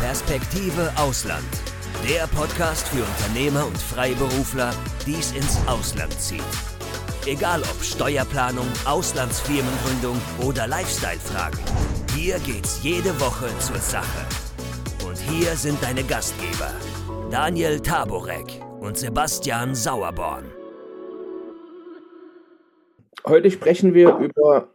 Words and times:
Perspektive 0.00 0.92
Ausland. 0.96 1.44
Der 2.08 2.28
Podcast 2.28 2.86
für 2.88 3.02
Unternehmer 3.02 3.66
und 3.66 3.76
Freiberufler, 3.76 4.72
die 5.04 5.14
es 5.14 5.32
ins 5.32 5.58
Ausland 5.66 6.12
zieht. 6.12 6.40
Egal 7.26 7.62
ob 7.62 7.82
Steuerplanung, 7.82 8.68
Auslandsfirmengründung 8.84 10.16
oder 10.46 10.68
Lifestyle-Fragen. 10.68 11.58
Hier 12.14 12.38
geht's 12.38 12.80
jede 12.84 13.20
Woche 13.20 13.48
zur 13.58 13.78
Sache. 13.78 14.24
Und 15.04 15.18
hier 15.18 15.56
sind 15.56 15.82
deine 15.82 16.04
Gastgeber, 16.04 16.70
Daniel 17.32 17.80
Taborek 17.80 18.62
und 18.78 18.96
Sebastian 18.96 19.74
Sauerborn. 19.74 20.44
Heute 23.26 23.50
sprechen 23.50 23.94
wir 23.94 24.16
über 24.18 24.68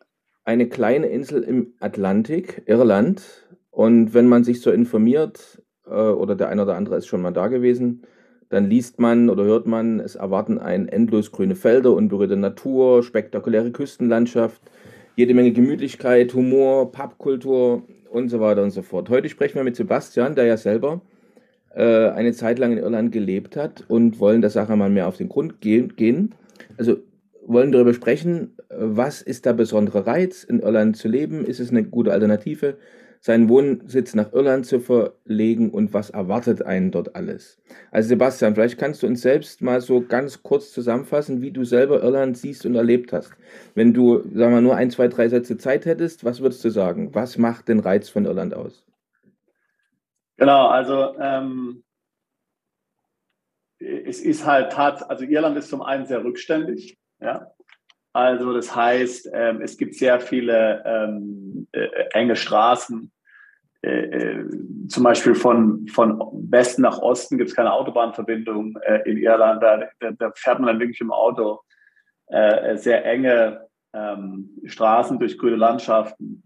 eine 0.44 0.68
kleine 0.68 1.08
Insel 1.08 1.44
im 1.44 1.74
Atlantik, 1.80 2.64
Irland. 2.66 3.43
Und 3.74 4.14
wenn 4.14 4.28
man 4.28 4.44
sich 4.44 4.62
so 4.62 4.70
informiert, 4.70 5.64
äh, 5.88 5.90
oder 5.90 6.36
der 6.36 6.50
eine 6.50 6.62
oder 6.62 6.76
andere 6.76 6.96
ist 6.96 7.08
schon 7.08 7.24
mal 7.24 7.34
da 7.34 7.48
gewesen, 7.48 8.04
dann 8.50 8.70
liest 8.70 9.00
man 9.00 9.32
oder 9.32 9.46
hört 9.46 9.66
man, 9.66 10.00
es 10.00 10.14
erwarten 10.14 10.60
ein 10.60 10.88
endlos 10.88 11.32
grüne 11.32 11.56
Felder, 11.56 11.92
unberührte 11.94 12.38
Natur, 12.38 13.02
spektakuläre 13.02 13.72
Küstenlandschaft, 13.72 14.62
jede 15.16 15.34
Menge 15.34 15.54
Gemütlichkeit, 15.54 16.36
Humor, 16.36 16.92
Pubkultur 16.92 17.82
und 18.12 18.30
so 18.30 18.40
weiter 18.40 18.62
und 18.62 18.70
so 18.70 18.84
fort. 18.84 19.10
Heute 19.10 19.28
sprechen 19.28 19.56
wir 19.56 19.64
mit 19.64 19.76
Sebastian, 19.76 20.36
der 20.36 20.46
ja 20.46 20.58
selber 20.58 21.02
äh, 21.74 22.10
eine 22.10 22.34
Zeit 22.34 22.60
lang 22.60 22.74
in 22.74 22.78
Irland 22.78 23.12
gelebt 23.12 23.56
hat 23.56 23.86
und 23.88 24.20
wollen 24.20 24.42
der 24.42 24.52
Sache 24.52 24.76
mal 24.76 24.92
mehr 24.92 25.08
auf 25.08 25.18
den 25.18 25.30
Grund 25.30 25.62
gehen. 25.62 26.36
Also 26.78 26.98
wollen 27.44 27.72
darüber 27.72 27.96
sprechen, 27.96 28.56
was 28.70 29.24
ist 29.24 29.48
der 29.48 29.54
besondere 29.54 30.06
Reiz, 30.06 30.44
in 30.44 30.60
Irland 30.60 30.96
zu 30.96 31.08
leben? 31.08 31.44
Ist 31.44 31.60
es 31.60 31.72
eine 31.72 31.84
gute 31.84 32.12
Alternative, 32.12 32.78
seinen 33.24 33.48
Wohnsitz 33.48 34.16
nach 34.16 34.34
Irland 34.34 34.66
zu 34.66 34.82
verlegen 34.82 35.70
und 35.72 35.94
was 35.94 36.10
erwartet 36.10 36.62
einen 36.62 36.92
dort 36.92 37.16
alles? 37.16 37.58
Also 37.90 38.10
Sebastian, 38.10 38.54
vielleicht 38.54 38.78
kannst 38.78 39.02
du 39.02 39.08
uns 39.08 39.22
selbst 39.22 39.62
mal 39.62 39.80
so 39.80 40.02
ganz 40.02 40.44
kurz 40.44 40.74
zusammenfassen, 40.74 41.42
wie 41.42 41.52
du 41.52 41.64
selber 41.64 42.04
Irland 42.04 42.38
siehst 42.38 42.66
und 42.66 42.76
erlebt 42.76 43.14
hast. 43.14 43.32
Wenn 43.76 43.94
du, 43.94 44.20
sagen 44.36 44.54
wir, 44.54 44.60
nur 44.60 44.76
ein, 44.76 44.92
zwei, 44.92 45.08
drei 45.08 45.30
Sätze 45.30 45.58
Zeit 45.58 45.86
hättest, 45.86 46.26
was 46.26 46.42
würdest 46.42 46.66
du 46.66 46.70
sagen? 46.70 47.16
Was 47.16 47.38
macht 47.38 47.70
den 47.70 47.80
Reiz 47.80 48.10
von 48.10 48.26
Irland 48.26 48.54
aus? 48.54 48.86
Genau, 50.36 50.68
also 50.68 51.18
ähm, 51.18 51.82
es 53.80 54.20
ist 54.20 54.46
halt 54.46 54.78
hart, 54.78 55.10
also 55.10 55.24
Irland 55.24 55.56
ist 55.56 55.70
zum 55.70 55.82
einen 55.82 56.06
sehr 56.06 56.26
rückständig, 56.26 56.98
ja. 57.22 57.53
Also 58.14 58.54
das 58.54 58.76
heißt, 58.76 59.32
ähm, 59.34 59.62
es 59.62 59.76
gibt 59.76 59.96
sehr 59.96 60.20
viele 60.20 60.84
ähm, 60.86 61.68
äh, 61.72 61.88
enge 62.14 62.36
Straßen. 62.36 63.12
Äh, 63.82 63.90
äh, 63.90 64.50
zum 64.88 65.04
Beispiel 65.04 65.34
von, 65.36 65.88
von 65.88 66.22
Westen 66.50 66.84
nach 66.84 67.00
Osten 67.00 67.38
gibt 67.38 67.50
es 67.50 67.56
keine 67.56 67.74
Autobahnverbindung 67.74 68.78
äh, 68.84 69.10
in 69.10 69.18
Irland. 69.18 69.64
Da, 69.64 69.90
da, 70.00 70.32
fährt 70.36 70.60
man 70.60 70.68
dann 70.68 70.80
wirklich 70.80 71.02
im 71.02 71.12
Auto 71.12 71.62
äh, 72.28 72.78
sehr 72.78 73.04
enge 73.04 73.68
ähm, 73.94 74.52
Straßen 74.64 75.20
durch 75.20 75.38
grüne 75.38 75.58
Landschaften. 75.58 76.44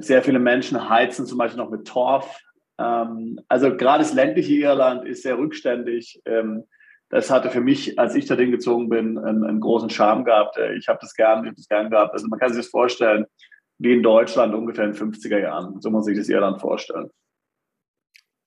Sehr 0.00 0.22
viele 0.22 0.40
Menschen 0.40 0.90
heizen 0.90 1.24
zum 1.24 1.38
Beispiel 1.38 1.56
noch 1.56 1.70
mit 1.70 1.86
Torf. 1.88 2.38
Ähm, 2.76 3.40
also 3.48 3.74
gerade 3.74 4.00
das 4.00 4.12
ländliche 4.12 4.52
Irland 4.52 5.06
ist 5.06 5.22
sehr 5.22 5.38
rückständig. 5.38 6.20
Das 7.14 7.30
hatte 7.30 7.48
für 7.48 7.60
mich, 7.60 7.96
als 7.96 8.16
ich 8.16 8.26
da 8.26 8.34
hingezogen 8.34 8.88
bin, 8.88 9.18
einen, 9.18 9.44
einen, 9.44 9.60
großen 9.60 9.88
Charme 9.88 10.24
gehabt. 10.24 10.56
Äh, 10.56 10.74
ich 10.74 10.88
habe 10.88 10.98
das 11.00 11.14
gern, 11.14 11.44
ich 11.44 11.46
habe 11.46 11.54
das 11.54 11.68
gern 11.68 11.88
gehabt. 11.88 12.12
Also 12.12 12.26
man 12.26 12.40
kann 12.40 12.48
sich 12.48 12.64
das 12.64 12.70
vorstellen, 12.72 13.24
wie 13.78 13.92
in 13.92 14.02
Deutschland 14.02 14.52
ungefähr 14.52 14.86
in 14.86 14.94
den 14.94 15.12
50er 15.12 15.38
Jahren. 15.38 15.80
So 15.80 15.90
muss 15.90 16.00
man 16.00 16.02
sich 16.02 16.18
das 16.18 16.28
Irland 16.28 16.60
vorstellen. 16.60 17.10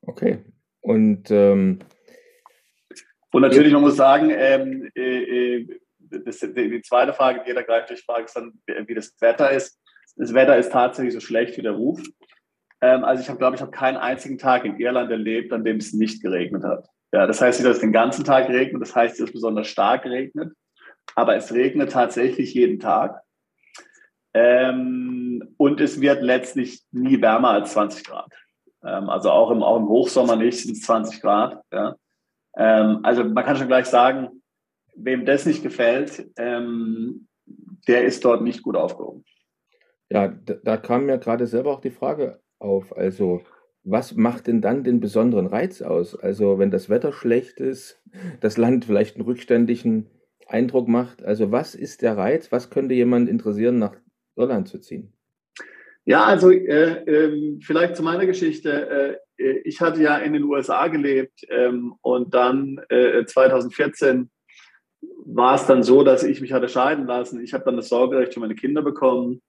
Okay. 0.02 0.44
Und, 0.82 1.32
ähm, 1.32 1.80
und 3.32 3.42
natürlich, 3.42 3.72
man 3.72 3.84
muss 3.84 3.96
sagen, 3.96 4.32
ähm, 4.32 4.92
äh, 4.96 5.60
äh 5.60 5.80
das, 6.00 6.40
die 6.40 6.82
zweite 6.82 7.14
Frage, 7.14 7.44
die 7.44 7.48
jeder 7.48 7.64
gleich 7.64 7.86
durchfragt, 7.86 8.26
ist 8.26 8.36
dann, 8.36 8.52
wie 8.66 8.96
das 8.96 9.16
Wetter 9.22 9.50
ist. 9.50 9.80
Das 10.18 10.34
Wetter 10.34 10.58
ist 10.58 10.74
tatsächlich 10.74 11.14
so 11.14 11.22
schlecht 11.22 11.56
wie 11.56 11.62
der 11.62 11.72
Ruf. 11.72 12.02
Ähm, 12.82 13.06
also 13.06 13.24
ich 13.24 13.30
habe, 13.30 13.40
glaube 13.40 13.56
ich, 13.56 13.62
habe 13.62 13.72
keinen 13.72 13.96
einzigen 13.96 14.38
Tag 14.38 14.66
in 14.66 14.78
Irland 14.78 15.10
erlebt, 15.10 15.54
an 15.54 15.64
dem 15.64 15.78
es 15.78 15.94
nicht 15.94 16.22
geregnet 16.22 16.66
hat. 16.66 16.90
Ja, 17.14 17.26
das 17.26 17.42
heißt 17.42 17.60
nicht, 17.60 17.68
dass 17.68 17.78
es 17.78 17.82
den 17.82 17.94
ganzen 17.94 18.26
Tag 18.26 18.50
regnet, 18.50 18.82
das 18.82 18.96
heißt, 18.96 19.20
dass 19.20 19.28
es 19.28 19.34
besonders 19.34 19.68
stark 19.68 20.06
regnet, 20.06 20.54
aber 21.16 21.36
es 21.36 21.54
regnet 21.54 21.92
tatsächlich 21.92 22.54
jeden 22.54 22.80
Tag. 22.80 23.22
Ähm, 24.34 25.56
und 25.58 25.82
es 25.82 26.02
wird 26.02 26.22
letztlich 26.22 26.82
nie 26.92 27.22
wärmer 27.22 27.52
als 27.52 27.74
20 27.74 28.06
Grad. 28.06 28.32
Ähm, 28.84 29.10
also 29.10 29.32
auch 29.32 29.50
im, 29.52 29.64
auch 29.64 29.78
im 29.78 29.88
Hochsommer 29.88 30.36
nicht 30.36 30.62
sind 30.62 30.74
es 30.74 30.82
20 30.82 31.22
Grad. 31.22 31.62
Ja. 31.72 31.96
Ähm, 32.56 33.00
also 33.04 33.24
man 33.24 33.46
kann 33.46 33.56
schon 33.56 33.68
gleich 33.68 33.86
sagen, 33.86 34.44
wem 34.96 35.26
das 35.26 35.46
nicht 35.46 35.64
gefällt, 35.64 36.30
ähm, 36.38 37.28
der 37.88 38.04
ist 38.04 38.26
dort 38.26 38.42
nicht 38.42 38.62
gut 38.62 38.76
aufgehoben. 38.76 39.24
Ja, 40.10 40.28
da, 40.28 40.56
da 40.64 40.78
kam 40.78 41.06
mir 41.06 41.18
gerade 41.18 41.48
selber 41.48 41.72
auch 41.72 41.82
die 41.82 41.92
Frage 41.92 42.42
auf. 42.60 42.96
Also 42.96 43.42
was 43.90 44.16
macht 44.16 44.48
denn 44.48 44.62
dann 44.62 44.84
den 44.84 45.00
besonderen 45.00 45.48
Reiz 45.48 45.82
aus? 45.82 46.16
Also 46.16 46.60
wenn 46.60 46.72
das 46.72 46.90
Wetter 46.90 47.14
schlecht 47.14 47.60
ist, 47.60 48.02
das 48.42 48.58
Land 48.58 48.86
vielleicht 48.86 49.16
einen 49.16 49.26
rückständigen 49.26 50.10
Eindruck 50.46 50.90
macht. 50.90 51.24
Also 51.24 51.52
was 51.52 51.74
ist 51.74 52.02
der 52.02 52.18
Reiz? 52.18 52.52
Was 52.52 52.70
könnte 52.70 52.94
jemand 52.94 53.30
interessieren, 53.30 53.80
nach 53.80 53.96
Irland 54.36 54.68
zu 54.68 54.80
ziehen? 54.80 55.14
Ja, 56.04 56.26
also 56.26 56.52
äh, 56.52 57.04
äh, 57.04 57.60
vielleicht 57.62 57.96
zu 57.96 58.04
meiner 58.04 58.26
Geschichte. 58.26 59.20
Äh, 59.38 59.60
ich 59.64 59.80
hatte 59.80 60.02
ja 60.02 60.18
in 60.18 60.34
den 60.34 60.44
USA 60.44 60.88
gelebt 60.88 61.42
ähm, 61.50 61.94
und 62.02 62.34
dann 62.34 62.80
2014 62.90 64.22
äh, 64.22 65.06
war 65.26 65.56
es 65.56 65.66
dann 65.66 65.84
so, 65.84 66.04
dass 66.04 66.24
ich 66.24 66.42
mich 66.42 66.54
hatte 66.54 66.70
scheiden 66.70 67.06
lassen. 67.06 67.44
Ich 67.44 67.54
habe 67.54 67.64
dann 67.66 67.78
das 67.78 67.90
Sorgerecht 67.90 68.34
für 68.34 68.40
meine 68.40 68.56
Kinder 68.56 68.82
bekommen 68.82 69.42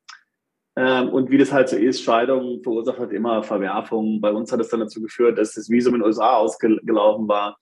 und 0.78 1.30
wie 1.30 1.38
das 1.38 1.52
halt 1.52 1.68
so 1.68 1.76
ist, 1.76 2.02
Scheidung 2.02 2.62
verursacht 2.62 2.98
halt 2.98 3.12
immer 3.12 3.42
Verwerfungen. 3.42 4.20
Bei 4.20 4.30
uns 4.30 4.52
hat 4.52 4.60
es 4.60 4.68
dann 4.68 4.80
dazu 4.80 5.00
geführt, 5.00 5.38
dass 5.38 5.54
das 5.54 5.68
Visum 5.68 5.94
in 5.94 6.00
den 6.00 6.06
USA 6.06 6.36
ausgelaufen 6.36 7.26
war. 7.26 7.58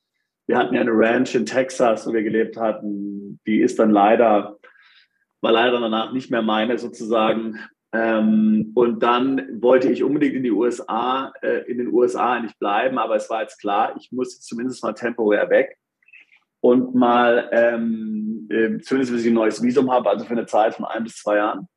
Wir 0.46 0.58
hatten 0.58 0.74
ja 0.74 0.80
eine 0.80 0.92
Ranch 0.92 1.34
in 1.34 1.46
Texas, 1.46 2.06
wo 2.06 2.12
wir 2.12 2.22
gelebt 2.22 2.56
hatten. 2.56 3.40
Die 3.46 3.60
ist 3.60 3.78
dann 3.78 3.90
leider, 3.90 4.58
war 5.40 5.52
leider 5.52 5.80
danach 5.80 6.12
nicht 6.12 6.30
mehr 6.30 6.42
meine 6.42 6.78
sozusagen. 6.78 7.58
Ähm, 7.92 8.72
und 8.74 9.02
dann 9.02 9.62
wollte 9.62 9.90
ich 9.90 10.02
unbedingt 10.02 10.34
in 10.34 10.42
die 10.42 10.50
USA, 10.50 11.32
äh, 11.40 11.70
in 11.70 11.78
den 11.78 11.88
USA 11.88 12.34
eigentlich 12.34 12.58
bleiben, 12.58 12.98
aber 12.98 13.16
es 13.16 13.30
war 13.30 13.42
jetzt 13.42 13.58
klar, 13.60 13.94
ich 13.98 14.12
muss 14.12 14.40
zumindest 14.40 14.82
mal 14.82 14.92
temporär 14.92 15.48
weg 15.48 15.78
und 16.60 16.94
mal, 16.94 17.48
ähm, 17.52 18.48
äh, 18.50 18.78
zumindest 18.80 19.12
bis 19.12 19.22
ich 19.24 19.28
ein 19.28 19.34
neues 19.34 19.62
Visum 19.62 19.90
habe, 19.90 20.10
also 20.10 20.24
für 20.24 20.32
eine 20.32 20.46
Zeit 20.46 20.74
von 20.74 20.84
ein 20.84 21.04
bis 21.04 21.16
zwei 21.16 21.36
Jahren. 21.36 21.68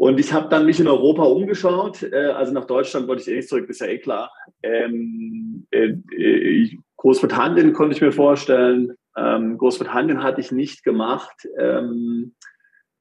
Und 0.00 0.18
ich 0.18 0.32
habe 0.32 0.48
dann 0.48 0.64
mich 0.64 0.80
in 0.80 0.88
Europa 0.88 1.24
umgeschaut. 1.24 2.02
Äh, 2.02 2.28
also 2.28 2.54
nach 2.54 2.64
Deutschland 2.64 3.06
wollte 3.06 3.20
ich 3.20 3.28
eh 3.28 3.36
nicht 3.36 3.50
zurück, 3.50 3.68
ist 3.68 3.82
ja 3.82 3.86
eh 3.86 3.98
klar. 3.98 4.32
Ähm, 4.62 5.66
äh, 5.70 5.92
äh, 6.16 6.78
Großbritannien 6.96 7.74
konnte 7.74 7.94
ich 7.94 8.00
mir 8.00 8.10
vorstellen. 8.10 8.94
Ähm, 9.14 9.58
Großbritannien 9.58 10.22
hatte 10.22 10.40
ich 10.40 10.52
nicht 10.52 10.84
gemacht, 10.84 11.46
ähm, 11.58 12.34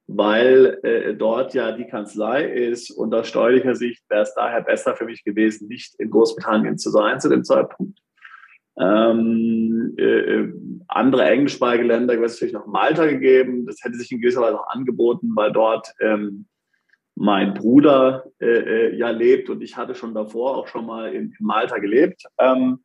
weil 0.07 0.77
äh, 0.83 1.15
dort 1.15 1.53
ja 1.53 1.71
die 1.71 1.87
Kanzlei 1.87 2.43
ist. 2.43 2.91
Und 2.91 3.15
aus 3.15 3.29
steuerlicher 3.29 3.75
Sicht 3.75 4.03
wäre 4.09 4.23
es 4.23 4.33
daher 4.33 4.59
besser 4.59 4.97
für 4.97 5.05
mich 5.05 5.23
gewesen, 5.23 5.69
nicht 5.69 5.95
in 6.01 6.09
Großbritannien 6.09 6.77
zu 6.77 6.89
sein 6.89 7.21
zu 7.21 7.29
dem 7.29 7.45
Zeitpunkt. 7.45 7.97
Ähm, 8.77 9.95
äh, 9.97 10.03
äh 10.03 10.53
andere 10.89 11.23
englischsprachige 11.23 11.85
Länder 11.85 12.21
es 12.21 12.33
natürlich 12.33 12.53
noch 12.53 12.67
Malta 12.67 13.05
gegeben. 13.05 13.65
Das 13.67 13.77
hätte 13.83 13.95
sich 13.95 14.11
in 14.11 14.19
gewisser 14.19 14.41
Weise 14.41 14.59
auch 14.59 14.67
angeboten, 14.67 15.31
weil 15.33 15.53
dort 15.53 15.93
ähm, 16.01 16.48
mein 17.19 17.53
Bruder 17.53 18.23
äh, 18.39 18.45
äh, 18.45 18.95
ja 18.95 19.09
lebt 19.09 19.49
und 19.49 19.61
ich 19.61 19.75
hatte 19.75 19.93
schon 19.93 20.13
davor 20.13 20.55
auch 20.55 20.67
schon 20.67 20.85
mal 20.85 21.13
in, 21.13 21.35
in 21.37 21.45
Malta 21.45 21.77
gelebt. 21.77 22.23
Ähm, 22.37 22.79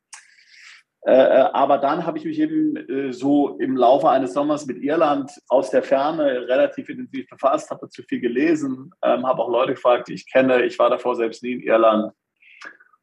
äh, 1.07 1.13
äh, 1.13 1.51
aber 1.53 1.79
dann 1.79 2.05
habe 2.05 2.19
ich 2.19 2.25
mich 2.25 2.41
eben 2.41 2.77
äh, 2.77 3.13
so 3.13 3.59
im 3.59 3.77
Laufe 3.77 4.11
eines 4.11 4.33
Sommers 4.33 4.67
mit 4.67 4.83
Irland 4.83 5.31
aus 5.49 5.71
der 5.71 5.85
Ferne 5.85 6.49
relativ 6.49 6.89
intensiv 6.89 7.29
befasst, 7.29 7.71
habe 7.71 7.83
dazu 7.83 8.03
viel 8.03 8.21
gelesen, 8.21 8.91
ähm, 9.03 9.25
habe 9.25 9.41
auch 9.41 9.51
Leute 9.51 9.75
gefragt, 9.75 10.09
die 10.09 10.15
ich 10.15 10.31
kenne. 10.31 10.65
Ich 10.65 10.79
war 10.81 10.91
davor 10.91 11.15
selbst 11.15 11.45
nie 11.45 11.53
in 11.53 11.61
Irland. 11.61 12.13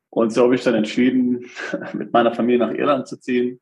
Und 0.10 0.34
so 0.34 0.44
habe 0.44 0.56
ich 0.56 0.64
dann 0.64 0.76
entschieden, 0.76 1.46
mit 1.94 2.12
meiner 2.12 2.34
Familie 2.34 2.68
nach 2.68 2.74
Irland 2.74 3.08
zu 3.08 3.18
ziehen. 3.18 3.62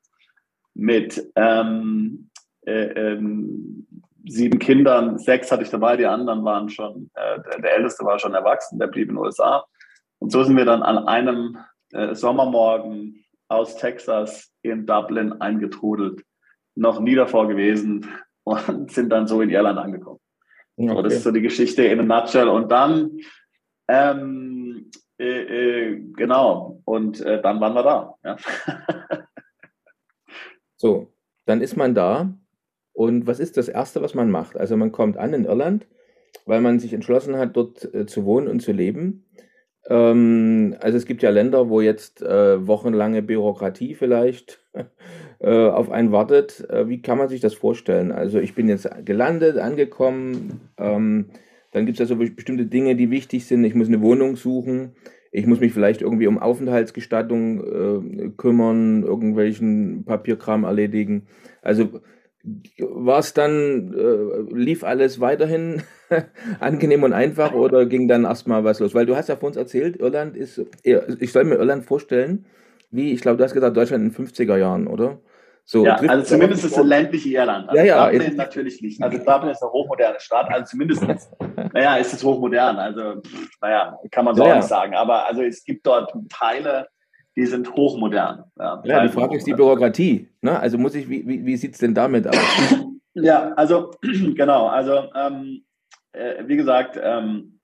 Mit 0.74 1.24
ähm, 1.36 2.32
äh, 2.66 3.14
ähm, 3.14 3.88
sieben 4.28 4.60
Kindern, 4.60 5.18
sechs 5.18 5.52
hatte 5.52 5.64
ich 5.64 5.70
dabei, 5.70 5.98
die 5.98 6.06
anderen 6.06 6.44
waren 6.44 6.70
schon, 6.70 7.10
äh, 7.14 7.42
der, 7.42 7.62
der, 7.62 7.78
Älteste 7.78 8.06
war 8.06 8.20
schon 8.20 8.34
erwachsen, 8.34 8.80
der 8.80 8.88
blieb 8.88 9.10
in 9.10 9.16
den 9.16 9.24
USA. 9.24 9.66
Und 10.20 10.32
so 10.32 10.44
sind 10.44 10.58
wir 10.58 10.66
dann 10.66 10.84
an 10.84 11.08
einem 11.08 11.58
äh, 11.92 12.14
Sommermorgen 12.16 13.26
aus 13.48 13.78
Texas 13.78 14.52
in 14.62 14.86
Dublin 14.86 15.34
eingetrudelt, 15.42 16.22
noch 16.76 17.00
nie 17.00 17.16
davor 17.16 17.48
gewesen 17.48 18.08
und 18.44 18.92
sind 18.92 19.10
dann 19.10 19.28
so 19.28 19.42
in 19.42 19.50
Irland 19.50 19.80
angekommen. 19.80 20.20
Okay. 20.78 20.96
So, 20.96 21.02
das 21.02 21.14
ist 21.14 21.24
so 21.24 21.32
die 21.32 21.42
Geschichte 21.42 21.84
in 21.84 22.00
a 22.00 22.04
nutshell. 22.04 22.48
Und 22.48 22.72
dann 22.72 23.20
ähm, 23.90 24.90
äh, 25.20 25.26
äh, 25.26 26.00
genau. 26.16 26.82
Und 26.86 27.20
äh, 27.22 27.42
dann 27.42 27.60
waren 27.60 27.74
wir 27.74 27.84
da. 27.84 28.16
Ja. 28.24 28.38
so, 30.78 31.14
dann 31.46 31.62
ist 31.62 31.76
man 31.76 31.94
da. 31.94 32.34
Und 33.00 33.28
was 33.28 33.40
ist 33.40 33.56
das 33.56 33.70
Erste, 33.70 34.02
was 34.02 34.14
man 34.14 34.30
macht? 34.30 34.58
Also 34.58 34.76
man 34.76 34.92
kommt 34.92 35.16
an 35.16 35.34
in 35.34 35.46
Irland, 35.46 35.88
weil 36.46 36.60
man 36.60 36.80
sich 36.80 36.92
entschlossen 36.92 37.38
hat, 37.38 37.56
dort 37.56 37.94
äh, 37.94 38.06
zu 38.06 38.26
wohnen 38.26 38.50
und 38.50 38.62
zu 38.62 38.74
leben. 38.74 39.24
Ähm, 39.88 40.76
also 40.82 40.98
es 40.98 41.06
gibt 41.06 41.24
ja 41.24 41.30
Länder, 41.30 41.70
wo 41.70 41.80
jetzt 41.80 42.22
äh, 42.22 42.68
wochenlange 42.68 43.22
Bürokratie 43.22 43.96
vielleicht 43.96 44.60
äh, 45.40 45.68
auf 45.70 45.90
einen 45.90 46.12
wartet. 46.12 46.68
wie 46.88 47.02
kann 47.02 47.18
man 47.18 47.30
sich 47.30 47.40
das 47.40 47.54
vorstellen? 47.54 48.12
Also 48.12 48.38
ich 48.38 48.54
bin 48.54 48.68
jetzt 48.68 48.90
gelandet, 49.06 49.60
angekommen. 49.60 50.60
Ähm, 50.78 51.28
dann 51.72 51.86
gibt 51.86 51.96
es 51.96 52.00
ja 52.00 52.06
so 52.06 52.18
bestimmte 52.18 52.66
Dinge, 52.66 52.98
die 52.98 53.12
wichtig 53.12 53.46
sind. 53.46 53.64
Ich 53.64 53.76
muss 53.76 53.88
eine 53.88 54.02
Wohnung 54.02 54.36
suchen. 54.36 54.98
Ich 55.32 55.48
muss 55.48 55.62
mich 55.62 55.72
vielleicht 55.72 56.02
irgendwie 56.02 56.28
um 56.28 56.38
Aufenthaltsgestattung 56.38 57.64
äh, 57.64 58.30
kümmern, 58.36 59.04
irgendwelchen 59.04 60.04
Papierkram 60.04 60.66
erledigen. 60.66 61.28
Also 61.62 62.02
war 62.80 63.20
es 63.20 63.34
dann, 63.34 63.94
äh, 63.94 64.54
lief 64.54 64.84
alles 64.84 65.20
weiterhin 65.20 65.84
angenehm 66.60 67.04
und 67.04 67.14
einfach 67.14 67.54
oder 67.54 67.86
ging 67.86 68.08
dann 68.08 68.24
erstmal 68.24 68.64
was 68.64 68.80
los? 68.80 68.96
Weil 68.96 69.06
du 69.06 69.16
hast 69.16 69.30
ja 69.30 69.36
vor 69.36 69.48
uns 69.48 69.58
erzählt, 69.58 69.98
Irland 69.98 70.38
ist, 70.38 70.62
ich 70.84 71.32
soll 71.32 71.44
mir 71.44 71.56
Irland 71.56 71.86
vorstellen, 71.86 72.46
wie, 72.92 73.12
ich 73.14 73.22
glaube, 73.22 73.38
du 73.38 73.44
hast 73.44 73.54
gesagt, 73.54 73.76
Deutschland 73.76 74.04
in 74.04 74.12
den 74.12 74.28
50er 74.28 74.58
Jahren, 74.58 74.88
oder? 74.88 75.20
So, 75.66 75.86
ja, 75.86 75.98
also 75.98 76.24
zumindest 76.24 76.66
ist 76.66 76.76
es 76.76 76.84
ländliche 76.84 77.30
Irland. 77.30 77.70
Also 77.70 77.78
ja, 77.78 77.86
ja, 77.86 78.10
Dublin 78.10 78.36
natürlich 78.36 78.82
nicht. 78.82 79.04
Also 79.04 79.20
Dublin 79.20 79.52
ist 79.52 79.62
eine 79.62 79.72
hochmoderne 79.72 80.20
Stadt. 80.20 80.50
Also 80.50 80.66
zumindest, 80.66 81.04
naja, 81.74 81.98
ist 81.98 82.12
es 82.12 82.24
hochmodern. 82.24 82.78
Also, 82.78 83.22
naja, 83.62 84.00
kann 84.10 84.26
man 84.26 84.34
so 84.34 84.44
ja, 84.44 84.54
auch 84.54 84.56
nicht 84.56 84.68
sagen. 84.68 84.96
Aber 84.96 85.28
also 85.28 85.44
es 85.44 85.64
gibt 85.64 85.86
dort 85.86 86.12
Teile, 86.28 86.88
die 87.36 87.46
sind 87.46 87.74
hochmodern. 87.74 88.44
Ja, 88.58 88.82
ja 88.84 89.04
die 89.04 89.10
Frage 89.10 89.38
ist 89.38 89.48
die 89.48 89.54
Bürokratie. 89.54 90.30
Ne? 90.42 90.60
Also 90.60 90.78
muss 90.78 90.96
ich, 90.96 91.10
wie, 91.10 91.28
wie, 91.28 91.46
wie 91.46 91.58
sieht 91.58 91.74
es 91.74 91.80
denn 91.80 91.94
damit 91.94 92.28
aus? 92.28 92.36
ja, 93.14 93.54
also 93.54 93.92
genau. 94.02 94.68
Also 94.68 95.04
ähm, 95.16 95.64
äh, 96.12 96.48
wie 96.48 96.58
gesagt, 96.58 97.00
ähm, 97.02 97.60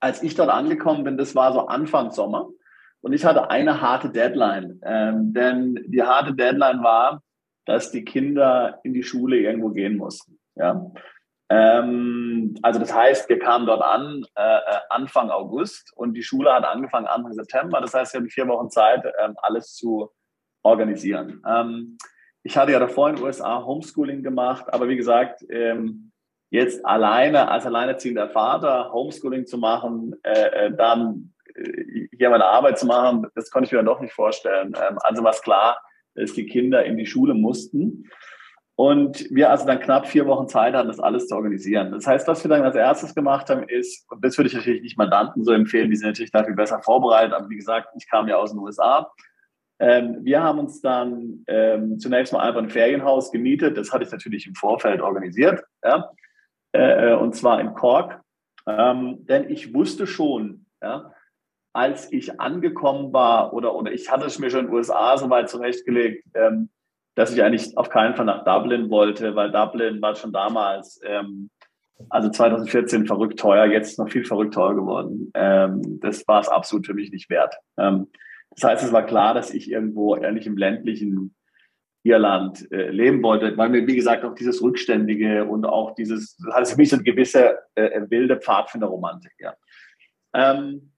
als 0.00 0.22
ich 0.22 0.34
dort 0.34 0.50
angekommen 0.50 1.04
bin, 1.04 1.16
das 1.16 1.34
war 1.34 1.52
so 1.52 1.66
Anfang 1.66 2.10
Sommer. 2.10 2.48
Und 3.00 3.12
ich 3.12 3.24
hatte 3.24 3.50
eine 3.50 3.80
harte 3.80 4.10
Deadline, 4.10 4.80
ähm, 4.84 5.32
denn 5.32 5.78
die 5.86 6.02
harte 6.02 6.34
Deadline 6.34 6.82
war, 6.82 7.22
dass 7.64 7.92
die 7.92 8.04
Kinder 8.04 8.80
in 8.82 8.92
die 8.92 9.02
Schule 9.04 9.38
irgendwo 9.38 9.68
gehen 9.70 9.96
mussten. 9.96 10.38
Ja. 10.56 10.90
Ähm, 11.50 12.56
also 12.62 12.78
das 12.78 12.92
heißt, 12.92 13.28
wir 13.28 13.38
kamen 13.38 13.66
dort 13.66 13.82
an 13.82 14.24
äh, 14.36 14.42
äh, 14.42 14.78
Anfang 14.90 15.30
August 15.30 15.92
und 15.96 16.14
die 16.14 16.22
Schule 16.22 16.52
hat 16.52 16.64
angefangen 16.64 17.06
Anfang 17.06 17.32
September. 17.32 17.80
Das 17.80 17.94
heißt, 17.94 18.12
wir 18.12 18.20
hatten 18.20 18.30
vier 18.30 18.48
Wochen 18.48 18.70
Zeit, 18.70 19.04
ähm, 19.22 19.34
alles 19.38 19.74
zu 19.74 20.10
organisieren. 20.62 21.42
Ähm, 21.46 21.96
ich 22.42 22.56
hatte 22.56 22.72
ja 22.72 22.78
davor 22.78 23.08
in 23.08 23.16
den 23.16 23.24
USA 23.24 23.64
Homeschooling 23.64 24.22
gemacht, 24.22 24.66
aber 24.72 24.88
wie 24.88 24.96
gesagt, 24.96 25.44
ähm, 25.50 26.12
jetzt 26.50 26.84
alleine 26.84 27.50
als 27.50 27.66
alleinerziehender 27.66 28.28
Vater 28.28 28.92
Homeschooling 28.92 29.46
zu 29.46 29.58
machen, 29.58 30.14
äh, 30.22 30.66
äh 30.66 30.76
dann 30.76 31.34
hier 32.16 32.30
meine 32.30 32.44
Arbeit 32.44 32.78
zu 32.78 32.86
machen, 32.86 33.26
das 33.34 33.50
konnte 33.50 33.66
ich 33.66 33.72
mir 33.72 33.78
dann 33.78 33.86
doch 33.86 34.00
nicht 34.00 34.12
vorstellen. 34.12 34.74
Ähm, 34.76 34.98
also 35.00 35.22
war 35.24 35.32
es 35.32 35.42
klar, 35.42 35.80
dass 36.14 36.32
die 36.32 36.46
Kinder 36.46 36.84
in 36.84 36.96
die 36.96 37.06
Schule 37.06 37.34
mussten. 37.34 38.08
Und 38.78 39.28
wir 39.34 39.50
also 39.50 39.66
dann 39.66 39.80
knapp 39.80 40.06
vier 40.06 40.24
Wochen 40.28 40.46
Zeit 40.46 40.72
hatten, 40.72 40.86
das 40.86 41.00
alles 41.00 41.26
zu 41.26 41.34
organisieren. 41.34 41.90
Das 41.90 42.06
heißt, 42.06 42.28
was 42.28 42.44
wir 42.44 42.48
dann 42.48 42.62
als 42.62 42.76
erstes 42.76 43.12
gemacht 43.12 43.50
haben, 43.50 43.64
ist, 43.64 44.08
und 44.08 44.24
das 44.24 44.38
würde 44.38 44.46
ich 44.46 44.54
natürlich 44.54 44.82
nicht 44.82 44.96
Mandanten 44.96 45.42
so 45.42 45.50
empfehlen, 45.50 45.90
die 45.90 45.96
sind 45.96 46.06
natürlich 46.06 46.30
dafür 46.30 46.54
besser 46.54 46.80
vorbereitet, 46.80 47.34
aber 47.34 47.50
wie 47.50 47.56
gesagt, 47.56 47.88
ich 47.98 48.08
kam 48.08 48.28
ja 48.28 48.36
aus 48.36 48.52
den 48.52 48.60
USA. 48.60 49.10
Ähm, 49.80 50.18
wir 50.22 50.44
haben 50.44 50.60
uns 50.60 50.80
dann 50.80 51.42
ähm, 51.48 51.98
zunächst 51.98 52.32
mal 52.32 52.38
einfach 52.38 52.62
ein 52.62 52.70
Ferienhaus 52.70 53.32
gemietet. 53.32 53.76
Das 53.76 53.92
hatte 53.92 54.04
ich 54.04 54.12
natürlich 54.12 54.46
im 54.46 54.54
Vorfeld 54.54 55.00
organisiert, 55.00 55.60
ja? 55.82 56.12
äh, 56.70 57.14
und 57.14 57.34
zwar 57.34 57.60
in 57.60 57.74
Cork. 57.74 58.20
Ähm, 58.68 59.26
denn 59.26 59.50
ich 59.50 59.74
wusste 59.74 60.06
schon, 60.06 60.66
ja, 60.80 61.12
als 61.72 62.12
ich 62.12 62.40
angekommen 62.40 63.12
war 63.12 63.52
oder, 63.52 63.74
oder 63.74 63.90
ich 63.90 64.08
hatte 64.08 64.26
es 64.26 64.38
mir 64.38 64.50
schon 64.50 64.60
in 64.60 64.66
den 64.66 64.74
USA 64.74 65.18
so 65.18 65.28
weit 65.30 65.48
zurechtgelegt, 65.48 66.24
ähm, 66.34 66.68
dass 67.18 67.32
ich 67.32 67.42
eigentlich 67.42 67.76
auf 67.76 67.90
keinen 67.90 68.14
Fall 68.14 68.26
nach 68.26 68.44
Dublin 68.44 68.90
wollte, 68.90 69.34
weil 69.34 69.50
Dublin 69.50 70.00
war 70.00 70.14
schon 70.14 70.32
damals, 70.32 71.00
ähm, 71.04 71.50
also 72.10 72.30
2014 72.30 73.06
verrückt 73.06 73.40
teuer, 73.40 73.66
jetzt 73.66 73.98
noch 73.98 74.08
viel 74.08 74.24
verrückt 74.24 74.54
teuer 74.54 74.76
geworden. 74.76 75.32
Ähm, 75.34 75.98
das 76.00 76.28
war 76.28 76.40
es 76.40 76.48
absolut 76.48 76.86
für 76.86 76.94
mich 76.94 77.10
nicht 77.10 77.28
wert. 77.28 77.56
Ähm, 77.76 78.06
das 78.50 78.70
heißt, 78.70 78.84
es 78.84 78.92
war 78.92 79.04
klar, 79.04 79.34
dass 79.34 79.52
ich 79.52 79.68
irgendwo 79.68 80.14
ehrlich 80.14 80.46
im 80.46 80.56
ländlichen 80.56 81.34
Irland 82.04 82.70
äh, 82.70 82.90
leben 82.90 83.20
wollte, 83.24 83.56
weil 83.56 83.70
mir, 83.70 83.84
wie 83.88 83.96
gesagt, 83.96 84.24
auch 84.24 84.36
dieses 84.36 84.62
Rückständige 84.62 85.44
und 85.44 85.66
auch 85.66 85.96
dieses, 85.96 86.36
das 86.36 86.54
hat 86.54 86.68
für 86.68 86.76
mich 86.76 86.90
so 86.90 86.96
eine 86.96 87.02
gewisse 87.02 87.58
äh, 87.74 88.00
wilde 88.08 88.36
Pfadfinderromantik, 88.36 89.32
ja. 89.40 89.56
Ähm, 90.34 90.92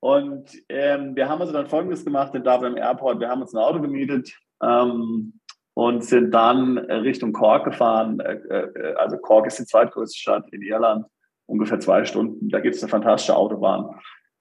und 0.00 0.50
ähm, 0.68 1.14
wir 1.14 1.28
haben 1.28 1.40
also 1.40 1.52
dann 1.52 1.68
Folgendes 1.68 2.04
gemacht 2.04 2.34
in 2.34 2.42
Dublin 2.42 2.76
Airport. 2.76 3.20
Wir 3.20 3.28
haben 3.28 3.40
uns 3.40 3.54
ein 3.54 3.62
Auto 3.62 3.80
gemietet 3.80 4.36
ähm, 4.60 5.40
und 5.74 6.04
sind 6.04 6.30
dann 6.30 6.78
Richtung 6.78 7.32
Cork 7.32 7.64
gefahren. 7.64 8.20
Äh, 8.20 8.34
äh, 8.34 8.94
also 8.94 9.18
Cork 9.18 9.46
ist 9.46 9.58
die 9.58 9.66
zweitgrößte 9.66 10.18
Stadt 10.18 10.48
in 10.52 10.62
Irland, 10.62 11.06
ungefähr 11.46 11.80
zwei 11.80 12.04
Stunden. 12.04 12.48
Da 12.48 12.60
gibt 12.60 12.76
es 12.76 12.82
eine 12.82 12.90
fantastische 12.90 13.36
Autobahn. 13.36 13.90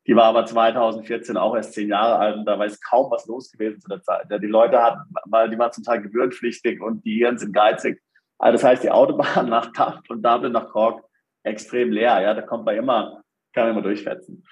Die 0.05 0.15
war 0.15 0.25
aber 0.25 0.45
2014 0.45 1.37
auch 1.37 1.55
erst 1.55 1.73
zehn 1.73 1.89
Jahre 1.89 2.17
alt 2.17 2.37
und 2.37 2.45
da 2.45 2.59
war 2.59 2.65
es 2.65 2.79
kaum 2.81 3.09
was 3.09 3.25
los 3.25 3.51
gewesen 3.51 3.79
zu 3.79 3.87
der 3.87 4.01
Zeit. 4.01 4.27
Die 4.29 4.47
Leute 4.47 4.81
hatten, 4.81 5.01
weil 5.25 5.49
die 5.49 5.57
waren 5.57 5.71
zum 5.71 5.83
Teil 5.83 6.01
gebührenpflichtig 6.01 6.81
und 6.81 7.05
die 7.05 7.19
Iren 7.19 7.37
sind 7.37 7.53
geizig. 7.53 8.01
Also 8.37 8.53
das 8.53 8.63
heißt, 8.63 8.83
die 8.83 8.91
Autobahn 8.91 9.49
nach 9.49 9.67
Dublin, 9.71 10.03
von 10.05 10.21
Dublin 10.21 10.51
nach 10.51 10.69
Cork 10.69 11.03
extrem 11.43 11.91
leer. 11.91 12.21
Ja, 12.21 12.33
da 12.33 12.41
kommt 12.41 12.65
man 12.65 12.75
immer, 12.75 13.23
kann 13.53 13.63
man 13.63 13.71
immer 13.71 13.81
durchfetzen. 13.81 14.43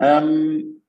Ähm, 0.00 0.82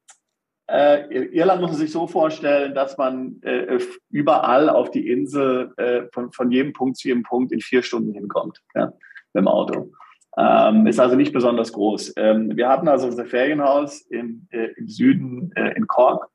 äh, 0.69 1.07
Irland 1.31 1.61
muss 1.61 1.71
man 1.71 1.79
sich 1.79 1.91
so 1.91 2.07
vorstellen, 2.07 2.75
dass 2.75 2.97
man 2.97 3.41
äh, 3.41 3.79
überall 4.09 4.69
auf 4.69 4.91
die 4.91 5.09
Insel 5.09 5.73
äh, 5.77 6.03
von, 6.11 6.31
von 6.33 6.51
jedem 6.51 6.73
Punkt 6.73 6.97
zu 6.97 7.07
jedem 7.07 7.23
Punkt 7.23 7.53
in 7.53 7.61
vier 7.61 7.83
Stunden 7.83 8.13
hinkommt 8.13 8.61
ja, 8.75 8.87
mit 9.33 9.43
dem 9.43 9.47
Auto. 9.47 9.91
Ähm, 10.37 10.85
ist 10.85 10.99
also 10.99 11.15
nicht 11.15 11.33
besonders 11.33 11.71
groß. 11.71 12.13
Ähm, 12.17 12.55
wir 12.55 12.67
hatten 12.67 12.89
also 12.89 13.07
unser 13.07 13.25
Ferienhaus 13.25 14.01
im, 14.01 14.47
äh, 14.51 14.67
im 14.75 14.87
Süden 14.89 15.51
äh, 15.55 15.73
in 15.75 15.87
Cork 15.87 16.27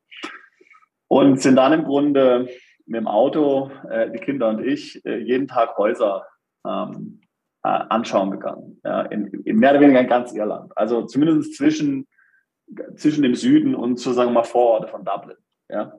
und 1.09 1.41
sind 1.41 1.57
dann 1.57 1.75
im 1.75 1.85
Grunde 1.85 2.49
mit 2.87 3.01
dem 3.01 3.07
Auto, 3.07 3.71
die 4.13 4.19
Kinder 4.19 4.49
und 4.49 4.65
ich, 4.65 5.01
jeden 5.05 5.47
Tag 5.47 5.79
Häuser 5.79 6.27
ähm, 6.67 7.21
anschauen 7.63 8.33
gegangen. 8.33 8.81
Ja, 8.85 9.03
in, 9.03 9.27
in 9.45 9.57
mehr 9.57 9.71
oder 9.71 9.81
weniger 9.81 10.01
in 10.01 10.09
ganz 10.09 10.33
Irland. 10.33 10.77
Also 10.77 11.03
zumindest 11.03 11.55
zwischen 11.55 12.09
zwischen 12.97 13.23
dem 13.23 13.35
Süden 13.35 13.75
und 13.75 13.99
sozusagen 13.99 14.33
mal 14.33 14.45
Vororte 14.45 14.89
von 14.89 15.05
Dublin. 15.05 15.37
Ja? 15.69 15.99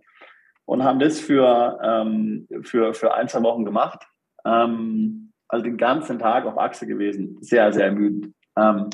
Und 0.66 0.84
haben 0.84 1.00
das 1.00 1.20
für, 1.20 1.80
ähm, 1.84 2.48
für, 2.64 2.94
für 2.94 3.14
ein, 3.14 3.28
zwei 3.28 3.44
Wochen 3.44 3.66
gemacht. 3.66 4.08
Ähm, 4.46 5.32
also 5.48 5.64
den 5.64 5.78
ganzen 5.78 6.20
Tag 6.20 6.46
auf 6.46 6.58
Achse 6.58 6.88
gewesen. 6.88 7.38
Sehr, 7.42 7.72
sehr 7.74 7.88
ermüdend. 7.88 8.34
Ähm, 8.58 8.90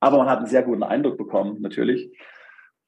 aber 0.00 0.18
man 0.18 0.28
hat 0.28 0.38
einen 0.38 0.48
sehr 0.48 0.62
guten 0.62 0.82
Eindruck 0.82 1.16
bekommen, 1.16 1.60
natürlich. 1.60 2.10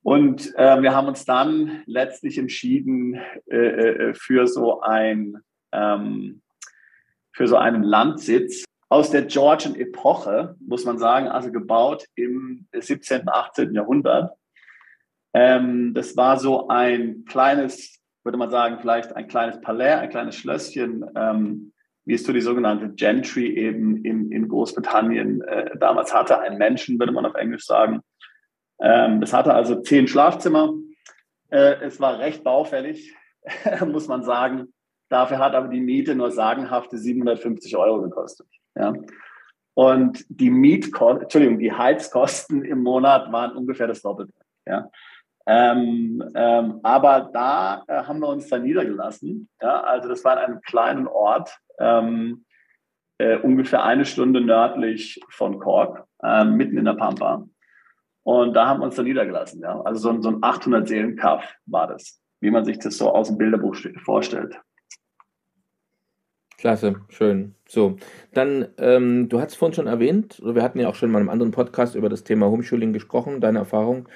Und 0.02 0.52
äh, 0.56 0.82
wir 0.82 0.94
haben 0.94 1.08
uns 1.08 1.24
dann 1.24 1.82
letztlich 1.86 2.36
entschieden 2.36 3.18
äh, 3.46 3.56
äh 3.56 4.14
für 4.14 4.46
so 4.46 4.82
ein 4.82 5.38
ähm, 5.72 6.42
für 7.32 7.48
so 7.48 7.56
einen 7.56 7.82
Landsitz 7.82 8.64
aus 8.94 9.10
der 9.10 9.22
Georgian 9.22 9.74
Epoche, 9.74 10.54
muss 10.64 10.84
man 10.84 10.98
sagen, 10.98 11.26
also 11.26 11.50
gebaut 11.50 12.04
im 12.14 12.68
17., 12.72 13.28
18. 13.28 13.74
Jahrhundert. 13.74 14.30
Ähm, 15.32 15.94
das 15.94 16.16
war 16.16 16.38
so 16.38 16.68
ein 16.68 17.24
kleines, 17.24 18.00
würde 18.22 18.38
man 18.38 18.50
sagen, 18.50 18.78
vielleicht 18.80 19.16
ein 19.16 19.26
kleines 19.26 19.60
Palais, 19.60 19.98
ein 19.98 20.10
kleines 20.10 20.36
Schlösschen, 20.36 21.04
ähm, 21.16 21.72
wie 22.04 22.14
es 22.14 22.22
so 22.22 22.32
die 22.32 22.40
sogenannte 22.40 22.88
Gentry 22.90 23.56
eben 23.56 24.04
in, 24.04 24.30
in 24.30 24.46
Großbritannien 24.46 25.42
äh, 25.42 25.76
damals 25.76 26.14
hatte, 26.14 26.38
ein 26.38 26.56
Menschen, 26.56 26.96
würde 27.00 27.10
man 27.10 27.26
auf 27.26 27.34
Englisch 27.34 27.66
sagen. 27.66 28.00
Ähm, 28.80 29.20
das 29.20 29.32
hatte 29.32 29.54
also 29.54 29.82
zehn 29.82 30.06
Schlafzimmer. 30.06 30.72
Äh, 31.50 31.82
es 31.82 31.98
war 31.98 32.20
recht 32.20 32.44
baufällig, 32.44 33.12
muss 33.88 34.06
man 34.06 34.22
sagen. 34.22 34.72
Dafür 35.08 35.40
hat 35.40 35.56
aber 35.56 35.66
die 35.66 35.80
Miete 35.80 36.14
nur 36.14 36.30
sagenhafte 36.30 36.96
750 36.96 37.76
Euro 37.76 38.00
gekostet. 38.00 38.46
Ja. 38.74 38.92
Und 39.74 40.24
die 40.28 40.50
Mietkosten, 40.50 41.22
Entschuldigung, 41.22 41.58
die 41.58 41.72
Heizkosten 41.72 42.64
im 42.64 42.82
Monat 42.82 43.32
waren 43.32 43.56
ungefähr 43.56 43.86
das 43.86 44.02
Doppelte. 44.02 44.32
Ja. 44.66 44.88
Ähm, 45.46 46.24
ähm, 46.34 46.80
aber 46.82 47.30
da 47.32 47.84
äh, 47.88 48.04
haben 48.04 48.20
wir 48.20 48.28
uns 48.28 48.48
dann 48.48 48.62
niedergelassen. 48.62 49.48
Ja. 49.60 49.82
Also 49.82 50.08
das 50.08 50.24
war 50.24 50.34
in 50.34 50.38
einem 50.38 50.60
kleinen 50.62 51.06
Ort, 51.06 51.58
ähm, 51.78 52.44
äh, 53.18 53.36
ungefähr 53.38 53.84
eine 53.84 54.04
Stunde 54.04 54.40
nördlich 54.40 55.20
von 55.28 55.58
Cork, 55.58 56.04
äh, 56.22 56.44
mitten 56.44 56.78
in 56.78 56.84
der 56.84 56.94
Pampa. 56.94 57.46
Und 58.24 58.54
da 58.54 58.66
haben 58.66 58.80
wir 58.80 58.86
uns 58.86 58.96
dann 58.96 59.04
niedergelassen. 59.04 59.60
Ja. 59.60 59.80
Also 59.82 60.00
so 60.00 60.10
ein, 60.10 60.22
so 60.22 60.30
ein 60.30 60.38
800 60.40 60.88
Seelen 60.88 61.16
Kaff 61.16 61.54
war 61.66 61.88
das, 61.88 62.20
wie 62.40 62.50
man 62.50 62.64
sich 62.64 62.78
das 62.78 62.96
so 62.96 63.10
aus 63.10 63.28
dem 63.28 63.38
Bilderbuch 63.38 63.76
vorstellt. 64.02 64.58
Klasse, 66.64 66.94
schön. 67.10 67.54
So, 67.68 67.98
dann, 68.32 68.68
ähm, 68.78 69.28
du 69.28 69.38
hast 69.38 69.54
vorhin 69.54 69.74
schon 69.74 69.86
erwähnt, 69.86 70.40
wir 70.42 70.62
hatten 70.62 70.78
ja 70.80 70.88
auch 70.88 70.94
schon 70.94 71.10
mal 71.10 71.18
in 71.18 71.24
einem 71.24 71.28
anderen 71.28 71.52
Podcast 71.52 71.94
über 71.94 72.08
das 72.08 72.24
Thema 72.24 72.46
Homeschooling 72.46 72.94
gesprochen, 72.94 73.42
deine 73.42 73.58
Erfahrung. 73.58 74.08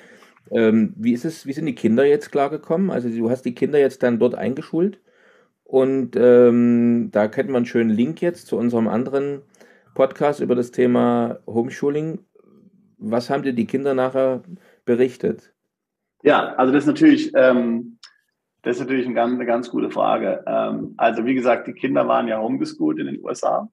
Ähm, 0.51 0.95
wie 0.97 1.13
ist 1.13 1.27
es, 1.27 1.45
wie 1.45 1.53
sind 1.53 1.67
die 1.67 1.75
Kinder 1.75 2.07
jetzt 2.07 2.33
klargekommen? 2.33 2.91
Also 2.91 3.11
du 3.11 3.29
hast 3.29 3.43
die 3.43 3.55
Kinder 3.55 3.79
jetzt 3.79 4.03
dann 4.03 4.19
dort 4.19 4.35
eingeschult 4.35 4.99
und 5.63 6.17
ähm, 6.17 7.11
da 7.13 7.29
kennt 7.29 7.51
man 7.51 7.57
einen 7.57 7.67
schönen 7.67 7.91
Link 7.91 8.23
jetzt 8.23 8.47
zu 8.47 8.57
unserem 8.57 8.89
anderen 8.89 9.43
Podcast 9.95 10.41
über 10.41 10.55
das 10.55 10.71
Thema 10.71 11.41
Homeschooling. 11.47 12.21
Was 12.97 13.29
haben 13.29 13.43
dir 13.43 13.53
die 13.53 13.67
Kinder 13.67 13.93
nachher 13.93 14.43
berichtet? 14.87 15.53
Ja, 16.23 16.55
also 16.55 16.73
das 16.73 16.85
ist 16.85 16.89
natürlich, 16.89 17.31
ähm, 17.37 17.98
das 18.63 18.77
ist 18.77 18.81
natürlich 18.81 19.07
eine 19.07 19.15
ganz, 19.15 19.35
eine 19.35 19.47
ganz 19.47 19.71
gute 19.71 19.91
Frage. 19.91 20.45
Ähm, 20.47 20.95
also 20.97 21.25
wie 21.25 21.35
gesagt, 21.35 21.67
die 21.67 21.73
Kinder 21.73 22.09
waren 22.09 22.29
ja 22.29 22.41
homeschooled 22.41 22.99
in 22.99 23.07
den 23.07 23.25
USA 23.25 23.69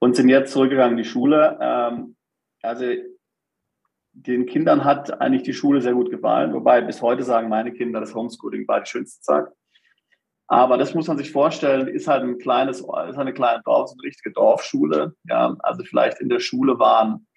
und 0.00 0.16
sind 0.16 0.28
jetzt 0.28 0.52
zurückgegangen 0.52 0.98
in 0.98 1.04
die 1.04 1.08
Schule. 1.08 1.58
Ähm, 1.60 2.16
also 2.62 2.86
den 4.12 4.46
Kindern 4.46 4.84
hat 4.84 5.20
eigentlich 5.20 5.44
die 5.44 5.54
Schule 5.54 5.80
sehr 5.80 5.94
gut 5.94 6.10
gefallen, 6.10 6.52
wobei 6.52 6.80
bis 6.80 7.00
heute 7.00 7.22
sagen 7.22 7.48
meine 7.48 7.72
Kinder, 7.72 8.00
das 8.00 8.14
Homeschooling 8.14 8.66
war 8.66 8.80
die 8.80 8.90
schönste 8.90 9.20
Zeit. 9.22 9.46
Aber 10.48 10.78
das 10.78 10.94
muss 10.94 11.06
man 11.06 11.16
sich 11.16 11.30
vorstellen, 11.30 11.86
ist 11.86 12.08
halt 12.08 12.24
ein 12.24 12.38
kleines, 12.38 12.80
ist 12.80 12.88
halt 12.88 13.16
eine 13.16 13.32
kleine 13.32 13.62
Dorf, 13.64 13.92
eine 13.92 14.02
richtige 14.02 14.32
Dorfschule. 14.32 15.14
Ja, 15.28 15.56
also 15.60 15.84
vielleicht 15.84 16.20
in 16.20 16.28
der 16.28 16.40
Schule 16.40 16.76
waren, 16.80 17.28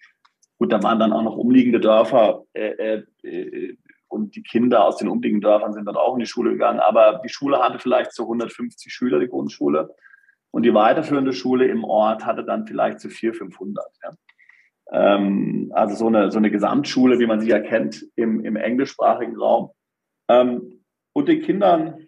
gut, 0.57 0.71
da 0.71 0.81
waren 0.81 0.97
dann 0.97 1.13
auch 1.13 1.21
noch 1.21 1.37
umliegende 1.37 1.79
Dörfer 1.79 2.43
äh, 2.53 2.69
äh, 2.69 3.03
äh 3.21 3.77
und 4.13 4.35
die 4.35 4.43
Kinder 4.43 4.85
aus 4.85 4.97
den 4.97 5.09
umliegenden 5.09 5.41
Dörfern 5.41 5.73
sind 5.73 5.85
dann 5.85 5.95
auch 5.95 6.13
in 6.13 6.19
die 6.19 6.27
Schule 6.27 6.51
gegangen. 6.51 6.79
Aber 6.79 7.19
die 7.23 7.29
Schule 7.29 7.59
hatte 7.59 7.79
vielleicht 7.79 8.13
so 8.13 8.23
150 8.23 8.93
Schüler, 8.93 9.19
die 9.19 9.27
Grundschule. 9.27 9.95
Und 10.51 10.63
die 10.63 10.73
weiterführende 10.73 11.33
Schule 11.33 11.65
im 11.65 11.83
Ort 11.83 12.25
hatte 12.25 12.43
dann 12.43 12.67
vielleicht 12.67 12.99
so 12.99 13.09
400, 13.09 13.37
500. 13.37 13.85
Ja. 14.03 14.11
Ähm, 14.91 15.71
also 15.73 15.95
so 15.95 16.07
eine, 16.07 16.31
so 16.31 16.37
eine 16.37 16.51
Gesamtschule, 16.51 17.17
wie 17.17 17.25
man 17.25 17.41
sie 17.41 17.49
ja 17.49 17.59
kennt 17.59 18.05
im, 18.15 18.45
im 18.45 18.55
englischsprachigen 18.55 19.35
Raum. 19.35 19.71
Ähm, 20.29 20.83
und 21.13 21.27
den 21.27 21.41
Kindern 21.41 22.07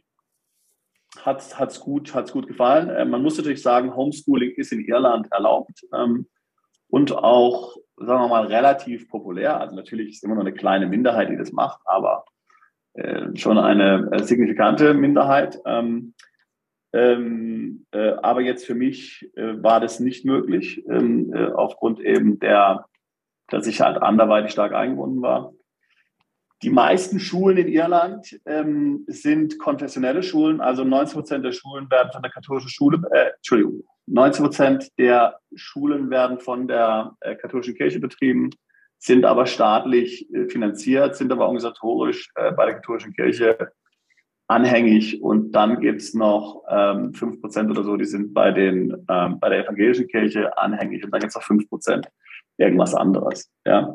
hat 1.21 1.41
es 1.41 1.79
gut, 1.79 2.13
hat's 2.13 2.31
gut 2.31 2.47
gefallen. 2.47 2.89
Äh, 2.89 3.05
man 3.05 3.23
muss 3.23 3.37
natürlich 3.37 3.63
sagen, 3.63 3.95
Homeschooling 3.95 4.51
ist 4.51 4.71
in 4.71 4.85
Irland 4.85 5.31
erlaubt 5.31 5.83
ähm, 5.91 6.27
und 6.87 7.17
auch, 7.17 7.75
sagen 7.97 8.21
wir 8.21 8.27
mal, 8.27 8.47
relativ 8.47 9.09
populär. 9.09 9.59
Also 9.59 9.75
natürlich 9.75 10.09
ist 10.09 10.23
immer 10.23 10.35
noch 10.35 10.41
eine 10.41 10.53
kleine 10.53 10.87
Minderheit, 10.87 11.29
die 11.29 11.37
das 11.37 11.51
macht, 11.51 11.81
aber 11.85 12.25
äh, 12.93 13.35
schon 13.35 13.57
eine 13.57 14.09
äh, 14.11 14.23
signifikante 14.23 14.93
Minderheit. 14.93 15.59
Ähm, 15.65 16.13
ähm, 16.93 17.85
äh, 17.91 18.11
aber 18.21 18.41
jetzt 18.41 18.65
für 18.65 18.75
mich 18.75 19.29
äh, 19.35 19.61
war 19.61 19.81
das 19.81 19.99
nicht 19.99 20.23
möglich, 20.23 20.85
ähm, 20.87 21.33
äh, 21.33 21.47
aufgrund 21.51 21.99
eben 21.99 22.39
der, 22.39 22.85
dass 23.49 23.67
ich 23.67 23.81
halt 23.81 24.01
anderweitig 24.01 24.51
stark 24.51 24.73
eingebunden 24.73 25.21
war. 25.21 25.53
Die 26.63 26.69
meisten 26.69 27.19
Schulen 27.19 27.57
in 27.57 27.67
Irland 27.67 28.39
ähm, 28.45 29.03
sind 29.07 29.59
konfessionelle 29.59 30.23
Schulen, 30.23 30.61
also 30.61 30.83
90 30.83 31.15
Prozent 31.15 31.45
der 31.45 31.51
Schulen 31.51 31.89
werden 31.91 32.11
von 32.13 32.21
der 32.21 32.31
katholischen 32.31 32.69
Schule, 32.69 33.01
äh, 33.11 33.31
Entschuldigung, 33.35 33.83
90 34.07 34.41
Prozent 34.41 34.91
der 34.97 35.39
Schulen 35.55 36.09
werden 36.09 36.39
von 36.39 36.67
der 36.67 37.15
äh, 37.21 37.35
katholischen 37.35 37.75
Kirche 37.75 37.99
betrieben, 37.99 38.51
sind 38.97 39.25
aber 39.25 39.45
staatlich 39.45 40.33
äh, 40.33 40.47
finanziert, 40.47 41.15
sind 41.15 41.31
aber 41.31 41.43
organisatorisch 41.43 42.31
äh, 42.35 42.51
bei 42.53 42.65
der 42.65 42.75
katholischen 42.75 43.13
Kirche 43.13 43.71
anhängig 44.47 45.21
und 45.21 45.51
dann 45.51 45.79
gibt's 45.79 46.13
noch 46.13 46.63
ähm, 46.69 47.11
5% 47.11 47.69
oder 47.69 47.83
so, 47.83 47.97
die 47.97 48.05
sind 48.05 48.33
bei, 48.33 48.51
den, 48.51 49.05
ähm, 49.09 49.39
bei 49.39 49.49
der 49.49 49.65
evangelischen 49.65 50.07
Kirche 50.07 50.57
anhängig 50.57 51.03
und 51.03 51.11
dann 51.11 51.19
gibt's 51.19 51.35
noch 51.35 51.43
5% 51.43 52.05
irgendwas 52.57 52.93
anderes. 52.93 53.51
Ja? 53.65 53.93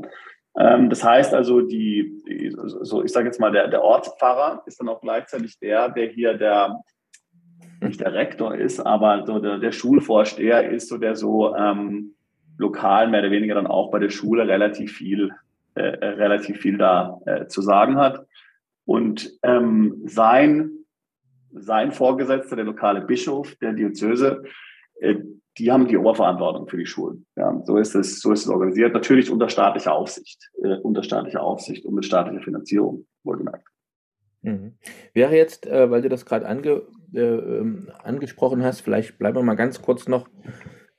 Ähm, 0.59 0.91
das 0.91 1.05
heißt 1.05 1.35
also, 1.35 1.61
die, 1.61 2.21
so 2.55 3.05
ich 3.05 3.13
sage 3.13 3.27
jetzt 3.27 3.41
mal, 3.41 3.53
der, 3.53 3.69
der 3.69 3.83
Ortspfarrer 3.83 4.63
ist 4.67 4.81
dann 4.81 4.89
auch 4.89 5.01
gleichzeitig 5.01 5.59
der, 5.59 5.89
der 5.89 6.09
hier 6.09 6.35
der 6.35 6.81
nicht 7.83 8.01
der 8.01 8.13
Rektor 8.13 8.55
ist, 8.55 8.81
aber 8.81 9.25
so 9.27 9.39
der, 9.39 9.59
der 9.59 9.73
Schulvorsteher 9.73 10.71
ist, 10.71 10.89
so 10.89 10.99
der 10.99 11.17
so 11.17 11.57
ähm, 11.57 12.15
lokal 12.59 13.09
mehr 13.09 13.21
oder 13.21 13.31
weniger 13.31 13.55
dann 13.55 13.67
auch 13.67 13.91
bei 13.91 13.99
der 13.99 14.11
Schule 14.11 14.47
relativ 14.47 14.93
viel, 14.93 15.31
äh, 15.75 15.83
äh 15.83 16.09
relativ 16.09 16.59
viel 16.59 16.77
da 16.77 17.19
äh, 17.25 17.47
zu 17.47 17.63
sagen 17.63 17.97
hat. 17.97 18.27
Und 18.85 19.31
ähm, 19.43 20.03
sein, 20.05 20.71
sein 21.53 21.93
Vorgesetzter, 21.93 22.57
der 22.57 22.65
lokale 22.67 23.01
Bischof 23.01 23.55
der 23.57 23.73
Diözese, 23.73 24.43
äh, 25.01 25.17
die 25.59 25.71
haben 25.71 25.89
die 25.89 25.97
Oberverantwortung 25.97 26.69
für 26.69 26.77
die 26.77 26.87
Schulen. 26.87 27.27
Ja, 27.37 27.61
so 27.65 27.77
ist 27.77 27.95
es, 27.95 28.21
so 28.21 28.33
ist 28.33 28.43
es 28.45 28.49
organisiert. 28.49 28.95
Natürlich 28.95 29.31
unter 29.31 29.49
staatlicher 29.49 29.95
Aufsicht, 29.95 30.51
äh, 30.63 30.77
unter 30.77 31.03
staatlicher 31.03 31.43
Aufsicht 31.43 31.85
und 31.85 31.95
mit 31.95 32.05
staatlicher 32.05 32.43
Finanzierung, 32.43 33.07
wohlgemerkt. 33.25 33.67
Mhm. 34.43 34.75
Wäre 35.13 35.37
jetzt, 35.37 35.67
äh, 35.67 35.91
weil 35.91 36.03
du 36.03 36.09
das 36.09 36.25
gerade 36.25 36.47
ange, 36.47 36.83
äh, 37.13 37.21
ähm, 37.21 37.91
angesprochen 38.03 38.63
hast, 38.63 38.81
vielleicht 38.81 39.19
bleiben 39.19 39.37
wir 39.37 39.43
mal 39.43 39.55
ganz 39.55 39.83
kurz 39.83 40.09
noch 40.09 40.29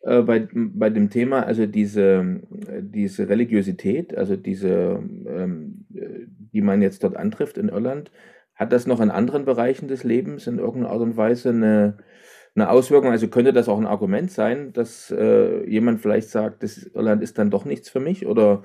äh, 0.02 0.22
bei, 0.22 0.48
bei 0.54 0.90
dem 0.90 1.10
Thema, 1.10 1.44
also 1.44 1.66
diese, 1.66 2.42
diese 2.82 3.30
Religiosität, 3.30 4.16
also 4.16 4.36
diese, 4.36 5.02
ähm, 5.28 5.86
die 5.90 6.62
man 6.62 6.82
jetzt 6.82 7.04
dort 7.04 7.16
antrifft 7.16 7.58
in 7.58 7.70
Irland, 7.70 8.12
hat 8.56 8.74
das 8.74 8.86
noch 8.86 9.00
in 9.00 9.10
anderen 9.10 9.46
Bereichen 9.46 9.88
des 9.88 10.04
Lebens 10.04 10.46
in 10.46 10.60
irgendeiner 10.60 10.94
Art 10.94 11.02
und 11.02 11.18
Weise 11.18 11.50
eine, 11.50 11.98
eine 12.56 12.70
Auswirkung? 12.70 13.12
Also 13.12 13.28
könnte 13.28 13.54
das 13.54 13.70
auch 13.70 13.78
ein 13.78 13.88
Argument 13.88 14.32
sein, 14.32 14.74
dass 14.74 15.12
äh, 15.12 15.68
jemand 15.70 16.02
vielleicht 16.02 16.30
sagt, 16.30 16.64
das 16.64 16.84
Irland 16.84 17.24
ist 17.24 17.38
dann 17.38 17.50
doch 17.50 17.66
nichts 17.66 17.90
für 17.90 18.00
mich? 18.00 18.26
Oder 18.26 18.64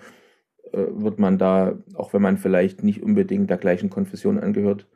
äh, 0.73 0.87
wird 0.91 1.19
man 1.19 1.39
da, 1.39 1.79
auch 1.95 2.13
wenn 2.13 2.23
man 2.23 2.39
vielleicht 2.39 2.83
nicht 2.83 3.03
unbedingt 3.03 3.51
der 3.51 3.59
gleichen 3.59 3.91
Konfession 3.91 4.39
angehört, 4.39 4.87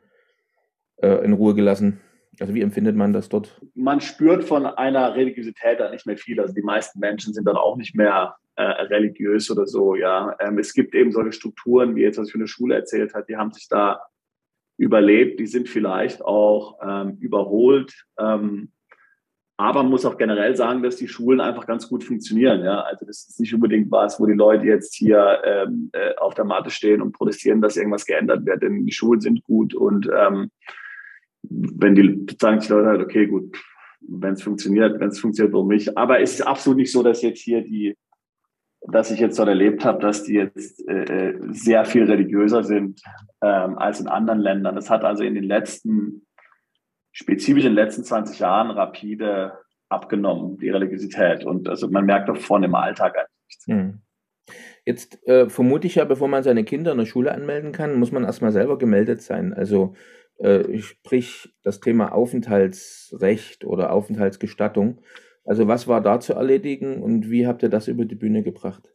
äh, 0.97 1.23
in 1.23 1.33
Ruhe 1.33 1.55
gelassen? 1.55 2.01
Also 2.39 2.53
wie 2.53 2.61
empfindet 2.61 2.95
man 2.95 3.13
das 3.13 3.29
dort? 3.29 3.61
Man 3.75 4.01
spürt 4.01 4.43
von 4.43 4.65
einer 4.65 5.15
Religiosität 5.15 5.79
da 5.79 5.91
nicht 5.91 6.05
mehr 6.05 6.17
viel. 6.17 6.39
Also 6.39 6.53
die 6.53 6.61
meisten 6.61 6.99
Menschen 6.99 7.33
sind 7.33 7.45
dann 7.45 7.57
auch 7.57 7.77
nicht 7.77 7.95
mehr 7.95 8.35
äh, 8.55 8.63
religiös 8.63 9.51
oder 9.51 9.65
so. 9.65 9.95
Ja, 9.95 10.35
ähm, 10.39 10.57
es 10.57 10.73
gibt 10.73 10.95
eben 10.95 11.11
solche 11.11 11.33
Strukturen, 11.33 11.95
wie 11.95 12.01
jetzt 12.01 12.17
was 12.17 12.31
für 12.31 12.37
eine 12.37 12.47
Schule 12.47 12.75
erzählt 12.75 13.13
hat, 13.13 13.29
die 13.29 13.37
haben 13.37 13.51
sich 13.51 13.67
da 13.67 14.01
überlebt. 14.77 15.39
Die 15.39 15.47
sind 15.47 15.69
vielleicht 15.69 16.21
auch 16.23 16.79
ähm, 16.83 17.17
überholt. 17.19 17.93
Ähm, 18.19 18.71
aber 19.61 19.83
man 19.83 19.91
muss 19.91 20.05
auch 20.05 20.17
generell 20.17 20.55
sagen, 20.55 20.81
dass 20.81 20.95
die 20.95 21.07
Schulen 21.07 21.39
einfach 21.39 21.67
ganz 21.67 21.87
gut 21.87 22.03
funktionieren. 22.03 22.63
Ja? 22.63 22.81
Also 22.81 23.05
das 23.05 23.27
ist 23.29 23.39
nicht 23.39 23.53
unbedingt 23.53 23.91
was, 23.91 24.19
wo 24.19 24.25
die 24.25 24.33
Leute 24.33 24.65
jetzt 24.65 24.95
hier 24.95 25.39
ähm, 25.45 25.91
äh, 25.93 26.15
auf 26.15 26.33
der 26.33 26.45
Matte 26.45 26.71
stehen 26.71 26.99
und 26.99 27.11
protestieren, 27.11 27.61
dass 27.61 27.77
irgendwas 27.77 28.07
geändert 28.07 28.43
wird. 28.45 28.63
Denn 28.63 28.87
die 28.87 28.91
Schulen 28.91 29.21
sind 29.21 29.43
gut 29.43 29.75
und 29.75 30.09
ähm, 30.11 30.49
wenn 31.43 31.93
die 31.93 32.25
sagen 32.39 32.59
die 32.59 32.69
Leute 32.69 32.87
halt, 32.87 33.01
okay, 33.01 33.27
gut, 33.27 33.55
wenn 34.01 34.33
es 34.33 34.41
funktioniert, 34.41 34.99
wenn 34.99 35.09
es 35.09 35.19
funktioniert, 35.19 35.53
warum 35.53 35.67
nicht? 35.67 35.95
Aber 35.95 36.19
es 36.19 36.33
ist 36.33 36.41
absolut 36.41 36.77
nicht 36.77 36.91
so, 36.91 37.03
dass 37.03 37.21
jetzt 37.21 37.41
hier 37.41 37.61
die, 37.61 37.95
dass 38.87 39.11
ich 39.11 39.19
jetzt 39.19 39.37
dort 39.37 39.49
erlebt 39.49 39.85
habe, 39.85 39.99
dass 39.99 40.23
die 40.23 40.33
jetzt 40.33 40.87
äh, 40.87 41.35
sehr 41.49 41.85
viel 41.85 42.05
religiöser 42.05 42.63
sind 42.63 42.99
ähm, 43.41 43.77
als 43.77 43.99
in 43.99 44.07
anderen 44.07 44.39
Ländern. 44.39 44.75
Das 44.75 44.89
hat 44.89 45.03
also 45.03 45.23
in 45.23 45.35
den 45.35 45.43
letzten, 45.43 46.25
spezifisch 47.11 47.65
in 47.65 47.71
den 47.71 47.83
letzten 47.83 48.03
20 48.03 48.39
Jahren 48.39 48.71
rapide 48.71 49.53
abgenommen, 49.89 50.57
die 50.57 50.69
Religiosität. 50.69 51.45
Und 51.45 51.67
also 51.67 51.89
man 51.89 52.05
merkt 52.05 52.29
davon 52.29 52.63
im 52.63 52.75
Alltag 52.75 53.15
eigentlich 53.17 53.47
nichts. 53.47 53.67
Hm. 53.67 54.01
Jetzt 54.85 55.25
äh, 55.27 55.49
vermute 55.49 55.87
ich 55.87 55.95
ja, 55.95 56.05
bevor 56.05 56.27
man 56.27 56.43
seine 56.43 56.63
Kinder 56.63 56.91
in 56.93 56.97
der 56.97 57.05
Schule 57.05 57.33
anmelden 57.33 57.71
kann, 57.71 57.99
muss 57.99 58.11
man 58.11 58.23
erstmal 58.23 58.51
selber 58.51 58.77
gemeldet 58.77 59.21
sein. 59.21 59.53
Also 59.53 59.93
äh, 60.39 60.79
sprich 60.79 61.53
das 61.63 61.79
Thema 61.79 62.13
Aufenthaltsrecht 62.13 63.63
oder 63.63 63.91
Aufenthaltsgestattung. 63.91 65.01
Also 65.45 65.67
was 65.67 65.87
war 65.87 66.01
da 66.01 66.19
zu 66.19 66.33
erledigen 66.33 67.01
und 67.01 67.29
wie 67.29 67.47
habt 67.47 67.63
ihr 67.63 67.69
das 67.69 67.87
über 67.87 68.05
die 68.05 68.15
Bühne 68.15 68.43
gebracht? 68.43 68.91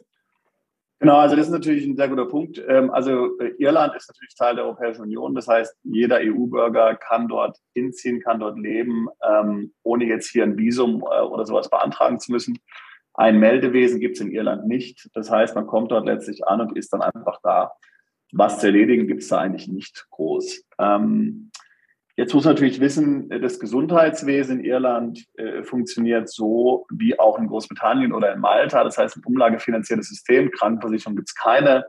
Genau, 0.98 1.18
also 1.18 1.36
das 1.36 1.46
ist 1.46 1.52
natürlich 1.52 1.86
ein 1.86 1.96
sehr 1.96 2.08
guter 2.08 2.24
Punkt. 2.24 2.62
Ähm, 2.66 2.90
also 2.90 3.38
äh, 3.38 3.52
Irland 3.58 3.94
ist 3.94 4.08
natürlich 4.08 4.34
Teil 4.34 4.56
der 4.56 4.64
Europäischen 4.64 5.02
Union. 5.02 5.34
Das 5.34 5.46
heißt, 5.46 5.76
jeder 5.82 6.20
EU-Bürger 6.22 6.96
kann 6.96 7.28
dort 7.28 7.58
hinziehen, 7.74 8.20
kann 8.20 8.40
dort 8.40 8.58
leben, 8.58 9.08
ähm, 9.22 9.74
ohne 9.82 10.06
jetzt 10.06 10.30
hier 10.30 10.44
ein 10.44 10.56
Visum 10.56 11.02
äh, 11.02 11.20
oder 11.20 11.44
sowas 11.44 11.68
beantragen 11.68 12.18
zu 12.18 12.32
müssen. 12.32 12.58
Ein 13.12 13.38
Meldewesen 13.38 14.00
gibt 14.00 14.16
es 14.16 14.22
in 14.22 14.30
Irland 14.30 14.66
nicht. 14.66 15.10
Das 15.14 15.30
heißt, 15.30 15.54
man 15.54 15.66
kommt 15.66 15.90
dort 15.90 16.06
letztlich 16.06 16.46
an 16.46 16.60
und 16.62 16.76
ist 16.76 16.92
dann 16.92 17.02
einfach 17.02 17.40
da 17.42 17.72
was 18.32 18.58
zu 18.60 18.66
erledigen 18.66 19.06
gibt 19.06 19.22
es 19.22 19.28
da 19.28 19.38
eigentlich 19.38 19.68
nicht 19.68 20.06
groß. 20.10 20.64
Ähm, 20.78 21.50
jetzt 22.16 22.34
muss 22.34 22.44
man 22.44 22.54
natürlich 22.54 22.80
wissen, 22.80 23.28
das 23.28 23.60
Gesundheitswesen 23.60 24.60
in 24.60 24.64
Irland 24.64 25.24
äh, 25.34 25.62
funktioniert 25.62 26.28
so 26.28 26.86
wie 26.90 27.18
auch 27.18 27.38
in 27.38 27.46
Großbritannien 27.46 28.12
oder 28.12 28.32
in 28.32 28.40
Malta. 28.40 28.82
Das 28.84 28.98
heißt, 28.98 29.16
ein 29.16 29.24
umlagefinanziertes 29.24 30.08
System, 30.08 30.50
Krankenversicherung 30.50 31.16
gibt 31.16 31.28
es 31.28 31.34
keine. 31.34 31.86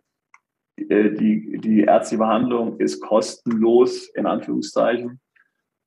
äh, 0.78 1.12
die, 1.12 1.58
die 1.60 1.82
ärztliche 1.82 2.20
Behandlung 2.20 2.80
ist 2.80 3.02
kostenlos, 3.02 4.10
in 4.10 4.26
Anführungszeichen. 4.26 5.20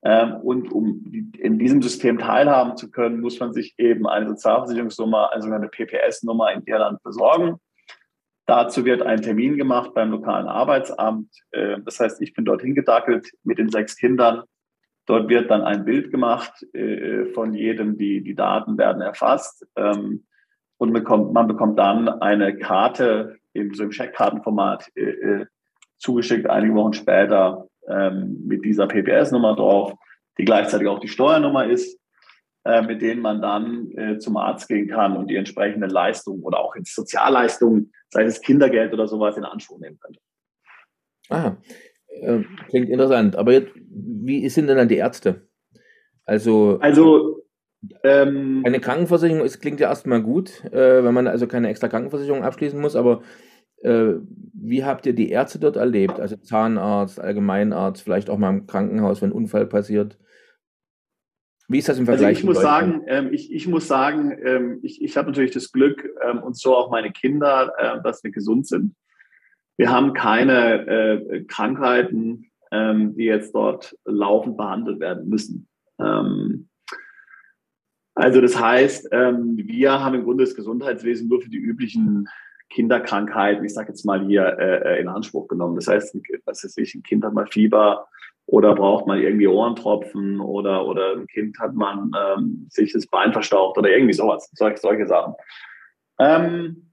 Ähm, 0.03 0.37
und 0.43 0.73
um 0.73 1.05
in 1.39 1.59
diesem 1.59 1.83
System 1.83 2.19
teilhaben 2.19 2.77
zu 2.77 2.91
können, 2.91 3.21
muss 3.21 3.39
man 3.39 3.53
sich 3.53 3.75
eben 3.79 4.07
eine 4.07 4.29
Sozialversicherungsnummer, 4.29 5.31
eine 5.33 5.69
PPS-Nummer 5.69 6.53
in 6.53 6.63
Irland 6.65 7.03
besorgen. 7.03 7.57
Dazu 8.51 8.85
wird 8.85 9.03
ein 9.03 9.23
Termin 9.23 9.57
gemacht 9.57 9.95
beim 9.95 10.11
lokalen 10.11 10.49
Arbeitsamt. 10.49 11.29
Ähm, 11.53 11.85
das 11.85 12.01
heißt, 12.01 12.21
ich 12.21 12.35
bin 12.35 12.45
dorthin 12.45 12.75
gedackelt 12.75 13.31
mit 13.45 13.59
den 13.59 13.69
sechs 13.69 13.95
Kindern. 13.97 14.43
Dort 15.07 15.29
wird 15.29 15.53
dann 15.53 15.63
ein 15.63 15.85
Bild 15.85 16.11
gemacht 16.11 16.67
äh, 16.75 17.27
von 17.27 17.55
jedem, 17.55 17.97
die, 17.97 18.25
die 18.25 18.35
Daten 18.35 18.77
werden 18.77 19.03
erfasst. 19.03 19.65
Ähm, 19.77 20.27
und 20.79 20.93
bekommt, 20.93 21.33
man 21.33 21.47
bekommt 21.47 21.79
dann 21.79 22.09
eine 22.09 22.59
Karte 22.59 23.37
in 23.53 23.73
so 23.73 23.85
einem 23.85 23.93
Scheckkartenformat 23.93 24.89
äh, 24.97 25.03
äh, 25.03 25.47
zugeschickt, 25.99 26.51
einige 26.51 26.75
Wochen 26.75 26.95
später 26.95 27.69
ähm, 27.87 28.43
mit 28.49 28.65
dieser 28.65 28.89
PPS-Nummer 28.89 29.55
drauf, 29.55 29.95
die 30.39 30.45
gleichzeitig 30.45 30.89
auch 30.89 30.99
die 30.99 31.07
Steuernummer 31.07 31.67
ist, 31.67 32.01
äh, 32.65 32.83
mit 32.83 33.01
denen 33.01 33.23
man 33.23 33.41
dann 33.41 33.93
äh, 33.93 34.19
zum 34.19 34.37
Arzt 34.37 34.67
gehen 34.67 34.89
kann 34.89 35.17
und 35.17 35.29
die 35.31 35.37
entsprechenden 35.37 35.91
Leistungen 35.91 36.43
oder 36.43 36.59
auch 36.59 36.75
jetzt 36.75 36.97
Sozialleistungen, 36.97 37.93
sei 38.11 38.25
es 38.25 38.41
Kindergeld 38.41 38.93
oder 38.93 39.07
sowas, 39.07 39.37
in 39.37 39.45
Anspruch 39.45 39.79
nehmen 39.79 39.99
könnte. 39.99 40.21
Ah, 41.29 41.57
äh, 42.09 42.41
klingt 42.69 42.89
interessant. 42.89 43.37
Aber 43.37 43.53
jetzt, 43.53 43.73
wie 43.75 44.49
sind 44.49 44.67
denn 44.67 44.77
dann 44.77 44.89
die 44.89 44.97
Ärzte? 44.97 45.49
Also, 46.25 46.79
also 46.81 47.45
ähm, 48.05 48.63
eine 48.67 48.81
Krankenversicherung 48.81 49.45
ist, 49.45 49.61
klingt 49.61 49.81
ja 49.81 49.89
erstmal 49.89 50.23
gut, 50.23 50.65
äh, 50.67 51.03
wenn 51.03 51.15
man 51.15 51.27
also 51.27 51.47
keine 51.47 51.69
extra 51.69 51.89
Krankenversicherung 51.89 52.45
abschließen 52.45 52.81
muss, 52.81 52.95
aber 52.95 53.23
äh, 53.83 54.15
wie 54.53 54.85
habt 54.85 55.07
ihr 55.07 55.15
die 55.15 55.31
Ärzte 55.31 55.59
dort 55.59 55.77
erlebt? 55.77 56.21
Also 56.21 56.37
Zahnarzt, 56.37 57.19
Allgemeinarzt, 57.19 58.03
vielleicht 58.03 58.29
auch 58.29 58.39
mal 58.39 58.51
im 58.51 58.67
Krankenhaus, 58.67 59.23
wenn 59.23 59.31
ein 59.31 59.35
Unfall 59.35 59.67
passiert. 59.67 60.19
Wie 61.71 61.79
ist 61.79 61.89
das 61.89 61.99
im 61.99 62.07
Vergleich? 62.07 62.27
Also 62.27 62.41
ich 62.41 62.45
muss 62.45 62.61
sagen, 62.61 63.03
ähm, 63.07 63.33
ich, 63.33 63.53
ich 63.53 63.69
muss 63.69 63.87
sagen, 63.87 64.37
ähm, 64.45 64.81
ich, 64.83 65.01
ich 65.01 65.17
habe 65.17 65.29
natürlich 65.29 65.53
das 65.53 65.71
Glück 65.71 66.05
ähm, 66.21 66.43
und 66.43 66.57
so 66.57 66.75
auch 66.75 66.91
meine 66.91 67.13
Kinder, 67.13 67.73
äh, 67.79 68.03
dass 68.03 68.25
wir 68.25 68.33
gesund 68.33 68.67
sind. 68.67 68.97
Wir 69.77 69.89
haben 69.89 70.13
keine 70.13 70.87
äh, 70.89 71.45
Krankheiten, 71.45 72.51
ähm, 72.73 73.15
die 73.15 73.23
jetzt 73.23 73.55
dort 73.55 73.97
laufend 74.05 74.57
behandelt 74.57 74.99
werden 74.99 75.29
müssen. 75.29 75.69
Ähm, 76.01 76.69
also 78.17 78.41
das 78.41 78.61
heißt, 78.61 79.11
ähm, 79.13 79.57
wir 79.57 79.93
haben 79.93 80.17
im 80.17 80.25
Grunde 80.25 80.43
das 80.43 80.57
Gesundheitswesen 80.57 81.29
nur 81.29 81.41
für 81.41 81.51
die 81.51 81.57
üblichen 81.57 82.29
Kinderkrankheiten, 82.71 83.65
ich 83.65 83.75
sage 83.75 83.91
jetzt 83.91 84.05
mal 84.05 84.27
hier, 84.27 84.59
äh, 84.59 84.97
äh, 84.97 85.01
in 85.01 85.07
Anspruch 85.07 85.47
genommen. 85.47 85.77
Das 85.77 85.87
heißt, 85.87 86.19
was 86.47 86.65
weiß 86.65 86.77
ich, 86.79 86.97
ein 86.97 87.05
Kind 87.05 87.25
hat 87.25 87.33
mal 87.33 87.47
Fieber 87.47 88.09
oder 88.51 88.75
braucht 88.75 89.07
mal 89.07 89.21
irgendwie 89.21 89.47
Ohrentropfen 89.47 90.41
oder, 90.41 90.85
oder 90.85 91.13
ein 91.13 91.27
Kind 91.29 91.59
hat 91.61 91.73
man 91.75 92.11
ähm, 92.19 92.67
sich 92.69 92.93
das 92.93 93.07
Bein 93.07 93.33
verstaucht 93.33 93.79
oder 93.79 93.91
irgendwie 93.91 94.13
sowas, 94.13 94.51
solche, 94.55 94.79
solche 94.79 95.07
Sachen. 95.07 95.35
Ähm, 96.19 96.93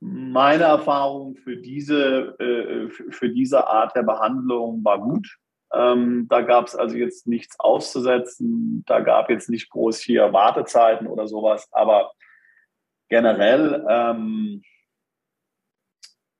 meine 0.00 0.64
Erfahrung 0.64 1.36
für 1.36 1.56
diese, 1.56 2.36
äh, 2.38 2.90
für, 2.90 3.30
diese 3.30 3.66
Art 3.66 3.96
der 3.96 4.02
Behandlung 4.02 4.84
war 4.84 5.00
gut. 5.00 5.38
Ähm, 5.72 6.26
da 6.28 6.42
gab 6.42 6.66
es 6.66 6.76
also 6.76 6.96
jetzt 6.96 7.26
nichts 7.26 7.58
auszusetzen. 7.58 8.84
Da 8.86 9.00
gab 9.00 9.30
jetzt 9.30 9.48
nicht 9.48 9.70
groß 9.70 10.00
hier 10.00 10.34
Wartezeiten 10.34 11.06
oder 11.06 11.26
sowas. 11.28 11.66
Aber 11.72 12.12
generell 13.08 13.86
ähm, 13.88 14.62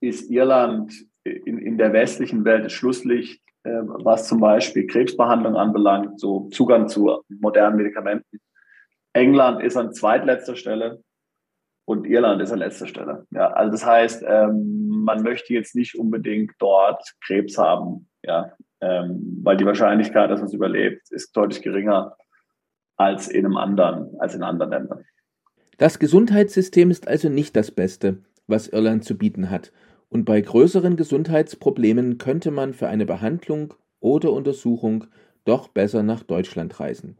ist 0.01 0.31
Irland 0.31 0.93
in, 1.25 1.59
in 1.59 1.79
der 1.79 1.95
westlichen 1.95 2.45
Welt 2.45 2.67
das 2.67 2.73
Schlusslicht, 2.73 3.42
was 3.65 4.29
zum 4.29 4.41
Beispiel 4.41 4.87
Krebsbehandlung 4.87 5.57
anbelangt, 5.57 6.19
so 6.19 6.49
Zugang 6.51 6.89
zu 6.89 7.23
modernen 7.29 7.77
Medikamenten. 7.77 8.41
England 9.13 9.63
ist 9.63 9.77
an 9.77 9.93
zweitletzter 9.93 10.57
Stelle 10.57 11.03
und 11.85 12.07
Irland 12.07 12.41
ist 12.43 12.53
an 12.53 12.59
letzter 12.59 12.87
Stelle. 12.87 13.27
Ja, 13.31 13.53
also 13.53 13.73
das 13.73 13.85
heißt, 13.85 14.25
ähm, 14.27 14.89
man 15.05 15.23
möchte 15.23 15.53
jetzt 15.53 15.75
nicht 15.75 15.97
unbedingt 15.97 16.53
dort 16.59 17.03
Krebs 17.25 17.59
haben, 17.59 18.09
ja, 18.23 18.53
ähm, 18.81 19.41
weil 19.43 19.57
die 19.57 19.67
Wahrscheinlichkeit, 19.67 20.31
dass 20.31 20.41
man 20.41 20.49
es 20.49 20.55
überlebt, 20.55 21.11
ist 21.11 21.37
deutlich 21.37 21.63
geringer 21.63 22.17
als 22.97 23.29
in 23.29 23.45
einem 23.45 23.57
anderen, 23.57 24.19
als 24.21 24.35
in 24.35 24.43
anderen 24.43 24.71
Ländern. 24.71 25.05
Das 25.79 25.99
Gesundheitssystem 25.99 26.91
ist 26.91 27.09
also 27.09 27.29
nicht 27.29 27.57
das 27.57 27.71
Beste, 27.71 28.19
was 28.47 28.69
Irland 28.69 29.05
zu 29.05 29.17
bieten 29.17 29.51
hat, 29.51 29.73
und 30.13 30.27
bei 30.27 30.43
größeren 30.43 30.97
Gesundheitsproblemen 30.97 32.19
könnte 32.19 32.51
man 32.51 32.75
für 32.75 32.87
eine 32.87 33.07
Behandlung 33.07 33.73
oder 33.99 34.31
Untersuchung 34.31 35.07
doch 35.47 35.69
besser 35.69 36.03
nach 36.03 36.23
Deutschland 36.23 36.79
reisen. 36.79 37.17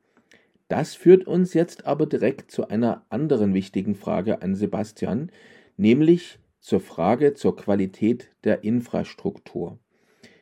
Das 0.69 0.95
führt 0.95 1.27
uns 1.27 1.55
jetzt 1.55 1.87
aber 1.87 2.05
direkt 2.05 2.51
zu 2.51 2.69
einer 2.69 3.07
anderen 3.09 3.55
wichtigen 3.55 3.95
Frage 3.95 4.43
an 4.43 4.55
Sebastian, 4.55 5.33
nämlich 5.79 6.39
zur 6.61 6.81
Frage 6.81 7.33
zur 7.33 7.57
Qualität 7.57 8.29
der 8.45 8.63
Infrastruktur. 8.63 9.79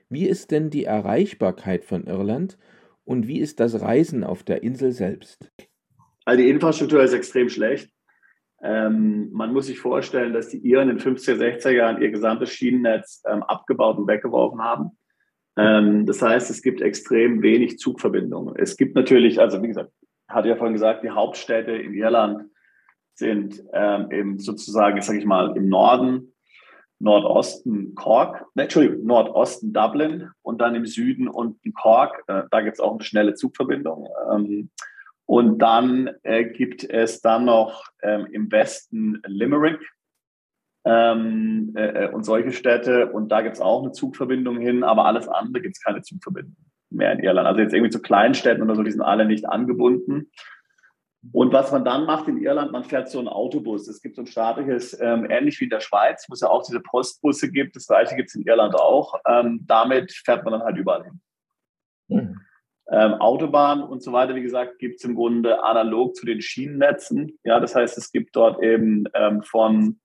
Wie 0.09 0.27
ist 0.27 0.51
denn 0.51 0.71
die 0.71 0.85
Erreichbarkeit 0.85 1.85
von 1.85 2.09
Irland 2.09 2.59
und 3.05 3.29
wie 3.29 3.39
ist 3.39 3.61
das 3.61 3.81
Reisen 3.81 4.25
auf 4.25 4.43
der 4.43 4.65
Insel 4.65 4.91
selbst? 4.91 5.53
Also 6.25 6.43
die 6.43 6.51
Infrastruktur 6.51 7.01
ist 7.01 7.13
extrem 7.13 7.49
schlecht. 7.49 7.91
Ähm, 8.63 9.31
man 9.33 9.53
muss 9.53 9.67
sich 9.67 9.79
vorstellen, 9.79 10.33
dass 10.33 10.49
die 10.49 10.59
Iren 10.59 10.91
in 10.91 10.99
den 10.99 11.17
50er, 11.17 11.37
60er 11.37 11.71
Jahren 11.71 12.03
ihr 12.03 12.11
gesamtes 12.11 12.51
Schienennetz 12.51 13.23
ähm, 13.27 13.43
abgebaut 13.43 13.99
und 13.99 14.07
weggeworfen 14.07 14.61
haben. 14.63 14.99
Ähm, 15.57 16.07
das 16.07 16.21
heißt, 16.23 16.51
es 16.51 16.63
gibt 16.63 16.81
extrem 16.81 17.43
wenig 17.43 17.79
Zugverbindungen. 17.79 18.55
Es 18.57 18.77
gibt 18.77 18.95
natürlich, 18.95 19.41
also 19.41 19.63
wie 19.63 19.69
gesagt, 19.69 19.91
hatte 20.29 20.49
ja 20.49 20.57
vorhin 20.57 20.75
gesagt, 20.75 21.03
die 21.03 21.11
Hauptstädte 21.11 21.73
in 21.73 21.95
Irland 21.95 22.45
sind 23.15 23.63
ähm, 23.73 24.11
im, 24.11 24.39
sozusagen, 24.39 25.01
sage 25.03 25.19
ich 25.19 25.27
mal, 25.27 25.57
im 25.57 25.69
Norden, 25.69 26.35
Nordosten 26.99 27.95
Cork, 27.95 28.45
ne, 28.55 28.65
Entschuldigung, 28.65 29.07
Nordosten 29.07 29.73
Dublin 29.73 30.31
und 30.43 30.61
dann 30.61 30.75
im 30.75 30.85
Süden 30.85 31.29
unten 31.29 31.73
Cork. 31.73 32.23
Äh, 32.27 32.43
da 32.51 32.61
gibt 32.61 32.75
es 32.75 32.81
auch 32.81 32.93
eine 32.93 33.03
schnelle 33.03 33.35
Zugverbindung. 33.35 34.07
Und 35.31 35.61
dann 35.61 36.11
äh, 36.25 36.45
gibt 36.45 36.83
es 36.83 37.21
dann 37.21 37.45
noch 37.45 37.85
ähm, 38.03 38.27
im 38.33 38.51
Westen 38.51 39.23
Limerick 39.25 39.79
ähm, 40.85 41.73
äh, 41.77 42.07
äh 42.07 42.13
und 42.13 42.25
solche 42.25 42.51
Städte. 42.51 43.13
Und 43.13 43.29
da 43.29 43.41
gibt 43.41 43.55
es 43.55 43.61
auch 43.61 43.81
eine 43.81 43.93
Zugverbindung 43.93 44.59
hin, 44.59 44.83
aber 44.83 45.05
alles 45.05 45.29
andere 45.29 45.63
gibt 45.63 45.77
es 45.77 45.85
keine 45.85 46.03
Zugverbindung 46.03 46.57
mehr 46.91 47.13
in 47.13 47.21
Irland. 47.21 47.47
Also 47.47 47.61
jetzt 47.61 47.73
irgendwie 47.73 47.93
zu 47.93 48.03
kleinen 48.03 48.35
Städten 48.35 48.61
oder 48.61 48.75
so, 48.75 48.83
die 48.83 48.91
sind 48.91 49.03
alle 49.03 49.25
nicht 49.25 49.49
angebunden. 49.49 50.33
Und 51.31 51.53
was 51.53 51.71
man 51.71 51.85
dann 51.85 52.07
macht 52.07 52.27
in 52.27 52.43
Irland, 52.43 52.73
man 52.73 52.83
fährt 52.83 53.09
so 53.09 53.21
einen 53.21 53.29
Autobus. 53.29 53.87
Es 53.87 54.03
gibt 54.03 54.17
so 54.17 54.23
ein 54.23 54.27
staatliches, 54.27 55.01
ähm, 55.01 55.31
ähnlich 55.31 55.61
wie 55.61 55.65
in 55.65 55.71
der 55.71 55.79
Schweiz, 55.79 56.27
wo 56.29 56.35
es 56.35 56.41
ja 56.41 56.49
auch 56.49 56.67
diese 56.67 56.81
Postbusse 56.81 57.53
gibt. 57.53 57.77
Das 57.77 57.87
gleiche 57.87 58.17
gibt 58.17 58.31
es 58.31 58.35
in 58.35 58.43
Irland 58.43 58.75
auch. 58.75 59.15
Ähm, 59.29 59.61
damit 59.65 60.11
fährt 60.11 60.43
man 60.43 60.55
dann 60.55 60.63
halt 60.63 60.77
überall 60.77 61.05
hin. 61.05 61.21
Mhm. 62.09 62.41
Ähm, 62.93 63.15
Autobahn 63.15 63.83
und 63.83 64.03
so 64.03 64.13
weiter, 64.13 64.35
wie 64.35 64.43
gesagt, 64.43 64.81
gibt 64.81 64.97
es 64.97 65.05
im 65.05 65.15
Grunde 65.15 65.63
analog 65.63 66.17
zu 66.17 66.27
den 66.27 66.43
Schienennetzen. 66.43 67.39
Ja, 67.45 67.61
das 67.61 67.77
heißt, 67.77 67.97
es 67.97 68.11
gibt 68.11 68.35
dort 68.35 68.61
eben 68.63 69.05
ähm, 69.15 69.43
von 69.43 70.01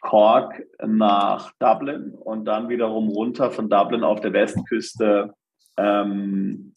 Cork 0.00 0.62
nach 0.86 1.52
Dublin 1.58 2.14
und 2.14 2.46
dann 2.46 2.68
wiederum 2.68 3.08
runter 3.08 3.50
von 3.50 3.68
Dublin 3.68 4.04
auf 4.04 4.20
der 4.20 4.32
Westküste 4.32 5.34
ähm, 5.76 6.72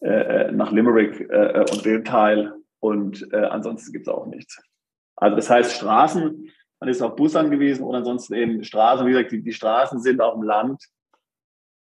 äh, 0.00 0.08
äh 0.08 0.52
nach 0.52 0.72
Limerick 0.72 1.20
äh, 1.20 1.60
äh, 1.60 1.60
und 1.60 1.84
dem. 1.84 2.52
Und 2.80 3.32
äh, 3.32 3.36
ansonsten 3.36 3.92
gibt 3.92 4.08
es 4.08 4.12
auch 4.12 4.26
nichts. 4.26 4.60
Also 5.16 5.36
das 5.36 5.48
heißt 5.48 5.72
Straßen, 5.72 6.50
man 6.80 6.88
ist 6.88 7.02
auf 7.02 7.16
Bus 7.16 7.36
angewiesen 7.36 7.84
und 7.84 7.94
ansonsten 7.94 8.34
eben 8.34 8.64
Straßen. 8.64 9.06
Wie 9.06 9.12
gesagt, 9.12 9.32
die, 9.32 9.42
die 9.42 9.52
Straßen 9.52 10.00
sind 10.00 10.20
auf 10.20 10.34
dem 10.34 10.42
Land 10.42 10.82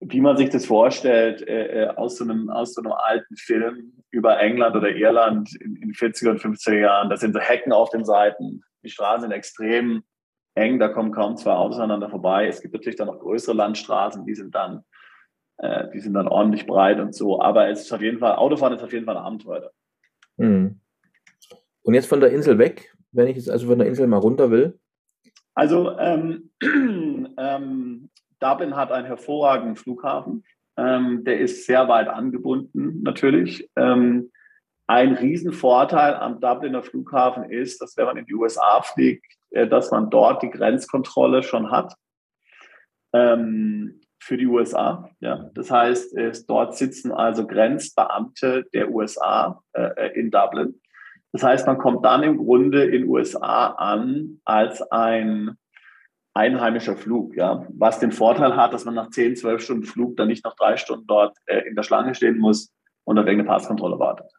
wie 0.00 0.20
man 0.20 0.36
sich 0.36 0.48
das 0.48 0.64
vorstellt, 0.64 1.46
äh, 1.46 1.84
äh, 1.84 1.88
aus, 1.88 2.16
so 2.16 2.24
einem, 2.24 2.48
aus 2.48 2.74
so 2.74 2.82
einem 2.82 2.92
alten 2.92 3.36
Film 3.36 3.92
über 4.10 4.40
England 4.40 4.74
oder 4.74 4.90
Irland 4.90 5.54
in, 5.60 5.76
in 5.76 5.92
40er 5.92 6.30
und 6.30 6.40
50er 6.40 6.78
Jahren. 6.78 7.10
Da 7.10 7.16
sind 7.16 7.34
so 7.34 7.40
Hecken 7.40 7.72
auf 7.72 7.90
den 7.90 8.04
Seiten. 8.04 8.62
Die 8.82 8.88
Straßen 8.88 9.22
sind 9.22 9.32
extrem 9.32 10.02
eng, 10.54 10.78
da 10.78 10.88
kommen 10.88 11.12
kaum 11.12 11.36
zwei 11.36 11.52
Autos 11.52 11.76
aneinander 11.76 12.08
vorbei. 12.08 12.46
Es 12.46 12.62
gibt 12.62 12.74
natürlich 12.74 12.96
dann 12.96 13.08
noch 13.08 13.20
größere 13.20 13.54
Landstraßen, 13.54 14.24
die 14.24 14.34
sind 14.34 14.54
dann, 14.54 14.84
äh, 15.58 15.88
die 15.92 16.00
sind 16.00 16.14
dann 16.14 16.28
ordentlich 16.28 16.66
breit 16.66 16.98
und 16.98 17.14
so. 17.14 17.40
Aber 17.40 17.68
es 17.68 17.82
ist 17.82 17.92
auf 17.92 18.00
jeden 18.00 18.18
Fall, 18.18 18.36
Autofahren 18.36 18.74
ist 18.74 18.82
auf 18.82 18.92
jeden 18.92 19.04
Fall 19.04 19.16
ein 19.16 19.22
Abenteuer. 19.22 19.70
Mhm. 20.38 20.80
Und 21.82 21.94
jetzt 21.94 22.08
von 22.08 22.20
der 22.20 22.32
Insel 22.32 22.58
weg, 22.58 22.94
wenn 23.12 23.28
ich 23.28 23.36
jetzt 23.36 23.50
also 23.50 23.68
von 23.68 23.78
der 23.78 23.88
Insel 23.88 24.06
mal 24.06 24.18
runter 24.18 24.50
will? 24.50 24.78
Also 25.54 25.98
ähm, 25.98 26.50
ähm, 27.38 28.09
Dublin 28.40 28.76
hat 28.76 28.92
einen 28.92 29.06
hervorragenden 29.06 29.76
Flughafen. 29.76 30.44
Ähm, 30.76 31.24
der 31.24 31.40
ist 31.40 31.66
sehr 31.66 31.88
weit 31.88 32.08
angebunden, 32.08 33.02
natürlich. 33.02 33.70
Ähm, 33.76 34.30
ein 34.86 35.14
Riesenvorteil 35.14 36.14
am 36.14 36.40
Dubliner 36.40 36.82
Flughafen 36.82 37.44
ist, 37.44 37.80
dass 37.80 37.96
wenn 37.96 38.06
man 38.06 38.16
in 38.16 38.26
die 38.26 38.34
USA 38.34 38.82
fliegt, 38.82 39.24
äh, 39.50 39.68
dass 39.68 39.90
man 39.90 40.10
dort 40.10 40.42
die 40.42 40.50
Grenzkontrolle 40.50 41.42
schon 41.42 41.70
hat. 41.70 41.94
ähm, 43.12 44.00
für 44.22 44.36
die 44.36 44.46
USA. 44.46 45.10
Ja. 45.20 45.50
Das 45.54 45.70
heißt, 45.70 46.16
es, 46.16 46.46
dort 46.46 46.76
sitzen 46.76 47.10
also 47.10 47.46
Grenzbeamte 47.46 48.66
der 48.74 48.90
USA 48.90 49.62
äh, 49.72 50.12
in 50.18 50.30
Dublin. 50.30 50.80
Das 51.32 51.42
heißt, 51.42 51.66
man 51.66 51.78
kommt 51.78 52.04
dann 52.04 52.22
im 52.22 52.36
Grunde 52.36 52.84
in 52.84 53.08
USA 53.08 53.68
an 53.68 54.40
als 54.44 54.82
ein 54.92 55.56
einheimischer 56.34 56.96
Flug, 56.96 57.36
ja, 57.36 57.66
was 57.70 57.98
den 57.98 58.12
Vorteil 58.12 58.56
hat, 58.56 58.72
dass 58.72 58.84
man 58.84 58.94
nach 58.94 59.10
10, 59.10 59.36
12 59.36 59.62
Stunden 59.62 59.84
Flug 59.84 60.16
dann 60.16 60.28
nicht 60.28 60.44
noch 60.44 60.54
drei 60.54 60.76
Stunden 60.76 61.06
dort 61.06 61.36
äh, 61.46 61.60
in 61.68 61.74
der 61.74 61.82
Schlange 61.82 62.14
stehen 62.14 62.38
muss 62.38 62.72
und 63.04 63.18
auf 63.18 63.26
irgendeine 63.26 63.48
Passkontrolle 63.48 63.98
wartet. 63.98 64.30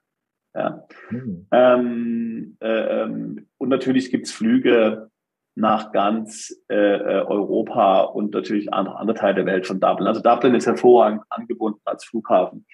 Ja. 0.54 0.86
Mhm. 1.10 1.48
Ähm, 1.52 2.58
äh, 2.62 3.04
ähm, 3.04 3.48
und 3.58 3.70
natürlich 3.70 4.12
gibt 4.12 4.28
es 4.28 4.34
Flüge 4.34 5.10
nach 5.56 5.92
ganz 5.92 6.56
äh, 6.70 6.76
äh, 6.76 7.26
Europa 7.26 8.02
und 8.02 8.34
natürlich 8.34 8.74
andere, 8.74 8.98
andere 8.98 9.18
Teile 9.18 9.36
der 9.36 9.46
Welt 9.46 9.68
von 9.68 9.80
Dublin. 9.80 10.08
Also 10.08 10.22
Dublin 10.22 10.56
ist 10.56 10.66
hervorragend 10.66 11.24
angebunden 11.30 11.82
als 11.86 12.06
Flughafen. 12.06 12.66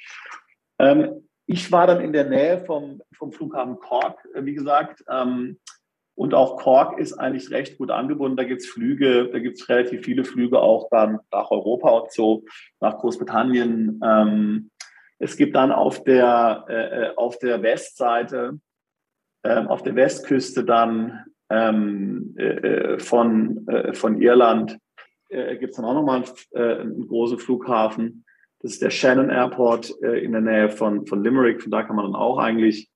Ähm, 0.80 1.28
ich 1.48 1.72
war 1.72 1.88
dann 1.88 2.02
in 2.02 2.14
der 2.14 2.26
Nähe 2.26 2.60
vom, 2.60 3.02
vom 3.14 3.32
Flughafen 3.32 3.80
Cork, 3.80 4.20
äh, 4.34 4.46
wie 4.46 4.54
gesagt. 4.54 5.04
Ähm, 5.10 5.60
und 6.18 6.34
auch 6.34 6.58
Cork 6.58 6.98
ist 6.98 7.14
eigentlich 7.14 7.52
recht 7.52 7.78
gut 7.78 7.92
angebunden. 7.92 8.38
Da 8.38 8.44
gibt 8.44 8.62
es 8.62 8.68
Flüge, 8.68 9.30
da 9.32 9.38
gibt 9.38 9.60
es 9.60 9.70
relativ 9.70 10.04
viele 10.04 10.24
Flüge 10.24 10.60
auch 10.60 10.90
dann 10.90 11.20
nach 11.32 11.52
Europa 11.52 11.90
und 11.92 12.12
so, 12.12 12.44
nach 12.80 12.98
Großbritannien. 12.98 14.02
Ähm, 14.04 14.72
es 15.20 15.38
gibt 15.38 15.56
dann 15.56 15.72
auf 15.72 16.04
der, 16.04 16.66
äh, 16.70 16.74
äh 16.74 17.16
auf 17.16 17.38
der 17.38 17.62
Westseite, 17.62 18.60
äh, 19.44 19.66
auf 19.66 19.84
der 19.84 19.96
Westküste 19.96 20.66
dann 20.66 21.24
ähm, 21.52 22.34
äh, 22.40 22.46
äh 22.46 23.00
von, 23.00 23.68
äh, 23.68 23.94
von 23.94 24.20
Irland, 24.20 24.78
gibt 25.30 25.72
es 25.72 25.76
dann 25.76 25.86
auch 25.86 25.94
nochmal 25.94 26.24
einen, 26.56 26.80
einen 26.80 27.08
großen 27.10 27.38
Flughafen. 27.38 28.26
Das 28.62 28.72
ist 28.72 28.82
der 28.82 28.90
Shannon 28.90 29.30
Airport 29.30 29.90
in 29.90 30.32
der 30.32 30.40
Nähe 30.40 30.70
von, 30.70 31.06
von 31.06 31.22
Limerick. 31.22 31.62
Von 31.62 31.70
da 31.70 31.84
kann 31.84 31.98
man 31.98 32.06
dann 32.06 32.16
auch 32.16 32.38
eigentlich 32.38 32.90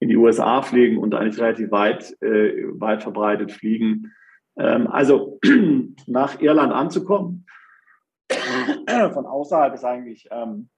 in 0.00 0.08
die 0.08 0.16
USA 0.16 0.62
fliegen 0.62 0.98
und 0.98 1.14
eigentlich 1.14 1.40
relativ 1.40 1.70
weit, 1.70 2.16
äh, 2.22 2.64
weit 2.78 3.02
verbreitet 3.02 3.52
fliegen. 3.52 4.12
Ähm, 4.56 4.86
also 4.86 5.38
nach 6.06 6.40
Irland 6.40 6.72
anzukommen, 6.72 7.46
von 9.12 9.26
außerhalb 9.26 9.74
ist 9.74 9.84
eigentlich 9.84 10.28
ähm, 10.30 10.68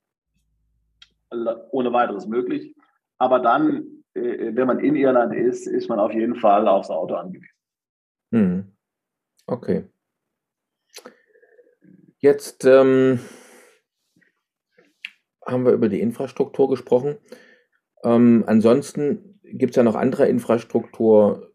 ohne 1.71 1.93
weiteres 1.93 2.27
möglich. 2.27 2.75
Aber 3.19 3.41
dann, 3.41 4.05
äh, 4.15 4.55
wenn 4.55 4.67
man 4.67 4.79
in 4.79 4.97
Irland 4.97 5.35
ist, 5.35 5.67
ist 5.67 5.89
man 5.89 5.99
auf 5.99 6.13
jeden 6.13 6.37
Fall 6.37 6.67
aufs 6.69 6.91
Auto 6.91 7.15
angewiesen. 7.15 7.55
Hm. 8.33 8.73
Okay. 9.47 9.85
Jetzt 12.19 12.65
ähm, 12.65 13.19
haben 15.47 15.65
wir 15.65 15.73
über 15.73 15.89
die 15.89 16.01
Infrastruktur 16.01 16.69
gesprochen. 16.69 17.19
Ähm, 18.03 18.45
ansonsten 18.47 19.41
gibt 19.43 19.71
es 19.71 19.77
ja 19.77 19.83
noch 19.83 19.97
andere 19.97 20.29
Infrastrukturthemen, 20.29 21.49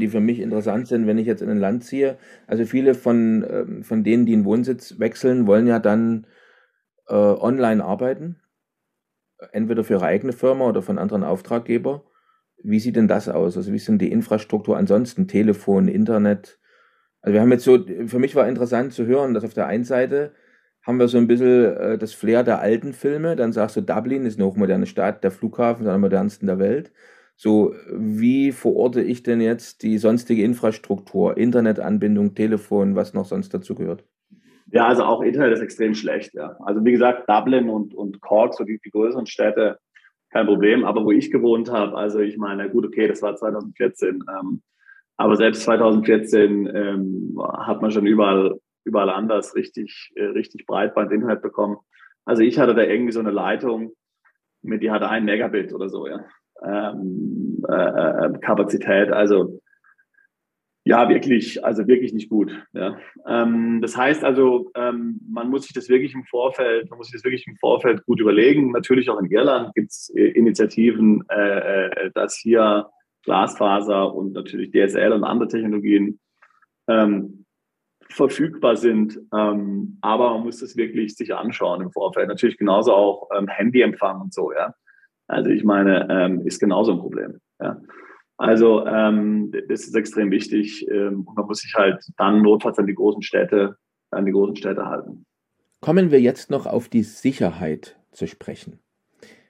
die 0.00 0.08
für 0.08 0.20
mich 0.20 0.40
interessant 0.40 0.88
sind, 0.88 1.06
wenn 1.06 1.18
ich 1.18 1.26
jetzt 1.26 1.42
in 1.42 1.50
ein 1.50 1.58
Land 1.58 1.84
ziehe. 1.84 2.18
Also 2.46 2.64
viele 2.64 2.94
von, 2.94 3.44
ähm, 3.48 3.82
von 3.82 4.04
denen, 4.04 4.26
die 4.26 4.34
einen 4.34 4.44
Wohnsitz 4.44 4.98
wechseln, 4.98 5.46
wollen 5.46 5.66
ja 5.66 5.78
dann 5.78 6.26
äh, 7.08 7.14
online 7.14 7.84
arbeiten. 7.84 8.40
Entweder 9.52 9.82
für 9.84 9.94
ihre 9.94 10.06
eigene 10.06 10.32
Firma 10.32 10.68
oder 10.68 10.82
von 10.82 10.98
anderen 10.98 11.24
Auftraggeber. 11.24 12.04
Wie 12.62 12.78
sieht 12.78 12.94
denn 12.96 13.08
das 13.08 13.28
aus? 13.28 13.56
Also 13.56 13.72
wie 13.72 13.78
sind 13.78 14.00
die 14.00 14.12
Infrastruktur 14.12 14.76
ansonsten? 14.76 15.26
Telefon, 15.26 15.88
Internet? 15.88 16.60
Also 17.20 17.34
wir 17.34 17.40
haben 17.40 17.50
jetzt 17.50 17.64
so, 17.64 17.84
für 18.06 18.18
mich 18.18 18.34
war 18.34 18.48
interessant 18.48 18.92
zu 18.92 19.06
hören, 19.06 19.34
dass 19.34 19.44
auf 19.44 19.54
der 19.54 19.66
einen 19.66 19.84
Seite 19.84 20.32
haben 20.82 20.98
wir 20.98 21.08
so 21.08 21.18
ein 21.18 21.26
bisschen 21.26 21.76
äh, 21.76 21.98
das 21.98 22.12
Flair 22.12 22.42
der 22.42 22.60
alten 22.60 22.92
Filme. 22.92 23.36
Dann 23.36 23.52
sagst 23.52 23.76
du, 23.76 23.80
Dublin 23.80 24.26
ist 24.26 24.38
eine 24.38 24.46
hochmoderne 24.46 24.86
Stadt, 24.86 25.22
der 25.24 25.30
Flughafen 25.30 25.84
ist 25.84 25.88
einer 25.88 25.98
modernsten 25.98 26.46
der 26.46 26.58
Welt. 26.58 26.92
So, 27.36 27.74
wie 27.90 28.52
verorte 28.52 29.02
ich 29.02 29.22
denn 29.22 29.40
jetzt 29.40 29.82
die 29.82 29.98
sonstige 29.98 30.44
Infrastruktur, 30.44 31.36
Internetanbindung, 31.36 32.34
Telefon, 32.34 32.94
was 32.94 33.14
noch 33.14 33.24
sonst 33.24 33.54
dazu 33.54 33.74
gehört? 33.74 34.04
Ja, 34.70 34.86
also 34.86 35.04
auch 35.04 35.22
Internet 35.22 35.54
ist 35.54 35.60
extrem 35.60 35.94
schlecht, 35.94 36.34
ja. 36.34 36.56
Also 36.60 36.84
wie 36.84 36.92
gesagt, 36.92 37.28
Dublin 37.28 37.68
und, 37.68 37.94
und 37.94 38.20
Cork, 38.20 38.54
so 38.54 38.64
die, 38.64 38.80
die 38.84 38.90
größeren 38.90 39.26
Städte, 39.26 39.78
kein 40.30 40.46
Problem. 40.46 40.84
Aber 40.84 41.04
wo 41.04 41.10
ich 41.10 41.30
gewohnt 41.30 41.70
habe, 41.70 41.96
also 41.96 42.20
ich 42.20 42.38
meine, 42.38 42.70
gut, 42.70 42.86
okay, 42.86 43.06
das 43.06 43.22
war 43.22 43.36
2014, 43.36 44.24
ähm, 44.28 44.62
aber 45.16 45.36
selbst 45.36 45.62
2014 45.62 46.70
ähm, 46.74 47.38
hat 47.38 47.82
man 47.82 47.90
schon 47.90 48.06
überall 48.06 48.58
überall 48.84 49.10
anders 49.10 49.54
richtig, 49.54 50.12
äh, 50.16 50.24
richtig 50.24 50.66
Breitband-Internet 50.66 51.42
bekommen. 51.42 51.78
Also 52.24 52.42
ich 52.42 52.58
hatte 52.58 52.74
da 52.74 52.82
irgendwie 52.82 53.12
so 53.12 53.20
eine 53.20 53.30
Leitung, 53.30 53.92
mit 54.62 54.82
die 54.82 54.90
hatte 54.90 55.08
ein 55.08 55.24
Megabit 55.24 55.72
oder 55.72 55.88
so, 55.88 56.06
ja. 56.06 56.24
Ähm, 56.64 57.64
äh, 57.68 58.26
äh, 58.26 58.38
Kapazität. 58.40 59.10
Also 59.10 59.60
ja, 60.84 61.08
wirklich, 61.08 61.64
also 61.64 61.86
wirklich 61.86 62.12
nicht 62.12 62.28
gut. 62.28 62.52
Ja. 62.72 62.98
Ähm, 63.26 63.80
das 63.80 63.96
heißt 63.96 64.24
also, 64.24 64.72
ähm, 64.74 65.20
man 65.28 65.48
muss 65.48 65.62
sich 65.62 65.72
das 65.72 65.88
wirklich 65.88 66.14
im 66.14 66.24
Vorfeld, 66.24 66.90
man 66.90 66.98
muss 66.98 67.08
sich 67.08 67.14
das 67.14 67.24
wirklich 67.24 67.46
im 67.46 67.56
Vorfeld 67.56 68.04
gut 68.04 68.20
überlegen. 68.20 68.72
Natürlich 68.72 69.08
auch 69.08 69.20
in 69.20 69.30
Irland 69.30 69.74
gibt 69.74 69.90
es 69.90 70.12
äh, 70.16 70.30
Initiativen, 70.30 71.24
äh, 71.28 71.86
äh, 71.86 72.10
dass 72.14 72.36
hier 72.36 72.88
Glasfaser 73.22 74.12
und 74.12 74.32
natürlich 74.32 74.72
DSL 74.72 75.12
und 75.12 75.22
andere 75.22 75.48
Technologien 75.48 76.18
ähm, 76.88 77.41
verfügbar 78.12 78.76
sind. 78.76 79.18
Ähm, 79.34 79.98
aber 80.00 80.34
man 80.34 80.44
muss 80.44 80.60
das 80.60 80.76
wirklich 80.76 81.16
sich 81.16 81.34
anschauen 81.34 81.82
im 81.82 81.90
Vorfeld. 81.90 82.28
Natürlich 82.28 82.58
genauso 82.58 82.92
auch 82.92 83.28
ähm, 83.36 83.48
Handyempfang 83.48 84.20
und 84.20 84.34
so, 84.34 84.52
ja. 84.52 84.74
Also 85.28 85.50
ich 85.50 85.64
meine, 85.64 86.08
ähm, 86.10 86.46
ist 86.46 86.60
genauso 86.60 86.92
ein 86.92 86.98
Problem. 86.98 87.40
Ja. 87.60 87.80
Also 88.36 88.84
ähm, 88.86 89.52
das 89.68 89.82
ist 89.84 89.94
extrem 89.94 90.30
wichtig 90.30 90.86
ähm, 90.90 91.24
und 91.26 91.36
man 91.36 91.46
muss 91.46 91.60
sich 91.60 91.74
halt 91.74 92.04
dann 92.16 92.42
notfalls 92.42 92.78
an 92.78 92.86
die 92.86 92.94
großen 92.94 93.22
Städte, 93.22 93.76
an 94.10 94.26
die 94.26 94.32
großen 94.32 94.56
Städte 94.56 94.84
halten. 94.86 95.24
Kommen 95.80 96.10
wir 96.10 96.20
jetzt 96.20 96.50
noch 96.50 96.66
auf 96.66 96.88
die 96.88 97.02
Sicherheit 97.02 97.96
zu 98.10 98.26
sprechen. 98.26 98.78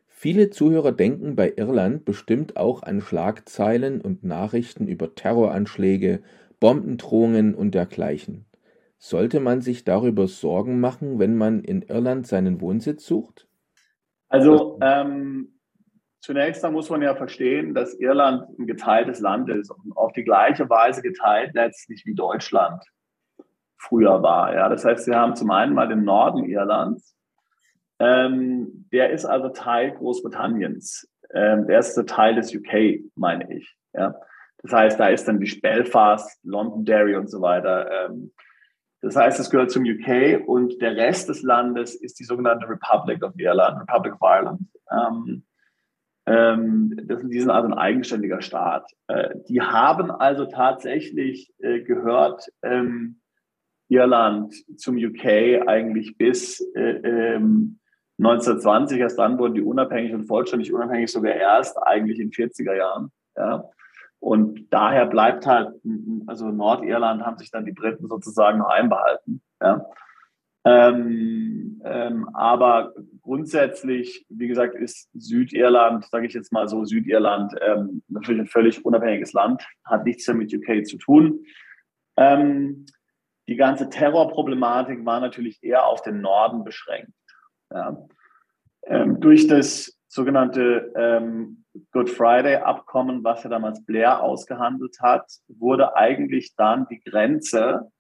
Viele 0.09 0.51
Zuhörer 0.51 0.93
denken 0.93 1.35
bei 1.35 1.53
Irland 1.57 2.05
bestimmt 2.05 2.57
auch 2.57 2.83
an 2.83 3.01
Schlagzeilen 3.01 4.01
und 4.01 4.23
Nachrichten 4.23 4.87
über 4.87 5.15
Terroranschläge, 5.15 6.23
Bombendrohungen 6.61 7.55
und 7.57 7.75
dergleichen. 7.75 8.45
Sollte 9.05 9.41
man 9.41 9.63
sich 9.63 9.83
darüber 9.83 10.29
Sorgen 10.29 10.79
machen, 10.79 11.19
wenn 11.19 11.37
man 11.37 11.65
in 11.65 11.83
Irland 11.83 12.25
seinen 12.25 12.61
Wohnsitz 12.61 13.05
sucht? 13.05 13.49
Also 14.29 14.79
ähm, 14.81 15.59
zunächst 16.21 16.63
muss 16.71 16.89
man 16.89 17.03
ja 17.03 17.17
verstehen, 17.17 17.75
dass 17.75 17.99
Irland 17.99 18.57
ein 18.57 18.69
geteiltes 18.69 19.19
Land 19.19 19.51
ist 19.51 19.73
und 19.73 19.97
auf 19.97 20.13
die 20.13 20.23
gleiche 20.23 20.71
Weise 20.71 21.03
geteilt 21.03 21.51
letztlich 21.55 22.07
wie 22.07 22.15
Deutschland 22.15 22.81
früher 23.77 24.23
war. 24.23 24.55
Ja, 24.55 24.69
das 24.69 24.85
heißt, 24.85 25.09
wir 25.09 25.17
haben 25.17 25.35
zum 25.35 25.51
einen 25.51 25.75
mal 25.75 25.89
den 25.89 26.05
Norden 26.05 26.45
Irlands. 26.45 27.17
Ähm, 27.99 28.87
der 28.93 29.11
ist 29.11 29.25
also 29.25 29.49
Teil 29.49 29.91
Großbritanniens. 29.97 31.11
Ähm, 31.35 31.67
der 31.67 31.81
ist 31.81 31.97
Teil 32.07 32.37
des 32.37 32.55
UK, 32.55 33.01
meine 33.17 33.53
ich. 33.53 33.77
Ja. 33.95 34.15
Das 34.59 34.73
heißt, 34.73 35.01
da 35.01 35.09
ist 35.09 35.27
dann 35.27 35.41
die 35.41 35.59
Belfast, 35.59 36.39
Londonderry 36.45 37.17
und 37.17 37.29
so 37.29 37.41
weiter. 37.41 38.07
Ähm, 38.07 38.31
das 39.03 39.17
heißt, 39.17 39.41
es 39.41 39.51
gehört 39.51 39.73
zum 39.73 39.85
UK 39.85 40.47
und 40.47 40.81
der 40.81 40.97
Rest 40.97 41.29
des 41.29 41.43
Landes 41.43 41.97
ist 41.97 42.21
die 42.21 42.25
sogenannte 42.25 42.69
Republic 42.69 43.23
of 43.25 43.33
Ireland, 43.37 43.81
Republic 43.81 44.15
of 44.15 44.21
Ireland. 44.23 44.61
Ähm, 44.91 45.43
ähm, 46.25 47.01
das, 47.09 47.21
die 47.23 47.41
sind 47.41 47.51
also 47.51 47.69
ein 47.69 47.75
eigenständiger 47.75 48.41
Staat. 48.43 48.89
Äh, 49.09 49.35
die 49.49 49.61
haben 49.61 50.13
also 50.13 50.47
tatsächlich 50.47 51.53
äh, 51.59 51.81
gehört 51.81 52.49
ähm, 52.63 53.21
Irland 53.89 54.55
zum 54.79 54.97
UK 54.97 55.67
eigentlich 55.67 56.17
bis 56.17 56.61
äh, 56.77 57.35
1920. 58.19 58.99
Ähm, 58.99 59.03
erst 59.03 59.19
dann 59.19 59.37
wurden 59.37 59.55
die 59.55 59.63
unabhängig 59.63 60.15
und 60.15 60.27
vollständig 60.27 60.73
unabhängig 60.73 61.11
sogar 61.11 61.35
erst 61.35 61.77
eigentlich 61.83 62.21
in 62.21 62.31
40er 62.31 62.77
Jahren. 62.77 63.11
Ja. 63.37 63.65
Und 64.23 64.73
daher 64.73 65.07
bleibt 65.07 65.47
halt, 65.47 65.75
also 66.29 66.53
Nordirland 66.53 67.27
haben 67.27 67.39
sich 67.39 67.51
dann 67.51 67.65
die 67.65 67.73
Briten 67.73 68.07
sozusagen 68.07 68.61
noch 68.61 68.69
einbehalten. 68.69 69.43
Ja. 69.61 69.85
Ähm, 70.65 71.83
ähm, 71.85 72.29
aber 72.33 72.95
grundsätzlich, 73.21 74.25
wie 74.29 74.47
gesagt, 74.47 74.77
ist 74.77 75.11
Südirland, 75.13 76.05
sage 76.05 76.29
ich 76.29 76.35
jetzt 76.35 76.53
mal 76.53 76.69
so, 76.69 76.85
Südirland 76.85 77.53
ähm, 77.61 78.05
natürlich 78.07 78.43
ein 78.43 78.47
völlig 78.47 78.85
unabhängiges 78.85 79.33
Land, 79.33 79.67
hat 79.85 80.05
nichts 80.05 80.25
damit 80.25 80.55
UK 80.55 80.87
zu 80.87 80.99
tun. 80.99 81.45
Ähm, 82.17 82.87
die 83.49 83.57
ganze 83.57 83.89
Terrorproblematik 83.89 85.05
war 85.05 85.19
natürlich 85.19 85.61
eher 85.65 85.85
auf 85.85 86.01
den 86.03 86.21
Norden 86.21 86.63
beschränkt. 86.63 87.11
Ja. 87.73 88.07
Ähm, 88.85 89.19
durch 89.19 89.49
das 89.49 89.99
sogenannte 90.07 90.93
ähm, 90.95 91.62
Good 91.93 92.11
Friday-Abkommen, 92.11 93.25
was 93.25 93.45
ja 93.45 93.51
damals 93.51 93.85
Blair 93.85 94.23
ausgehandelt 94.23 94.97
hat, 95.01 95.27
wurde 95.49 95.97
eigentlich 95.97 96.55
dann 96.57 96.87
die 96.91 97.01
Grenze 97.01 97.91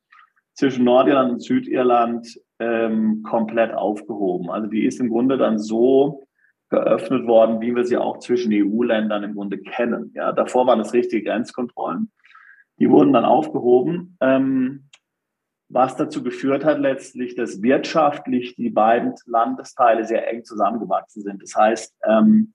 zwischen 0.54 0.84
Nordirland 0.84 1.32
und 1.32 1.40
Südirland 1.40 2.38
ähm, 2.58 3.22
komplett 3.22 3.72
aufgehoben. 3.72 4.50
Also 4.50 4.68
die 4.68 4.84
ist 4.84 5.00
im 5.00 5.08
Grunde 5.08 5.38
dann 5.38 5.58
so 5.58 6.24
geöffnet 6.68 7.26
worden, 7.26 7.60
wie 7.60 7.74
wir 7.74 7.84
sie 7.84 7.96
auch 7.96 8.18
zwischen 8.18 8.52
EU-Ländern 8.52 9.22
im 9.24 9.34
Grunde 9.34 9.58
kennen. 9.58 10.12
Ja, 10.14 10.32
davor 10.32 10.66
waren 10.66 10.80
es 10.80 10.92
richtige 10.92 11.24
Grenzkontrollen. 11.24 12.10
Die 12.78 12.90
wurden 12.90 13.12
dann 13.12 13.24
aufgehoben, 13.24 14.16
ähm, 14.20 14.88
was 15.68 15.96
dazu 15.96 16.22
geführt 16.22 16.64
hat 16.64 16.78
letztlich, 16.80 17.34
dass 17.34 17.62
wirtschaftlich 17.62 18.56
die 18.56 18.70
beiden 18.70 19.14
Landesteile 19.26 20.04
sehr 20.04 20.28
eng 20.28 20.44
zusammengewachsen 20.44 21.22
sind. 21.22 21.42
Das 21.42 21.54
heißt, 21.54 21.94
ähm, 22.06 22.52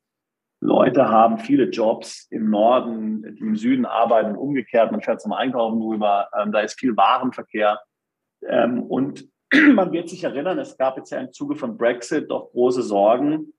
Leute 0.60 1.08
haben 1.10 1.38
viele 1.38 1.66
Jobs 1.66 2.28
im 2.32 2.50
Norden, 2.50 3.36
die 3.36 3.42
im 3.42 3.56
Süden 3.56 3.86
arbeiten, 3.86 4.36
umgekehrt. 4.36 4.92
Man 4.92 5.02
fährt 5.02 5.22
zum 5.22 5.34
Einkaufen 5.34 5.82
rüber, 5.82 6.30
ähm, 6.38 6.52
da 6.52 6.62
ist 6.62 6.80
viel 6.80 6.98
Warenverkehr. 6.98 7.80
Ähm, 8.48 8.82
und 8.82 9.28
man 9.74 9.92
wird 9.92 10.10
sich 10.10 10.24
erinnern, 10.24 10.58
es 10.58 10.78
gab 10.78 10.98
jetzt 10.98 11.12
ja 11.12 11.20
im 11.20 11.32
Zuge 11.32 11.56
von 11.56 11.78
Brexit 11.78 12.32
doch 12.32 12.52
große 12.52 12.82
Sorgen, 12.82 13.54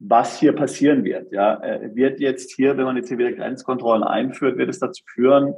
was 0.00 0.38
hier 0.38 0.54
passieren 0.54 1.04
wird. 1.04 1.32
Ja, 1.32 1.62
äh, 1.62 1.94
wird 1.94 2.20
jetzt 2.20 2.52
hier, 2.52 2.76
wenn 2.76 2.84
man 2.84 2.96
jetzt 2.96 3.08
hier 3.08 3.18
wieder 3.18 3.32
Grenzkontrollen 3.32 4.02
einführt, 4.02 4.58
wird 4.58 4.70
es 4.70 4.80
dazu 4.80 5.04
führen, 5.06 5.54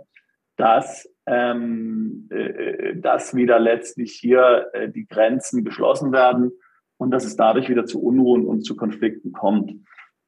dass, 0.56 1.08
ähm, 1.26 2.28
äh, 2.30 2.96
dass 2.96 3.34
wieder 3.34 3.58
letztlich 3.58 4.12
hier 4.12 4.68
äh, 4.74 4.88
die 4.90 5.06
Grenzen 5.06 5.64
geschlossen 5.64 6.12
werden 6.12 6.52
und 6.98 7.10
dass 7.10 7.24
es 7.24 7.36
dadurch 7.36 7.68
wieder 7.68 7.86
zu 7.86 8.02
Unruhen 8.02 8.46
und 8.46 8.62
zu 8.62 8.76
Konflikten 8.76 9.32
kommt. 9.32 9.72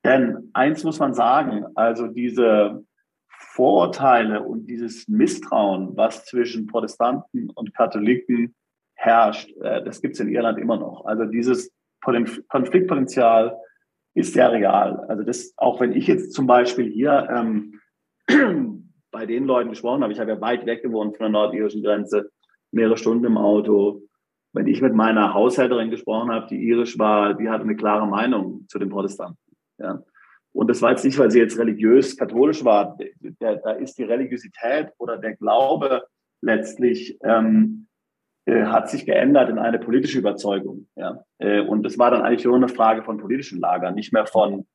Denn 0.04 0.50
eins 0.52 0.84
muss 0.84 0.98
man 0.98 1.14
sagen, 1.14 1.66
also 1.74 2.06
diese 2.06 2.84
Vorurteile 3.28 4.42
und 4.42 4.66
dieses 4.66 5.08
Misstrauen, 5.08 5.96
was 5.96 6.24
zwischen 6.26 6.66
Protestanten 6.66 7.50
und 7.50 7.74
Katholiken 7.74 8.54
herrscht, 8.94 9.50
äh, 9.60 9.82
das 9.82 10.00
gibt 10.00 10.14
es 10.14 10.20
in 10.20 10.28
Irland 10.28 10.58
immer 10.58 10.76
noch. 10.76 11.04
Also 11.06 11.24
dieses 11.24 11.72
Konfliktpotenzial 12.00 13.56
ist 14.14 14.34
sehr 14.34 14.52
real. 14.52 15.04
Also 15.08 15.22
das, 15.22 15.52
auch 15.56 15.80
wenn 15.80 15.92
ich 15.92 16.06
jetzt 16.06 16.32
zum 16.32 16.46
Beispiel 16.46 16.90
hier 16.90 17.28
ähm, 17.30 17.80
bei 19.10 19.26
den 19.26 19.44
Leuten 19.44 19.70
gesprochen 19.70 20.02
habe, 20.02 20.12
ich 20.12 20.20
habe 20.20 20.30
ja 20.30 20.40
weit 20.40 20.66
weg 20.66 20.82
gewohnt 20.82 21.16
von 21.16 21.24
der 21.24 21.30
nordirischen 21.30 21.82
Grenze, 21.82 22.30
mehrere 22.70 22.96
Stunden 22.96 23.24
im 23.24 23.38
Auto. 23.38 24.02
Wenn 24.52 24.66
ich 24.66 24.80
mit 24.82 24.94
meiner 24.94 25.34
Haushälterin 25.34 25.90
gesprochen 25.90 26.30
habe, 26.30 26.46
die 26.48 26.62
irisch 26.68 26.98
war, 26.98 27.34
die 27.34 27.48
hatte 27.48 27.64
eine 27.64 27.76
klare 27.76 28.06
Meinung 28.06 28.66
zu 28.68 28.78
den 28.78 28.88
Protestanten. 28.88 29.47
Ja. 29.78 30.02
Und 30.52 30.68
das 30.68 30.82
war 30.82 30.90
jetzt 30.90 31.04
nicht, 31.04 31.18
weil 31.18 31.30
sie 31.30 31.38
jetzt 31.38 31.58
religiös 31.58 32.16
katholisch 32.16 32.64
war. 32.64 32.98
Da 33.38 33.72
ist 33.72 33.98
die 33.98 34.04
Religiosität 34.04 34.90
oder 34.98 35.18
der 35.18 35.36
Glaube 35.36 36.02
letztlich 36.40 37.18
ähm, 37.22 37.86
äh, 38.46 38.64
hat 38.64 38.88
sich 38.88 39.04
geändert 39.04 39.50
in 39.50 39.58
eine 39.58 39.78
politische 39.78 40.18
Überzeugung. 40.18 40.88
Ja. 40.96 41.22
Äh, 41.38 41.60
und 41.60 41.82
das 41.82 41.98
war 41.98 42.10
dann 42.10 42.22
eigentlich 42.22 42.44
nur 42.44 42.56
eine 42.56 42.68
Frage 42.68 43.02
von 43.02 43.18
politischen 43.18 43.60
Lagern, 43.60 43.94
nicht 43.94 44.12
mehr 44.12 44.26
von, 44.26 44.66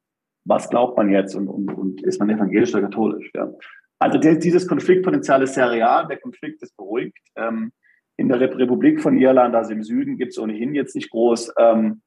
was 0.46 0.70
glaubt 0.70 0.96
man 0.96 1.10
jetzt 1.10 1.36
und, 1.36 1.48
und, 1.48 1.74
und 1.74 2.04
ist 2.04 2.20
man 2.20 2.30
evangelisch 2.30 2.74
oder 2.74 2.84
katholisch. 2.84 3.32
Ja. 3.34 3.52
Also 4.00 4.20
der, 4.20 4.36
dieses 4.36 4.68
Konfliktpotenzial 4.68 5.42
ist 5.42 5.56
sehr 5.56 5.72
real, 5.72 6.08
der 6.08 6.18
Konflikt 6.18 6.62
ist 6.62 6.76
beruhigt. 6.78 7.18
Ähm, 7.36 7.72
in 8.16 8.30
der 8.30 8.40
Republik 8.40 9.02
von 9.02 9.18
Irland, 9.18 9.56
also 9.56 9.72
im 9.72 9.82
Süden, 9.82 10.18
gibt 10.18 10.34
es 10.34 10.40
ohnehin 10.40 10.76
jetzt 10.76 10.96
nicht 10.96 11.10
groß, 11.10 11.54
ähm, 11.58 12.04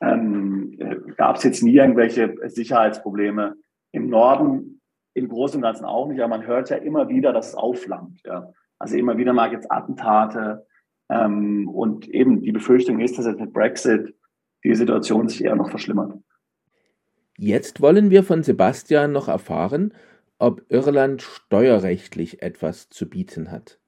ähm, 0.00 0.76
äh, 0.78 0.96
gab 1.16 1.36
es 1.36 1.44
jetzt 1.44 1.62
nie 1.62 1.76
irgendwelche 1.76 2.34
Sicherheitsprobleme. 2.48 3.56
Im 3.92 4.08
Norden 4.08 4.80
im 5.14 5.28
Großen 5.28 5.56
und 5.56 5.62
Ganzen 5.62 5.86
auch 5.86 6.08
nicht, 6.08 6.20
aber 6.20 6.36
man 6.36 6.46
hört 6.46 6.68
ja 6.68 6.76
immer 6.76 7.08
wieder, 7.08 7.32
dass 7.32 7.48
es 7.48 7.54
aufflammt. 7.54 8.20
Ja. 8.26 8.52
Also 8.78 8.96
immer 8.96 9.16
wieder 9.16 9.32
mal 9.32 9.50
jetzt 9.50 9.72
Attentate 9.72 10.66
ähm, 11.08 11.68
und 11.68 12.06
eben 12.08 12.42
die 12.42 12.52
Befürchtung 12.52 13.00
ist, 13.00 13.16
dass 13.16 13.26
jetzt 13.26 13.40
mit 13.40 13.54
Brexit 13.54 14.14
die 14.62 14.74
Situation 14.74 15.28
sich 15.28 15.42
eher 15.42 15.56
noch 15.56 15.70
verschlimmert. 15.70 16.12
Jetzt 17.38 17.80
wollen 17.80 18.10
wir 18.10 18.24
von 18.24 18.42
Sebastian 18.42 19.12
noch 19.12 19.28
erfahren, 19.28 19.94
ob 20.38 20.62
Irland 20.68 21.22
steuerrechtlich 21.22 22.42
etwas 22.42 22.90
zu 22.90 23.08
bieten 23.08 23.50
hat. 23.50 23.78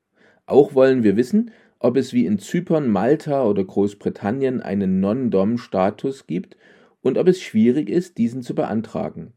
Auch 0.46 0.74
wollen 0.74 1.02
wir 1.02 1.16
wissen, 1.16 1.50
ob 1.78 1.96
es 1.96 2.12
wie 2.12 2.26
in 2.26 2.38
Zypern, 2.38 2.88
Malta 2.88 3.44
oder 3.44 3.64
Großbritannien 3.64 4.60
einen 4.60 5.00
Non-Dom-Status 5.00 6.26
gibt 6.26 6.56
und 7.02 7.18
ob 7.18 7.28
es 7.28 7.40
schwierig 7.40 7.88
ist, 7.88 8.18
diesen 8.18 8.42
zu 8.42 8.54
beantragen. 8.54 9.32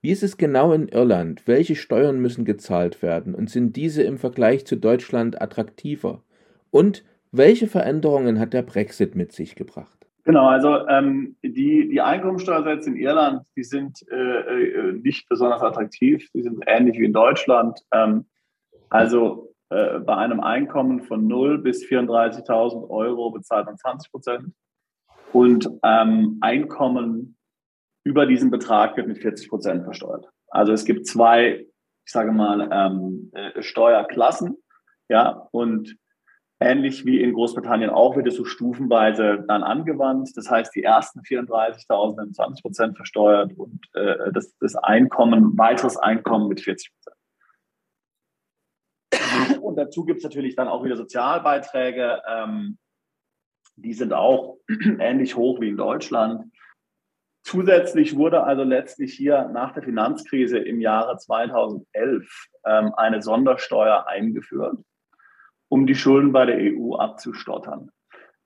Wie 0.00 0.10
ist 0.10 0.22
es 0.22 0.36
genau 0.36 0.72
in 0.72 0.88
Irland? 0.88 1.46
Welche 1.46 1.76
Steuern 1.76 2.18
müssen 2.20 2.44
gezahlt 2.44 3.02
werden 3.02 3.34
und 3.34 3.50
sind 3.50 3.76
diese 3.76 4.02
im 4.02 4.18
Vergleich 4.18 4.66
zu 4.66 4.76
Deutschland 4.76 5.40
attraktiver? 5.40 6.24
Und 6.70 7.04
welche 7.30 7.68
Veränderungen 7.68 8.40
hat 8.40 8.52
der 8.52 8.62
Brexit 8.62 9.14
mit 9.14 9.32
sich 9.32 9.54
gebracht? 9.54 10.02
Genau, 10.24 10.46
also 10.46 10.86
ähm, 10.88 11.36
die, 11.42 11.88
die 11.88 12.00
Einkommensteuersätze 12.00 12.90
in 12.90 12.96
Irland, 12.96 13.42
die 13.56 13.64
sind 13.64 14.04
äh, 14.10 14.16
äh, 14.16 14.92
nicht 14.92 15.28
besonders 15.28 15.62
attraktiv. 15.62 16.28
Die 16.32 16.42
sind 16.42 16.62
ähnlich 16.66 16.98
wie 16.98 17.06
in 17.06 17.12
Deutschland. 17.12 17.80
Ähm, 17.92 18.26
also 18.88 19.51
äh, 19.72 19.98
bei 20.00 20.16
einem 20.16 20.40
Einkommen 20.40 21.02
von 21.02 21.26
0 21.26 21.58
bis 21.58 21.84
34.000 21.84 22.88
Euro 22.88 23.30
bezahlt 23.30 23.66
man 23.66 23.76
20 23.76 24.10
Prozent. 24.10 24.54
Und 25.32 25.68
ähm, 25.82 26.38
Einkommen 26.40 27.36
über 28.04 28.26
diesen 28.26 28.50
Betrag 28.50 28.96
wird 28.96 29.08
mit 29.08 29.18
40 29.18 29.48
Prozent 29.48 29.84
versteuert. 29.84 30.28
Also 30.48 30.72
es 30.72 30.84
gibt 30.84 31.06
zwei, 31.06 31.66
ich 32.04 32.12
sage 32.12 32.32
mal, 32.32 32.68
ähm, 32.70 33.30
äh, 33.32 33.62
Steuerklassen. 33.62 34.56
Ja, 35.08 35.48
und 35.52 35.96
Ähnlich 36.62 37.04
wie 37.04 37.20
in 37.20 37.32
Großbritannien 37.32 37.90
auch 37.90 38.14
wird 38.14 38.28
es 38.28 38.36
so 38.36 38.44
stufenweise 38.44 39.44
dann 39.48 39.64
angewandt. 39.64 40.30
Das 40.36 40.48
heißt, 40.48 40.72
die 40.76 40.84
ersten 40.84 41.20
34.000 41.20 42.14
sind 42.14 42.36
20 42.36 42.62
Prozent 42.62 42.96
versteuert 42.96 43.52
und 43.58 43.80
äh, 43.94 44.30
das, 44.32 44.56
das 44.58 44.76
Einkommen, 44.76 45.58
weiteres 45.58 45.96
Einkommen 45.96 46.46
mit 46.48 46.60
40 46.60 46.92
Prozent. 46.92 47.16
Und 49.72 49.76
dazu 49.76 50.04
gibt 50.04 50.18
es 50.18 50.24
natürlich 50.24 50.54
dann 50.54 50.68
auch 50.68 50.84
wieder 50.84 50.96
Sozialbeiträge. 50.96 52.20
Ähm, 52.28 52.78
die 53.76 53.94
sind 53.94 54.12
auch 54.12 54.58
ähnlich 54.98 55.34
hoch 55.34 55.60
wie 55.62 55.70
in 55.70 55.78
Deutschland. 55.78 56.44
Zusätzlich 57.42 58.16
wurde 58.16 58.44
also 58.44 58.64
letztlich 58.64 59.14
hier 59.14 59.48
nach 59.48 59.72
der 59.72 59.82
Finanzkrise 59.82 60.58
im 60.58 60.80
Jahre 60.80 61.16
2011 61.16 62.48
ähm, 62.66 62.92
eine 62.94 63.22
Sondersteuer 63.22 64.06
eingeführt 64.06 64.76
um 65.70 65.86
die 65.86 65.94
Schulden 65.94 66.32
bei 66.32 66.44
der 66.44 66.58
EU 66.58 66.96
abzustottern. 66.96 67.90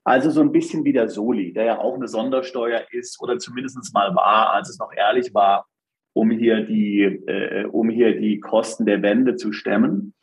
Also 0.05 0.29
so 0.29 0.39
ein 0.39 0.53
bisschen 0.53 0.85
wie 0.85 0.93
der 0.93 1.09
Soli, 1.09 1.51
der 1.51 1.65
ja 1.65 1.77
auch 1.77 1.95
eine 1.95 2.07
Sondersteuer 2.07 2.85
ist 2.91 3.21
oder 3.21 3.37
zumindest 3.37 3.93
mal 3.93 4.15
war, 4.15 4.53
als 4.53 4.69
es 4.69 4.79
noch 4.79 4.93
ehrlich 4.93 5.33
war, 5.33 5.67
um 6.13 6.31
hier 6.31 6.61
die, 6.61 7.01
äh, 7.01 7.65
um 7.65 7.89
hier 7.89 8.17
die 8.17 8.39
Kosten 8.39 8.85
der 8.85 9.01
Wende 9.01 9.35
zu 9.35 9.51
stemmen, 9.51 10.13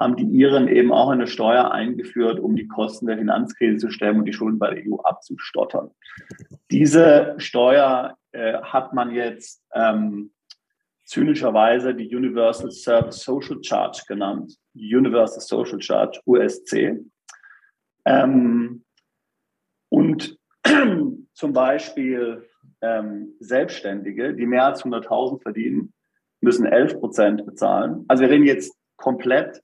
haben 0.00 0.16
die 0.16 0.24
Iren 0.24 0.66
eben 0.66 0.92
auch 0.92 1.10
eine 1.10 1.26
Steuer 1.26 1.70
eingeführt, 1.70 2.40
um 2.40 2.56
die 2.56 2.66
Kosten 2.66 3.06
der 3.06 3.18
Finanzkrise 3.18 3.76
zu 3.76 3.90
stemmen 3.90 4.20
und 4.20 4.24
die 4.24 4.32
Schulden 4.32 4.58
bei 4.58 4.74
der 4.74 4.84
EU 4.90 4.96
abzustottern. 4.96 5.90
Diese 6.70 7.34
Steuer 7.36 8.16
äh, 8.32 8.54
hat 8.62 8.94
man 8.94 9.14
jetzt 9.14 9.62
ähm, 9.74 10.32
zynischerweise 11.04 11.94
die 11.94 12.14
Universal 12.14 12.70
Service 12.70 13.22
Social 13.22 13.62
Charge 13.62 14.02
genannt, 14.08 14.56
Universal 14.74 15.40
Social 15.40 15.82
Charge, 15.82 16.18
USC. 16.24 16.98
Ähm, 18.06 18.84
und 19.90 20.38
zum 21.34 21.52
Beispiel 21.52 22.48
ähm, 22.80 23.34
Selbstständige, 23.40 24.34
die 24.34 24.46
mehr 24.46 24.64
als 24.64 24.82
100.000 24.82 25.42
verdienen, 25.42 25.92
müssen 26.40 26.64
11 26.64 27.00
Prozent 27.00 27.44
bezahlen. 27.44 28.06
Also 28.08 28.22
wir 28.22 28.30
reden 28.30 28.46
jetzt 28.46 28.74
komplett 28.96 29.60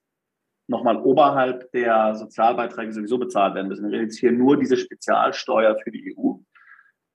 nochmal 0.69 0.97
oberhalb 0.97 1.71
der 1.73 2.15
Sozialbeiträge 2.15 2.93
sowieso 2.93 3.19
bezahlt 3.19 3.55
werden 3.55 3.69
müssen. 3.69 3.85
Wir 3.85 3.93
reden 3.93 4.05
jetzt 4.05 4.19
hier 4.19 4.33
nur 4.33 4.59
diese 4.59 4.77
Spezialsteuer 4.77 5.77
für 5.83 5.91
die 5.91 6.17
EU. 6.17 6.35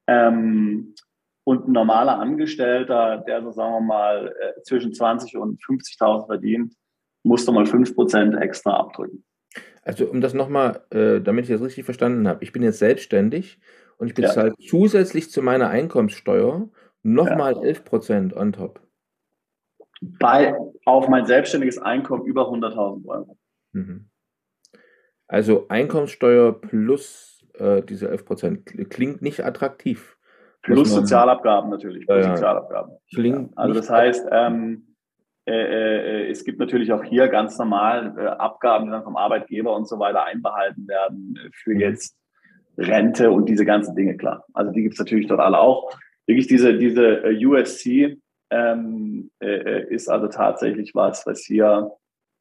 Ähm, 0.07 0.95
und 1.43 1.67
ein 1.67 1.71
normaler 1.71 2.19
Angestellter, 2.19 3.23
der 3.27 3.41
so 3.41 3.51
sagen 3.51 3.73
wir 3.73 3.81
mal 3.81 4.27
äh, 4.39 4.61
zwischen 4.61 4.93
20 4.93 5.37
und 5.37 5.61
50.000 5.61 6.27
verdient, 6.27 6.75
muss 7.23 7.45
da 7.45 7.51
mal 7.51 7.65
5% 7.65 8.37
extra 8.39 8.77
abdrücken. 8.77 9.23
Also 9.83 10.05
um 10.05 10.21
das 10.21 10.33
nochmal, 10.33 10.85
äh, 10.91 11.19
damit 11.21 11.45
ich 11.45 11.51
das 11.51 11.61
richtig 11.61 11.85
verstanden 11.85 12.27
habe, 12.27 12.43
ich 12.43 12.51
bin 12.51 12.63
jetzt 12.63 12.79
selbstständig 12.79 13.59
und 13.97 14.07
ich 14.07 14.13
bezahle 14.13 14.53
ja. 14.57 14.67
zusätzlich 14.67 15.31
zu 15.31 15.41
meiner 15.41 15.69
Einkommenssteuer 15.69 16.69
nochmal 17.03 17.53
ja. 17.53 17.61
11% 17.61 18.35
on 18.35 18.53
top. 18.53 18.81
Bei, 20.01 20.55
auf 20.85 21.07
mein 21.07 21.25
selbstständiges 21.25 21.77
Einkommen 21.77 22.25
über 22.25 22.49
100.000 22.49 23.07
Euro. 23.07 23.37
Mhm. 23.73 24.09
Also 25.27 25.67
Einkommenssteuer 25.69 26.59
plus 26.59 27.45
äh, 27.53 27.81
diese 27.83 28.11
11% 28.11 28.85
klingt 28.89 29.21
nicht 29.21 29.45
attraktiv. 29.45 30.17
Plus 30.61 30.91
Sozialabgaben 30.91 31.69
natürlich. 31.69 32.05
Plus 32.05 32.25
ja, 32.25 32.35
Sozialabgaben. 32.35 32.97
Klingt 33.13 33.57
also 33.57 33.73
das 33.73 33.89
heißt, 33.89 34.27
ähm, 34.31 34.95
äh, 35.45 35.53
äh, 35.53 36.29
es 36.29 36.43
gibt 36.43 36.59
natürlich 36.59 36.93
auch 36.93 37.03
hier 37.03 37.27
ganz 37.29 37.57
normal 37.57 38.13
äh, 38.17 38.27
Abgaben, 38.27 38.85
die 38.85 38.91
dann 38.91 39.03
vom 39.03 39.17
Arbeitgeber 39.17 39.75
und 39.75 39.87
so 39.87 39.97
weiter 39.99 40.25
einbehalten 40.25 40.87
werden 40.87 41.37
für 41.53 41.73
mhm. 41.73 41.79
jetzt 41.79 42.17
Rente 42.77 43.31
und 43.31 43.49
diese 43.49 43.65
ganzen 43.65 43.95
Dinge, 43.95 44.17
klar. 44.17 44.45
Also 44.53 44.71
die 44.71 44.83
gibt 44.83 44.93
es 44.93 44.99
natürlich 44.99 45.27
dort 45.27 45.39
alle 45.39 45.59
auch. 45.59 45.91
Wirklich 46.27 46.47
diese, 46.47 46.77
diese 46.77 47.23
USC 47.43 48.17
ähm, 48.51 49.31
äh, 49.39 49.87
ist 49.87 50.09
also 50.09 50.27
tatsächlich 50.27 50.93
was, 50.93 51.25
was 51.25 51.41
hier 51.41 51.91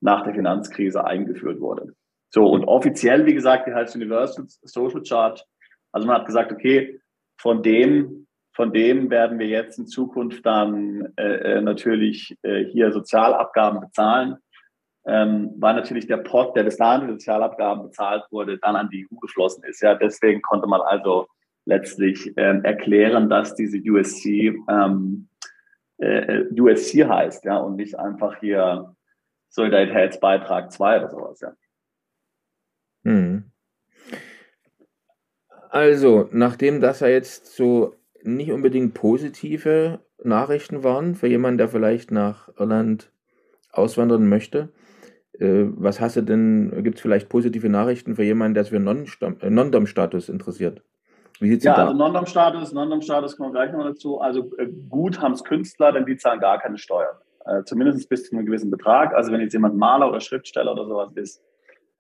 nach 0.01 0.25
der 0.25 0.35
Finanzkrise 0.35 1.05
eingeführt 1.05 1.61
wurde. 1.61 1.95
So, 2.31 2.47
und 2.47 2.65
offiziell, 2.65 3.27
wie 3.27 3.35
gesagt, 3.35 3.67
die 3.67 3.75
heißt 3.75 3.97
Universal 3.97 4.47
Social 4.63 5.05
Charge. 5.05 5.43
Also 5.93 6.07
man 6.07 6.19
hat 6.19 6.27
gesagt, 6.27 6.53
okay, 6.53 7.01
von 7.41 7.63
dem, 7.63 8.27
von 8.55 8.73
dem 8.73 9.11
werden 9.11 9.39
wir 9.39 9.47
jetzt 9.47 9.79
in 9.79 9.87
Zukunft 9.87 10.45
dann 10.47 11.13
äh, 11.17 11.57
äh 11.57 11.61
natürlich 11.61 12.37
äh, 12.43 12.65
hier 12.65 12.93
Sozialabgaben 12.93 13.81
bezahlen, 13.81 14.37
ähm, 15.07 15.51
weil 15.57 15.75
natürlich 15.75 16.07
der 16.07 16.19
Pot, 16.19 16.57
der 16.57 16.65
bis 16.65 16.77
dahin 16.77 17.09
die 17.09 17.15
Sozialabgaben 17.15 17.85
bezahlt 17.85 18.25
wurde, 18.31 18.59
dann 18.59 18.77
an 18.77 18.91
die 18.91 19.07
EU 19.11 19.17
geflossen 19.17 19.65
ist. 19.65 19.81
Ja, 19.81 19.95
deswegen 19.95 20.43
konnte 20.43 20.69
man 20.69 20.83
also 20.83 21.27
letztlich 21.65 22.33
ähm, 22.37 22.63
erklären, 22.65 23.29
dass 23.29 23.55
diese 23.55 23.79
USC 23.79 24.55
ähm, 24.69 25.29
äh, 25.99 26.45
USC 26.59 27.05
heißt, 27.07 27.45
ja, 27.45 27.59
und 27.59 27.77
nicht 27.77 27.99
einfach 27.99 28.37
hier 28.41 28.95
Solidaritätsbeitrag 29.51 30.73
2 30.73 30.99
oder 30.99 31.11
sowas, 31.11 31.41
ja. 31.41 31.53
Hm. 33.05 33.51
Also, 35.71 36.29
nachdem 36.33 36.81
das 36.81 37.01
ja 37.01 37.09
jetzt 37.09 37.55
so 37.55 37.95
nicht 38.23 38.51
unbedingt 38.51 38.95
positive 38.95 40.01
Nachrichten 40.23 40.83
waren 40.83 41.15
für 41.15 41.27
jemanden, 41.27 41.59
der 41.59 41.69
vielleicht 41.69 42.11
nach 42.11 42.49
Irland 42.59 43.13
auswandern 43.73 44.29
möchte, 44.29 44.71
äh, 45.39 45.65
was 45.77 46.01
hast 46.01 46.17
du 46.17 46.23
denn, 46.23 46.83
gibt 46.83 46.97
es 46.97 47.03
vielleicht 47.03 47.29
positive 47.29 47.69
Nachrichten 47.69 48.17
für 48.17 48.25
jemanden, 48.25 48.55
der 48.55 48.65
sich 48.65 48.73
für 48.73 49.37
äh, 49.41 49.51
Non-Dom-Status 49.51 50.29
interessiert? 50.29 50.83
Wie 51.39 51.49
sieht's 51.49 51.65
ja, 51.65 51.75
da? 51.75 51.87
also 51.87 51.97
Non-Dom-Status, 51.97 52.73
Non-Dom-Status 52.73 53.37
kommen 53.37 53.55
wir 53.55 53.61
gleich 53.61 53.73
noch 53.73 53.85
dazu. 53.85 54.21
Also 54.21 54.51
äh, 54.59 54.67
gut 54.89 55.21
haben 55.21 55.33
es 55.33 55.43
Künstler, 55.43 55.93
denn 55.93 56.05
die 56.05 56.17
zahlen 56.17 56.41
gar 56.41 56.59
keine 56.59 56.79
Steuern. 56.79 57.17
Äh, 57.47 57.65
zumindest 57.65 58.09
bis 58.09 58.29
zu 58.29 58.37
einem 58.37 58.47
gewissen 58.47 58.71
Betrag. 58.71 59.15
Also 59.15 59.33
wenn 59.33 59.41
jetzt 59.41 59.53
jemand 59.53 59.77
Maler 59.77 60.09
oder 60.09 60.21
Schriftsteller 60.21 60.73
oder 60.73 60.87
sowas 60.87 61.13
ist, 61.15 61.43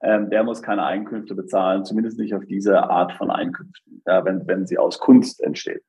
ähm, 0.03 0.31
der 0.31 0.45
muss 0.45 0.63
keine 0.63 0.85
Einkünfte 0.85 1.35
bezahlen, 1.35 1.85
zumindest 1.85 2.19
nicht 2.19 2.35
auf 2.35 2.45
diese 2.47 2.83
Art 2.85 3.13
von 3.13 3.31
Einkünften, 3.31 4.03
ja, 4.07 4.25
wenn, 4.25 4.47
wenn 4.47 4.67
sie 4.67 4.79
aus 4.79 4.99
Kunst 4.99 5.43
entsteht. 5.43 5.83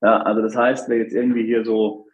Ja, 0.00 0.22
also 0.22 0.42
das 0.42 0.56
heißt, 0.56 0.88
wer 0.88 0.98
jetzt 0.98 1.12
irgendwie 1.12 1.44
hier 1.44 1.64
so 1.64 2.06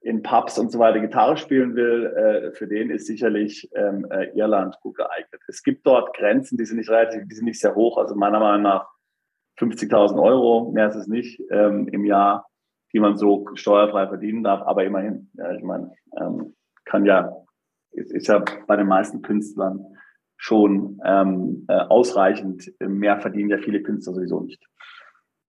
in 0.00 0.22
Pubs 0.22 0.58
und 0.58 0.72
so 0.72 0.78
weiter 0.78 1.00
Gitarre 1.00 1.36
spielen 1.36 1.76
will, 1.76 2.06
äh, 2.06 2.52
für 2.52 2.66
den 2.66 2.90
ist 2.90 3.06
sicherlich 3.06 3.70
ähm, 3.74 4.06
äh, 4.10 4.36
Irland 4.36 4.76
gut 4.80 4.96
geeignet. 4.96 5.40
Es 5.48 5.62
gibt 5.62 5.86
dort 5.86 6.16
Grenzen, 6.16 6.58
die 6.58 6.64
sind 6.64 6.78
nicht 6.78 6.90
relativ, 6.90 7.22
die 7.28 7.34
sind 7.34 7.44
nicht 7.44 7.60
sehr 7.60 7.74
hoch. 7.74 7.98
Also 7.98 8.14
meiner 8.14 8.40
Meinung 8.40 8.62
nach 8.62 8.88
50.000 9.60 10.20
Euro, 10.20 10.72
mehr 10.72 10.88
ist 10.88 10.96
es 10.96 11.06
nicht 11.06 11.40
ähm, 11.50 11.88
im 11.88 12.04
Jahr, 12.04 12.46
die 12.92 13.00
man 13.00 13.16
so 13.16 13.46
steuerfrei 13.54 14.06
verdienen 14.06 14.42
darf. 14.42 14.62
Aber 14.62 14.84
immerhin, 14.84 15.30
ja, 15.34 15.52
ich 15.52 15.62
meine, 15.62 15.92
ähm, 16.20 16.54
kann 16.84 17.04
ja, 17.04 17.32
ist, 17.92 18.12
ist 18.12 18.28
ja 18.28 18.44
bei 18.66 18.76
den 18.76 18.86
meisten 18.86 19.22
Künstlern 19.22 19.84
schon 20.36 21.00
ähm, 21.04 21.64
äh, 21.68 21.74
ausreichend. 21.74 22.72
Mehr 22.80 23.20
verdienen 23.20 23.50
ja 23.50 23.58
viele 23.58 23.82
Künstler 23.82 24.14
sowieso 24.14 24.40
nicht. 24.40 24.62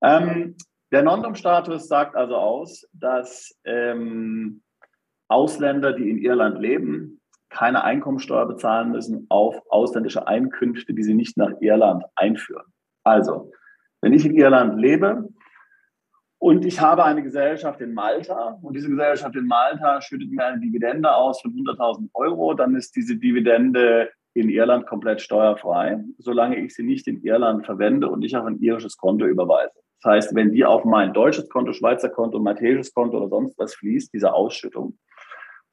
Ähm, 0.03 0.55
der 0.91 1.01
Non-Dom-Status 1.01 1.87
sagt 1.87 2.15
also 2.15 2.35
aus, 2.35 2.87
dass 2.93 3.57
ähm, 3.65 4.61
Ausländer, 5.27 5.93
die 5.93 6.09
in 6.09 6.19
Irland 6.19 6.59
leben, 6.59 7.19
keine 7.49 7.83
Einkommensteuer 7.83 8.45
bezahlen 8.47 8.91
müssen 8.91 9.25
auf 9.29 9.59
ausländische 9.69 10.27
Einkünfte, 10.27 10.93
die 10.93 11.03
sie 11.03 11.13
nicht 11.13 11.37
nach 11.37 11.51
Irland 11.61 12.03
einführen. 12.15 12.65
Also, 13.03 13.51
wenn 14.01 14.13
ich 14.13 14.25
in 14.25 14.35
Irland 14.35 14.79
lebe 14.79 15.29
und 16.43 16.65
ich 16.65 16.81
habe 16.81 17.05
eine 17.05 17.23
Gesellschaft 17.23 17.79
in 17.79 17.93
Malta 17.93 18.59
und 18.61 18.75
diese 18.75 18.89
Gesellschaft 18.89 19.33
in 19.33 19.47
Malta 19.47 20.01
schüttet 20.01 20.29
mir 20.29 20.43
eine 20.43 20.59
Dividende 20.59 21.15
aus 21.15 21.39
von 21.39 21.53
100.000 21.53 22.09
Euro, 22.15 22.53
dann 22.53 22.75
ist 22.75 22.97
diese 22.97 23.15
Dividende 23.15 24.09
in 24.33 24.49
Irland 24.49 24.85
komplett 24.85 25.21
steuerfrei, 25.21 26.03
solange 26.17 26.57
ich 26.57 26.75
sie 26.75 26.83
nicht 26.83 27.07
in 27.07 27.23
Irland 27.23 27.65
verwende 27.65 28.09
und 28.09 28.19
nicht 28.19 28.35
auf 28.35 28.45
ein 28.45 28.59
irisches 28.59 28.97
Konto 28.97 29.25
überweise. 29.25 29.71
Das 30.01 30.11
heißt, 30.11 30.35
wenn 30.35 30.51
die 30.51 30.65
auf 30.65 30.83
mein 30.83 31.13
deutsches 31.13 31.47
Konto, 31.47 31.71
Schweizer 31.71 32.09
Konto, 32.09 32.39
maltesisches 32.39 32.93
Konto 32.93 33.19
oder 33.19 33.29
sonst 33.29 33.57
was 33.57 33.73
fließt, 33.75 34.13
diese 34.13 34.33
Ausschüttung, 34.33 34.97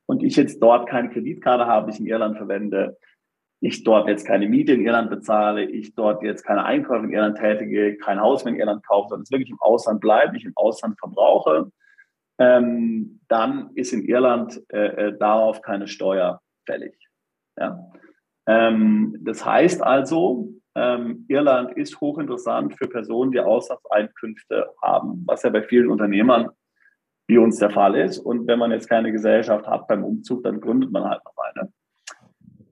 und 0.06 0.22
ich 0.22 0.36
jetzt 0.36 0.62
dort 0.62 0.88
keine 0.88 1.10
Kreditkarte 1.10 1.66
habe, 1.66 1.90
die 1.90 1.94
ich 1.94 2.00
in 2.00 2.06
Irland 2.06 2.36
verwende, 2.36 2.96
ich 3.60 3.84
dort 3.84 4.08
jetzt 4.08 4.26
keine 4.26 4.48
Miete 4.48 4.72
in 4.72 4.84
Irland 4.84 5.10
bezahle, 5.10 5.64
ich 5.64 5.94
dort 5.94 6.22
jetzt 6.22 6.44
keine 6.44 6.64
Einkäufe 6.64 7.04
in 7.04 7.12
Irland 7.12 7.36
tätige, 7.36 7.96
kein 7.98 8.20
Haus 8.20 8.44
mehr 8.44 8.54
in 8.54 8.60
Irland 8.60 8.86
kaufe, 8.86 9.10
sondern 9.10 9.22
es 9.24 9.30
wirklich 9.30 9.50
im 9.50 9.60
Ausland 9.60 10.00
bleibt, 10.00 10.34
ich 10.34 10.44
im 10.44 10.56
Ausland 10.56 10.98
verbrauche, 10.98 11.70
ähm, 12.38 13.20
dann 13.28 13.70
ist 13.74 13.92
in 13.92 14.04
Irland 14.04 14.62
äh, 14.72 15.08
äh, 15.08 15.18
darauf 15.18 15.60
keine 15.60 15.88
Steuer 15.88 16.40
fällig. 16.64 16.96
Ja. 17.58 17.90
Ähm, 18.46 19.18
das 19.20 19.44
heißt 19.44 19.82
also, 19.82 20.48
ähm, 20.74 21.26
Irland 21.28 21.76
ist 21.76 22.00
hochinteressant 22.00 22.76
für 22.78 22.88
Personen, 22.88 23.32
die 23.32 23.40
Auslandseinkünfte 23.40 24.70
haben, 24.80 25.22
was 25.26 25.42
ja 25.42 25.50
bei 25.50 25.62
vielen 25.62 25.90
Unternehmern 25.90 26.48
wie 27.28 27.38
uns 27.38 27.58
der 27.58 27.70
Fall 27.70 27.94
ist. 27.94 28.18
Und 28.18 28.46
wenn 28.46 28.58
man 28.58 28.70
jetzt 28.70 28.88
keine 28.88 29.12
Gesellschaft 29.12 29.66
hat 29.66 29.86
beim 29.86 30.02
Umzug, 30.02 30.42
dann 30.42 30.60
gründet 30.60 30.90
man 30.90 31.04
halt 31.04 31.20
noch 31.24 31.36
eine. 31.36 31.70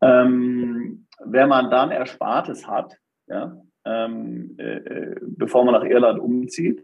Ähm, 0.01 1.07
wenn 1.25 1.49
man 1.49 1.71
dann 1.71 1.91
Erspartes 1.91 2.67
hat, 2.67 2.97
ja, 3.27 3.57
ähm, 3.85 4.55
äh, 4.59 5.17
bevor 5.21 5.65
man 5.65 5.75
nach 5.75 5.85
Irland 5.85 6.21
umzieht, 6.21 6.83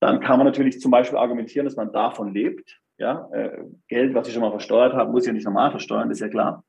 dann 0.00 0.20
kann 0.20 0.38
man 0.38 0.46
natürlich 0.46 0.80
zum 0.80 0.90
Beispiel 0.90 1.18
argumentieren, 1.18 1.64
dass 1.64 1.76
man 1.76 1.92
davon 1.92 2.32
lebt. 2.32 2.78
Ja, 2.98 3.28
äh, 3.32 3.64
Geld, 3.88 4.14
was 4.14 4.26
ich 4.26 4.34
schon 4.34 4.42
mal 4.42 4.50
versteuert 4.50 4.92
habe, 4.92 5.12
muss 5.12 5.22
ich 5.22 5.28
ja 5.28 5.32
nicht 5.32 5.44
normal 5.44 5.70
versteuern, 5.70 6.10
ist 6.10 6.20
ja 6.20 6.28
klar. 6.28 6.64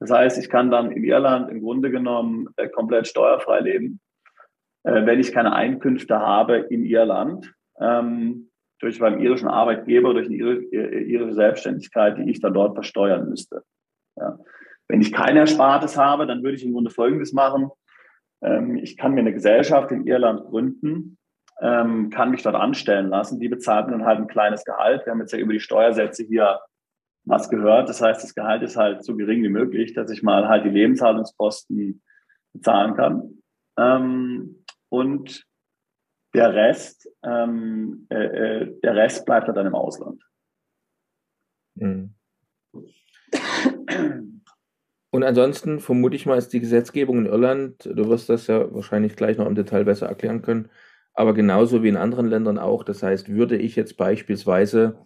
Das 0.00 0.10
heißt, 0.10 0.38
ich 0.38 0.48
kann 0.48 0.70
dann 0.70 0.90
in 0.90 1.04
Irland 1.04 1.50
im 1.50 1.60
Grunde 1.60 1.90
genommen 1.90 2.48
äh, 2.56 2.68
komplett 2.68 3.06
steuerfrei 3.06 3.60
leben, 3.60 4.00
äh, 4.84 5.04
wenn 5.06 5.20
ich 5.20 5.32
keine 5.32 5.54
Einkünfte 5.54 6.18
habe 6.18 6.56
in 6.56 6.84
Irland, 6.84 7.54
ähm, 7.78 8.50
durch 8.80 9.00
meinen 9.00 9.20
irischen 9.20 9.48
Arbeitgeber, 9.48 10.12
durch 10.12 10.26
eine 10.26 10.36
irische 10.36 11.34
Selbstständigkeit, 11.34 12.18
die 12.18 12.30
ich 12.30 12.40
dann 12.40 12.52
dort 12.52 12.74
versteuern 12.74 13.28
müsste. 13.28 13.62
Ja. 14.16 14.38
Wenn 14.88 15.00
ich 15.00 15.12
keine 15.12 15.40
Erspartes 15.40 15.96
habe, 15.96 16.26
dann 16.26 16.42
würde 16.42 16.56
ich 16.56 16.64
im 16.64 16.72
Grunde 16.72 16.90
Folgendes 16.90 17.32
machen. 17.32 17.70
Ähm, 18.42 18.76
ich 18.76 18.96
kann 18.96 19.14
mir 19.14 19.20
eine 19.20 19.32
Gesellschaft 19.32 19.90
in 19.90 20.06
Irland 20.06 20.44
gründen, 20.44 21.18
ähm, 21.60 22.10
kann 22.10 22.30
mich 22.30 22.42
dort 22.42 22.56
anstellen 22.56 23.08
lassen. 23.08 23.40
Die 23.40 23.48
bezahlt 23.48 23.86
mir 23.86 23.92
dann 23.92 24.04
halt 24.04 24.20
ein 24.20 24.26
kleines 24.26 24.64
Gehalt. 24.64 25.06
Wir 25.06 25.12
haben 25.12 25.20
jetzt 25.20 25.32
ja 25.32 25.38
über 25.38 25.52
die 25.52 25.60
Steuersätze 25.60 26.24
hier 26.24 26.60
was 27.24 27.48
gehört. 27.48 27.88
Das 27.88 28.02
heißt, 28.02 28.22
das 28.22 28.34
Gehalt 28.34 28.62
ist 28.62 28.76
halt 28.76 29.02
so 29.02 29.16
gering 29.16 29.42
wie 29.42 29.48
möglich, 29.48 29.94
dass 29.94 30.10
ich 30.10 30.22
mal 30.22 30.46
halt 30.48 30.64
die 30.64 30.70
Lebenshaltungskosten 30.70 32.02
bezahlen 32.52 32.94
kann. 32.94 33.42
Ähm, 33.78 34.64
und 34.90 35.46
der 36.34 36.52
Rest, 36.52 37.08
ähm, 37.22 38.06
äh, 38.10 38.24
äh 38.24 38.80
der 38.82 38.94
Rest 38.94 39.24
bleibt 39.24 39.46
halt 39.46 39.56
dann 39.56 39.66
im 39.66 39.74
Ausland. 39.74 40.22
Mhm. 41.76 42.14
Und 45.14 45.22
ansonsten 45.22 45.78
vermute 45.78 46.16
ich 46.16 46.26
mal, 46.26 46.36
ist 46.36 46.52
die 46.52 46.58
Gesetzgebung 46.58 47.18
in 47.18 47.26
Irland, 47.26 47.84
du 47.84 48.08
wirst 48.08 48.28
das 48.28 48.48
ja 48.48 48.74
wahrscheinlich 48.74 49.14
gleich 49.14 49.38
noch 49.38 49.46
im 49.46 49.54
Detail 49.54 49.84
besser 49.84 50.08
erklären 50.08 50.42
können, 50.42 50.70
aber 51.12 51.34
genauso 51.34 51.84
wie 51.84 51.88
in 51.88 51.96
anderen 51.96 52.26
Ländern 52.26 52.58
auch. 52.58 52.82
Das 52.82 53.00
heißt, 53.00 53.28
würde 53.28 53.56
ich 53.56 53.76
jetzt 53.76 53.96
beispielsweise 53.96 54.98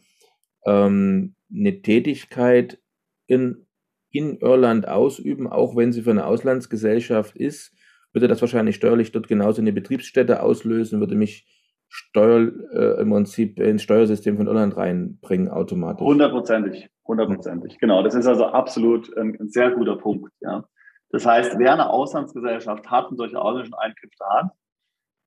ähm, 0.65 1.35
eine 1.55 1.83
Tätigkeit 1.83 2.79
in, 3.27 3.67
in 4.09 4.39
Irland 4.39 4.89
ausüben, 4.89 5.47
auch 5.47 5.77
wenn 5.77 5.93
sie 5.93 6.01
für 6.01 6.13
eine 6.13 6.25
Auslandsgesellschaft 6.25 7.37
ist, 7.37 7.75
würde 8.15 8.29
das 8.29 8.41
wahrscheinlich 8.41 8.77
steuerlich 8.77 9.13
dort 9.13 9.29
genauso 9.29 9.61
eine 9.61 9.75
Betriebsstätte 9.75 10.43
auslösen, 10.43 11.01
würde 11.01 11.17
mich 11.17 11.47
Steuer, 11.89 12.53
äh, 12.73 13.01
im 13.01 13.11
Prinzip 13.11 13.59
ins 13.59 13.83
Steuersystem 13.83 14.37
von 14.37 14.47
Irland 14.47 14.77
reinbringen 14.77 15.49
automatisch. 15.49 16.07
Hundertprozentig, 16.07 16.89
hundertprozentig. 17.07 17.79
Genau, 17.79 18.03
das 18.03 18.15
ist 18.15 18.27
also 18.27 18.47
absolut 18.47 19.15
ein, 19.17 19.37
ein, 19.41 19.49
sehr 19.49 19.71
guter 19.71 19.97
Punkt. 19.97 20.33
Ja. 20.41 20.65
Das 21.11 21.25
heißt, 21.25 21.59
wer 21.59 21.73
eine 21.73 21.89
Auslandsgesellschaft 21.89 22.91
hat 22.91 23.11
und 23.11 23.17
solche 23.17 23.41
ausländischen 23.41 23.75
Einkünfte 23.75 24.25
hat, 24.29 24.51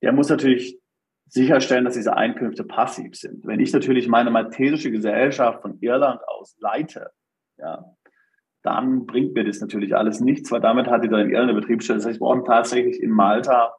der 0.04 0.14
muss 0.14 0.30
natürlich 0.30 0.80
sicherstellen, 1.28 1.86
dass 1.86 1.96
diese 1.96 2.16
Einkünfte 2.16 2.64
passiv 2.64 3.16
sind. 3.16 3.46
Wenn 3.46 3.60
ich 3.60 3.74
natürlich 3.74 4.08
meine 4.08 4.30
maltesische 4.30 4.92
Gesellschaft 4.92 5.62
von 5.62 5.80
Irland 5.80 6.20
aus 6.28 6.56
leite, 6.60 7.10
ja, 7.58 7.86
dann 8.64 9.08
bringt 9.08 9.34
mir 9.34 9.44
das 9.44 9.62
natürlich 9.62 9.96
alles 9.96 10.20
nichts, 10.20 10.52
weil 10.52 10.62
damit 10.62 10.88
hat 10.88 11.04
die 11.04 11.10
dann 11.10 11.22
in 11.22 11.30
Irland 11.32 11.52
eine 11.52 11.60
Betriebsstelle. 11.60 11.98
Das 11.98 12.06
heißt, 12.06 12.20
wir 12.20 12.28
brauchen 12.28 12.46
tatsächlich 12.46 13.02
in 13.02 13.10
Malta 13.10 13.74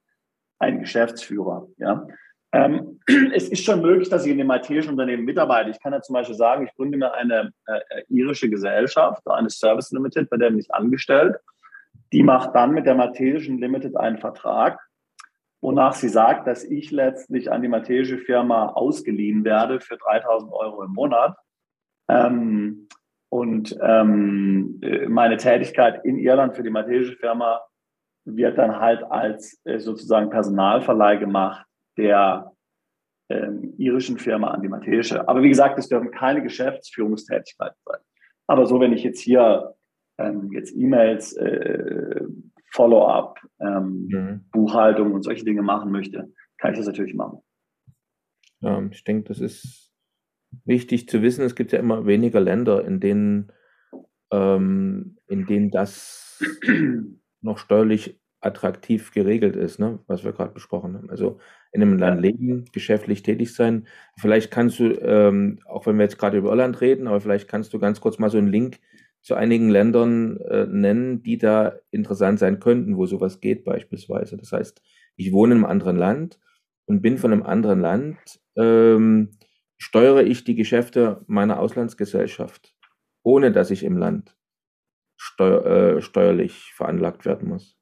einen 0.59 0.81
Geschäftsführer. 0.81 1.69
Ja. 1.77 2.07
Ähm, 2.53 3.01
es 3.35 3.49
ist 3.49 3.65
schon 3.65 3.81
möglich, 3.81 4.09
dass 4.09 4.25
ich 4.25 4.33
in 4.33 4.39
dem 4.39 4.47
maltesischen 4.47 4.91
Unternehmen 4.91 5.25
mitarbeite. 5.25 5.71
Ich 5.71 5.81
kann 5.81 5.93
ja 5.93 6.03
zum 6.03 6.15
Beispiel 6.15 6.37
sagen, 6.37 6.67
ich 6.67 6.75
gründe 6.75 6.99
mir 6.99 7.13
eine 7.15 7.53
äh, 7.67 8.03
irische 8.09 8.51
Gesellschaft, 8.51 9.27
eine 9.27 9.51
Service 9.51 9.91
Limited, 9.91 10.29
bei 10.29 10.37
der 10.37 10.51
bin 10.51 10.59
ich 10.59 10.73
angestellt. 10.73 11.37
Die 12.13 12.23
macht 12.23 12.55
dann 12.55 12.73
mit 12.73 12.87
der 12.87 12.95
maltesischen 12.95 13.59
Limited 13.59 13.97
einen 13.97 14.19
Vertrag, 14.19 14.79
wonach 15.63 15.95
sie 15.95 16.09
sagt, 16.09 16.47
dass 16.47 16.63
ich 16.63 16.91
letztlich 16.91 17.51
an 17.51 17.63
die 17.63 17.69
maltesische 17.69 18.19
Firma 18.19 18.69
ausgeliehen 18.69 19.45
werde 19.45 19.81
für 19.81 19.97
3000 19.97 20.53
Euro 20.53 20.83
im 20.83 20.93
Monat. 20.93 21.37
Ähm, 22.09 22.89
und 23.31 23.75
ähm, 23.81 24.79
meine 25.09 25.39
Tätigkeit 25.39 26.05
in 26.05 26.19
Irland 26.19 26.55
für 26.55 26.63
die 26.63 26.69
maltesische 26.69 27.17
Firma 27.17 27.63
wird 28.27 28.59
dann 28.59 28.79
halt 28.79 29.03
als 29.05 29.59
äh, 29.65 29.79
sozusagen 29.79 30.29
Personalverleih 30.29 31.17
gemacht 31.17 31.67
der 31.97 32.53
ähm, 33.29 33.75
irischen 33.79 34.19
Firma 34.19 34.49
an 34.49 34.63
die 34.63 34.69
maltesische. 34.69 35.29
Aber 35.29 35.43
wie 35.43 35.49
gesagt, 35.49 35.79
es 35.79 35.89
dürfen 35.89 36.11
keine 36.11 36.43
Geschäftsführungstätigkeiten 36.43 37.79
sein. 37.85 38.01
Aber 38.47 38.67
so, 38.67 38.81
wenn 38.81 38.93
ich 38.93 39.03
jetzt 39.03 39.21
hier 39.21 39.75
ähm, 40.19 40.51
jetzt 40.53 40.75
E-Mails, 40.77 41.35
äh, 41.37 42.25
Follow-up, 42.73 43.39
ähm, 43.61 44.09
mhm. 44.11 44.45
Buchhaltung 44.51 45.13
und 45.13 45.23
solche 45.23 45.45
Dinge 45.45 45.63
machen 45.63 45.93
möchte, 45.93 46.33
kann 46.59 46.73
ich 46.73 46.79
das 46.79 46.87
natürlich 46.87 47.15
machen. 47.15 47.41
Ja, 48.61 48.83
ich 48.91 49.05
denke, 49.05 49.29
das 49.29 49.41
ist 49.41 49.93
wichtig 50.65 51.09
zu 51.09 51.23
wissen. 51.23 51.45
Es 51.45 51.55
gibt 51.55 51.73
ja 51.73 51.79
immer 51.79 52.07
weniger 52.07 52.41
Länder, 52.41 52.85
in 52.85 53.01
denen, 53.01 53.53
ähm, 54.31 55.19
in 55.29 55.47
denen 55.47 55.71
das 55.71 56.43
noch 57.41 57.59
steuerlich 57.59 58.22
attraktiv 58.43 59.13
geregelt 59.13 59.57
ist, 59.57 59.79
ne? 59.79 60.01
was 60.07 60.25
wir 60.25 60.33
gerade 60.33 60.53
besprochen 60.53 60.95
haben. 60.95 61.11
Also 61.11 61.39
in 61.71 61.81
einem 61.81 61.99
Land 61.99 62.21
leben, 62.21 62.67
geschäftlich 62.73 63.23
tätig 63.23 63.55
sein. 63.55 63.87
Vielleicht 64.19 64.51
kannst 64.51 64.79
du, 64.79 64.93
ähm, 65.01 65.61
auch 65.67 65.87
wenn 65.87 65.97
wir 65.97 66.03
jetzt 66.03 66.19
gerade 66.19 66.37
über 66.37 66.51
Irland 66.51 66.81
reden, 66.81 67.07
aber 67.07 67.21
vielleicht 67.21 67.49
kannst 67.49 67.73
du 67.73 67.79
ganz 67.79 68.01
kurz 68.01 68.19
mal 68.19 68.31
so 68.31 68.39
einen 68.39 68.49
Link 68.49 68.79
zu 69.23 69.37
einigen 69.37 69.71
Ländern 69.71 70.39
äh, 70.39 70.67
nennen, 70.67 71.23
die 71.23 71.39
da 71.39 71.77
interessant 71.93 72.41
sein 72.41 72.59
könnten, 72.59 72.97
wo 72.97 73.07
sowas 73.07 73.41
geht 73.41 73.65
beispielsweise. 73.65 74.37
Das 74.37 74.53
heißt, 74.53 74.83
ich 75.17 75.33
wohne 75.33 75.55
in 75.55 75.59
einem 75.59 75.71
anderen 75.71 75.97
Land 75.97 76.41
und 76.87 77.01
bin 77.01 77.19
von 77.19 77.33
einem 77.33 77.45
anderen 77.45 77.81
Land, 77.81 78.41
ähm, 78.57 79.31
steuere 79.79 80.25
ich 80.25 80.45
die 80.45 80.57
Geschäfte 80.57 81.25
meiner 81.27 81.61
Auslandsgesellschaft, 81.61 82.75
ohne 83.23 83.53
dass 83.53 83.71
ich 83.71 83.85
im 83.85 83.97
Land 83.97 84.37
steuer, 85.17 85.65
äh, 85.67 86.03
steuerlich 86.03 86.73
veranlagt 86.75 87.25
werden 87.25 87.49
muss. 87.49 87.79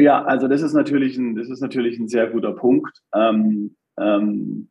Ja, 0.00 0.24
also 0.24 0.48
das 0.48 0.62
ist 0.62 0.72
natürlich 0.72 1.18
ein, 1.18 1.36
das 1.36 1.50
ist 1.50 1.60
natürlich 1.60 1.98
ein 1.98 2.08
sehr 2.08 2.26
guter 2.28 2.52
Punkt. 2.52 3.02
Ähm, 3.14 3.76
ähm, 3.98 4.70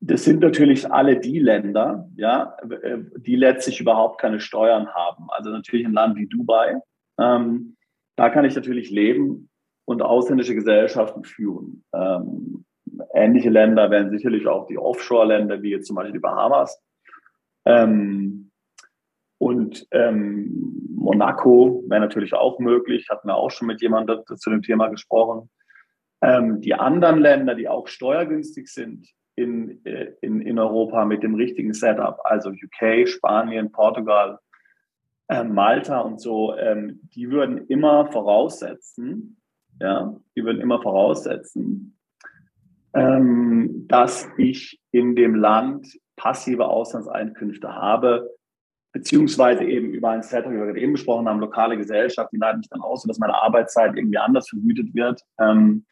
das 0.00 0.24
sind 0.24 0.40
natürlich 0.40 0.90
alle 0.90 1.18
die 1.18 1.38
Länder, 1.38 2.08
ja, 2.16 2.56
die 3.18 3.36
letztlich 3.36 3.80
überhaupt 3.80 4.20
keine 4.20 4.40
Steuern 4.40 4.88
haben. 4.88 5.26
Also 5.30 5.50
natürlich 5.50 5.86
ein 5.86 5.92
Land 5.92 6.16
wie 6.16 6.26
Dubai. 6.26 6.80
Ähm, 7.18 7.76
da 8.16 8.30
kann 8.30 8.44
ich 8.44 8.54
natürlich 8.54 8.90
leben 8.90 9.50
und 9.84 10.02
ausländische 10.02 10.54
Gesellschaften 10.54 11.24
führen. 11.24 11.84
Ähm, 11.94 12.64
ähnliche 13.12 13.50
Länder 13.50 13.90
wären 13.90 14.10
sicherlich 14.10 14.46
auch 14.46 14.66
die 14.66 14.78
Offshore-Länder, 14.78 15.62
wie 15.62 15.70
jetzt 15.70 15.88
zum 15.88 15.96
Beispiel 15.96 16.14
die 16.14 16.20
Bahamas. 16.20 16.80
Ähm, 17.66 18.45
und 19.38 19.86
ähm, 19.90 20.88
Monaco 20.94 21.84
wäre 21.88 22.00
natürlich 22.00 22.34
auch 22.34 22.58
möglich, 22.58 23.08
hatten 23.10 23.28
wir 23.28 23.36
auch 23.36 23.50
schon 23.50 23.68
mit 23.68 23.82
jemandem 23.82 24.20
zu 24.24 24.50
dem 24.50 24.62
Thema 24.62 24.88
gesprochen. 24.88 25.50
Ähm, 26.22 26.60
die 26.60 26.74
anderen 26.74 27.20
Länder, 27.20 27.54
die 27.54 27.68
auch 27.68 27.86
steuergünstig 27.86 28.68
sind 28.68 29.08
in, 29.34 29.84
äh, 29.84 30.12
in, 30.22 30.40
in 30.40 30.58
Europa 30.58 31.04
mit 31.04 31.22
dem 31.22 31.34
richtigen 31.34 31.74
Setup, 31.74 32.18
also 32.24 32.50
UK, 32.50 33.06
Spanien, 33.06 33.70
Portugal, 33.70 34.38
äh, 35.28 35.44
Malta 35.44 36.00
und 36.00 36.20
so, 36.20 36.56
ähm, 36.56 37.00
die 37.14 37.30
würden 37.30 37.66
immer 37.66 38.10
voraussetzen, 38.10 39.40
ja, 39.80 40.16
die 40.34 40.44
würden 40.44 40.62
immer 40.62 40.80
voraussetzen, 40.80 41.98
ähm, 42.94 43.86
dass 43.88 44.26
ich 44.38 44.80
in 44.90 45.14
dem 45.14 45.34
Land 45.34 45.98
passive 46.16 46.66
Auslandseinkünfte 46.66 47.74
habe, 47.74 48.35
beziehungsweise 48.96 49.62
eben 49.62 49.92
über 49.92 50.08
ein 50.08 50.22
Setup, 50.22 50.50
wie 50.50 50.56
wir 50.56 50.74
eben 50.74 50.92
besprochen 50.92 51.28
haben, 51.28 51.38
lokale 51.38 51.76
Gesellschaft, 51.76 52.32
die 52.32 52.38
leiten 52.38 52.60
mich 52.60 52.68
dann 52.70 52.80
aus, 52.80 53.02
dass 53.02 53.18
meine 53.18 53.34
Arbeitszeit 53.34 53.94
irgendwie 53.94 54.16
anders 54.16 54.48
vergütet 54.48 54.94
wird, 54.94 55.20
ähm, 55.38 55.84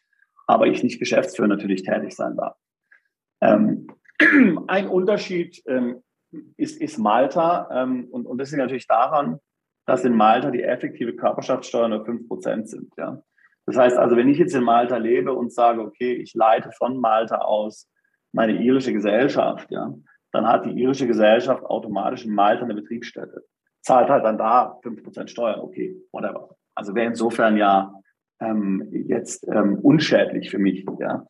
aber 0.47 0.65
ich 0.65 0.81
nicht 0.81 0.97
Geschäftsführer 0.97 1.47
natürlich 1.47 1.83
tätig 1.83 2.15
sein 2.15 2.35
darf. 2.35 2.57
Ähm, 3.41 3.85
ein 4.67 4.87
Unterschied 4.87 5.61
ähm, 5.67 6.01
ist, 6.57 6.81
ist 6.81 6.97
Malta 6.97 7.69
ähm, 7.71 8.07
und, 8.09 8.25
und 8.25 8.39
das 8.39 8.49
liegt 8.49 8.61
natürlich 8.61 8.87
daran, 8.87 9.37
dass 9.85 10.03
in 10.03 10.15
Malta 10.15 10.49
die 10.49 10.63
effektive 10.63 11.15
Körperschaftssteuer 11.15 11.87
nur 11.87 12.07
5% 12.07 12.65
sind. 12.65 12.91
Ja? 12.97 13.21
Das 13.67 13.77
heißt 13.77 13.97
also, 13.97 14.17
wenn 14.17 14.29
ich 14.29 14.39
jetzt 14.39 14.55
in 14.55 14.63
Malta 14.63 14.97
lebe 14.97 15.31
und 15.31 15.53
sage, 15.53 15.81
okay, 15.81 16.13
ich 16.13 16.33
leite 16.33 16.71
von 16.71 16.97
Malta 16.99 17.37
aus 17.37 17.87
meine 18.31 18.63
irische 18.63 18.93
Gesellschaft, 18.93 19.69
ja, 19.69 19.93
dann 20.35 20.47
hat 20.47 20.65
die 20.65 20.71
irische 20.71 21.07
Gesellschaft 21.07 21.63
automatisch 21.63 22.25
in 22.25 22.33
Malta 22.33 22.63
eine 22.63 22.75
Betriebsstätte. 22.75 23.45
Zahlt 23.81 24.09
halt 24.09 24.25
dann 24.25 24.37
da 24.37 24.79
5% 24.83 25.27
Steuern, 25.27 25.61
okay, 25.61 25.95
whatever. 26.11 26.55
Also 26.75 26.93
wäre 26.93 27.07
insofern 27.07 27.55
ja 27.55 27.93
ähm, 28.41 28.87
jetzt 28.91 29.47
ähm, 29.47 29.79
unschädlich 29.79 30.49
für 30.49 30.59
mich, 30.59 30.85
ja, 30.99 31.25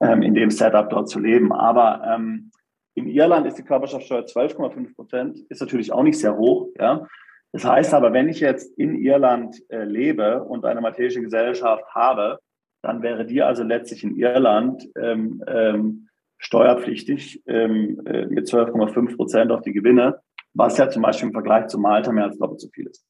ähm, 0.00 0.22
in 0.22 0.34
dem 0.34 0.50
Setup 0.50 0.90
dort 0.90 1.08
zu 1.08 1.20
leben. 1.20 1.52
Aber 1.52 2.02
ähm, 2.06 2.50
in 2.94 3.08
Irland 3.08 3.46
ist 3.46 3.56
die 3.56 3.64
Körperschaftssteuer 3.64 4.24
12,5 4.24 4.94
Prozent, 4.94 5.38
ist 5.48 5.60
natürlich 5.60 5.92
auch 5.92 6.02
nicht 6.02 6.18
sehr 6.18 6.36
hoch, 6.36 6.68
ja. 6.78 7.06
Das 7.52 7.64
heißt 7.64 7.94
aber, 7.94 8.12
wenn 8.12 8.28
ich 8.28 8.40
jetzt 8.40 8.78
in 8.78 8.94
Irland 8.94 9.56
äh, 9.70 9.84
lebe 9.84 10.44
und 10.44 10.64
eine 10.64 10.80
maltesische 10.80 11.22
Gesellschaft 11.22 11.84
habe, 11.94 12.38
dann 12.82 13.02
wäre 13.02 13.24
die 13.24 13.42
also 13.42 13.64
letztlich 13.64 14.04
in 14.04 14.16
Irland 14.16 14.86
ähm, 14.96 15.42
ähm, 15.48 16.09
steuerpflichtig 16.40 17.42
ähm, 17.46 18.00
äh, 18.06 18.26
mit 18.26 18.48
12,5 18.48 19.16
Prozent 19.16 19.52
auf 19.52 19.60
die 19.60 19.72
Gewinne, 19.72 20.20
was 20.54 20.76
ja 20.78 20.88
zum 20.88 21.02
Beispiel 21.02 21.28
im 21.28 21.34
Vergleich 21.34 21.68
zu 21.68 21.78
Malta 21.78 22.10
mehr 22.10 22.24
als 22.24 22.38
doppelt 22.38 22.60
so 22.60 22.68
viel 22.70 22.86
ist. 22.86 23.06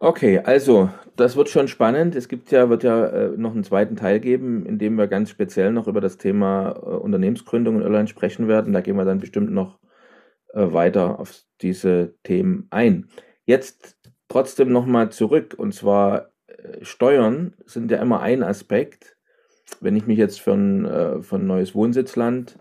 Okay, 0.00 0.40
also 0.40 0.90
das 1.16 1.36
wird 1.36 1.48
schon 1.48 1.68
spannend. 1.68 2.14
Es 2.14 2.28
gibt 2.28 2.50
ja, 2.50 2.68
wird 2.68 2.82
ja 2.82 3.06
äh, 3.06 3.28
noch 3.36 3.52
einen 3.52 3.64
zweiten 3.64 3.96
Teil 3.96 4.20
geben, 4.20 4.66
in 4.66 4.78
dem 4.78 4.96
wir 4.96 5.08
ganz 5.08 5.30
speziell 5.30 5.72
noch 5.72 5.88
über 5.88 6.00
das 6.00 6.18
Thema 6.18 6.70
äh, 6.70 6.96
Unternehmensgründung 6.96 7.76
in 7.76 7.82
Irland 7.82 8.08
sprechen 8.08 8.48
werden. 8.48 8.72
Da 8.72 8.80
gehen 8.80 8.96
wir 8.96 9.04
dann 9.04 9.18
bestimmt 9.18 9.50
noch 9.50 9.78
äh, 10.52 10.72
weiter 10.72 11.18
auf 11.18 11.42
diese 11.60 12.14
Themen 12.22 12.66
ein. 12.70 13.08
Jetzt 13.44 13.98
trotzdem 14.28 14.72
nochmal 14.72 15.10
zurück, 15.10 15.54
und 15.56 15.74
zwar 15.74 16.30
äh, 16.46 16.84
Steuern 16.84 17.54
sind 17.66 17.90
ja 17.90 17.98
immer 17.98 18.20
ein 18.20 18.42
Aspekt 18.42 19.17
wenn 19.80 19.96
ich 19.96 20.06
mich 20.06 20.18
jetzt 20.18 20.40
für 20.40 20.52
ein, 20.52 21.22
für 21.22 21.36
ein 21.36 21.46
neues 21.46 21.74
Wohnsitzland, 21.74 22.58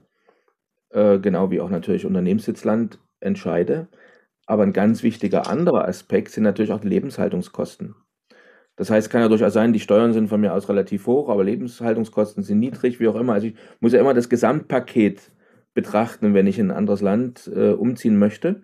äh, 0.90 1.20
genau 1.20 1.52
wie 1.52 1.62
auch 1.62 1.70
natürlich 1.70 2.06
Unternehmenssitzland, 2.06 3.00
entscheide, 3.20 3.88
aber 4.46 4.64
ein 4.64 4.74
ganz 4.74 5.04
wichtiger 5.04 5.48
anderer 5.48 5.88
Aspekt 5.88 6.32
sind 6.32 6.44
natürlich 6.44 6.72
auch 6.72 6.80
die 6.80 6.88
Lebenshaltungskosten. 6.88 7.96
Das 8.78 8.92
heißt, 8.92 9.10
kann 9.10 9.22
ja 9.22 9.28
durchaus 9.28 9.54
sein, 9.54 9.74
die 9.74 9.80
Steuern 9.80 10.14
sind 10.14 10.28
von 10.30 10.40
mir 10.40 10.54
aus 10.54 10.70
relativ 10.70 11.08
hoch, 11.08 11.30
aber 11.30 11.44
Lebenshaltungskosten 11.44 12.44
sind 12.44 12.60
niedrig, 12.60 13.00
wie 13.00 13.08
auch 13.08 13.16
immer. 13.16 13.34
Also 13.34 13.48
ich 13.48 13.56
muss 13.80 13.94
ja 13.94 14.00
immer 14.00 14.14
das 14.14 14.30
Gesamtpaket 14.30 15.32
betrachten, 15.74 16.34
wenn 16.34 16.48
ich 16.48 16.60
in 16.60 16.72
ein 16.72 16.78
anderes 16.78 17.02
Land 17.02 17.52
äh, 17.54 17.72
umziehen 17.72 18.18
möchte. 18.20 18.62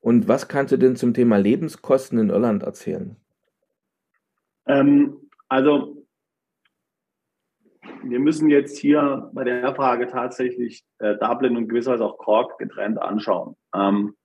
Und 0.00 0.28
was 0.28 0.46
kannst 0.46 0.72
du 0.72 0.76
denn 0.76 0.94
zum 0.94 1.12
Thema 1.12 1.38
Lebenskosten 1.38 2.18
in 2.18 2.30
Irland 2.30 2.62
erzählen? 2.62 3.16
Ähm, 4.66 5.16
also 5.48 5.97
wir 8.02 8.20
müssen 8.20 8.50
jetzt 8.50 8.78
hier 8.78 9.30
bei 9.32 9.44
der 9.44 9.74
Frage 9.74 10.06
tatsächlich 10.06 10.84
äh, 10.98 11.16
Dublin 11.16 11.56
und 11.56 11.68
gewisserweise 11.68 12.04
auch 12.04 12.18
Cork 12.18 12.58
getrennt 12.58 13.00
anschauen. 13.00 13.56
Ähm, 13.74 14.16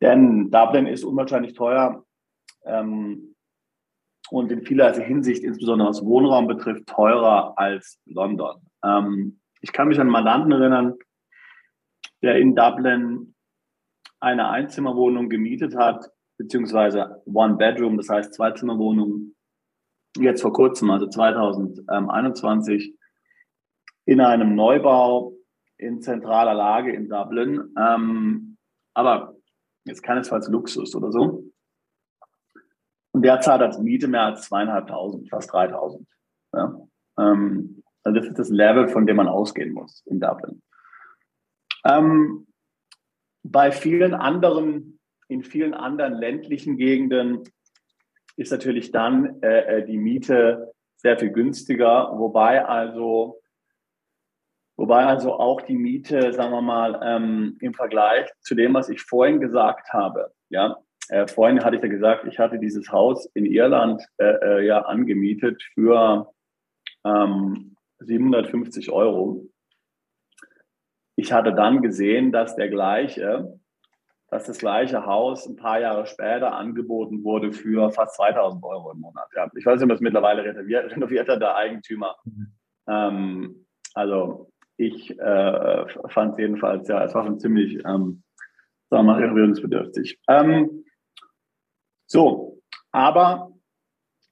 denn 0.00 0.50
Dublin 0.50 0.86
ist 0.86 1.04
unwahrscheinlich 1.04 1.54
teuer 1.54 2.04
ähm, 2.64 3.34
und 4.30 4.52
in 4.52 4.62
vielerlei 4.62 5.02
Hinsicht, 5.04 5.44
insbesondere 5.44 5.88
was 5.88 6.04
Wohnraum 6.04 6.46
betrifft, 6.46 6.86
teurer 6.86 7.58
als 7.58 8.00
London. 8.06 8.56
Ähm, 8.84 9.40
ich 9.60 9.72
kann 9.72 9.88
mich 9.88 9.98
an 9.98 10.02
einen 10.02 10.10
Mandanten 10.10 10.52
erinnern, 10.52 10.94
der 12.22 12.36
in 12.36 12.54
Dublin 12.54 13.34
eine 14.20 14.48
Einzimmerwohnung 14.48 15.28
gemietet 15.28 15.76
hat, 15.76 16.10
beziehungsweise 16.38 17.22
One 17.26 17.56
Bedroom, 17.56 17.96
das 17.96 18.08
heißt 18.08 18.34
Zweizimmerwohnung 18.34 19.34
jetzt 20.18 20.42
vor 20.42 20.52
kurzem, 20.52 20.90
also 20.90 21.06
2021, 21.06 22.96
in 24.06 24.20
einem 24.20 24.54
Neubau 24.54 25.32
in 25.76 26.00
zentraler 26.00 26.54
Lage 26.54 26.92
in 26.92 27.08
Dublin. 27.08 27.74
Ähm, 27.78 28.56
aber 28.94 29.36
jetzt 29.84 30.02
keinesfalls 30.02 30.48
Luxus 30.48 30.94
oder 30.94 31.10
so. 31.10 31.44
Und 33.12 33.22
der 33.22 33.40
zahlt 33.40 33.62
als 33.62 33.78
Miete 33.78 34.08
mehr 34.08 34.22
als 34.22 34.42
zweieinhalbtausend, 34.42 35.28
fast 35.28 35.52
dreitausend. 35.52 36.08
Ja? 36.52 36.76
Ähm, 37.18 37.82
also 38.02 38.18
das 38.18 38.28
ist 38.28 38.38
das 38.38 38.48
Level, 38.50 38.88
von 38.88 39.06
dem 39.06 39.16
man 39.16 39.28
ausgehen 39.28 39.72
muss 39.72 40.02
in 40.06 40.20
Dublin. 40.20 40.62
Ähm, 41.84 42.46
bei 43.42 43.72
vielen 43.72 44.14
anderen, 44.14 44.98
in 45.28 45.42
vielen 45.42 45.74
anderen 45.74 46.14
ländlichen 46.14 46.76
Gegenden 46.76 47.44
ist 48.36 48.52
natürlich 48.52 48.90
dann 48.90 49.42
äh, 49.42 49.78
äh, 49.78 49.86
die 49.86 49.98
Miete 49.98 50.72
sehr 50.96 51.18
viel 51.18 51.30
günstiger, 51.30 52.12
wobei 52.18 52.64
also, 52.64 53.40
wobei 54.76 55.04
also 55.04 55.34
auch 55.34 55.60
die 55.62 55.76
Miete, 55.76 56.32
sagen 56.32 56.52
wir 56.52 56.62
mal, 56.62 57.00
ähm, 57.04 57.58
im 57.60 57.74
Vergleich 57.74 58.30
zu 58.40 58.54
dem, 58.54 58.74
was 58.74 58.88
ich 58.88 59.02
vorhin 59.02 59.40
gesagt 59.40 59.92
habe, 59.92 60.32
ja, 60.48 60.76
äh, 61.08 61.26
vorhin 61.26 61.62
hatte 61.62 61.76
ich 61.76 61.82
ja 61.82 61.88
gesagt, 61.88 62.26
ich 62.26 62.38
hatte 62.38 62.58
dieses 62.58 62.90
Haus 62.90 63.26
in 63.34 63.44
Irland 63.44 64.02
äh, 64.16 64.24
äh 64.24 64.66
ja 64.66 64.80
angemietet 64.82 65.62
für 65.74 66.32
ähm, 67.04 67.76
750 67.98 68.90
Euro. 68.90 69.46
Ich 71.16 71.32
hatte 71.32 71.52
dann 71.52 71.82
gesehen, 71.82 72.32
dass 72.32 72.56
der 72.56 72.68
gleiche, 72.68 73.60
dass 74.34 74.46
das 74.46 74.58
gleiche 74.58 75.06
Haus 75.06 75.46
ein 75.46 75.54
paar 75.54 75.78
Jahre 75.78 76.06
später 76.06 76.54
angeboten 76.54 77.22
wurde 77.22 77.52
für 77.52 77.92
fast 77.92 78.16
2000 78.16 78.64
Euro 78.64 78.90
im 78.90 78.98
Monat. 78.98 79.28
Ja, 79.36 79.48
ich 79.56 79.64
weiß 79.64 79.76
nicht, 79.76 79.84
ob 79.84 79.90
das 79.90 80.00
mittlerweile 80.00 80.42
renoviert, 80.42 80.90
renoviert 80.96 81.28
hat, 81.28 81.40
der 81.40 81.54
Eigentümer. 81.54 82.16
Mhm. 82.24 82.52
Ähm, 82.88 83.66
also 83.94 84.50
ich 84.76 85.16
äh, 85.20 85.86
fand 86.08 86.32
es 86.32 86.38
jedenfalls, 86.38 86.88
ja, 86.88 87.04
es 87.04 87.14
war 87.14 87.24
schon 87.24 87.38
ziemlich, 87.38 87.74
ähm, 87.84 88.24
sagen 88.90 88.90
wir 88.90 89.02
mal, 89.04 89.20
renovierungsbedürftig. 89.20 90.18
Ähm, 90.26 90.84
so, 92.06 92.60
aber 92.90 93.52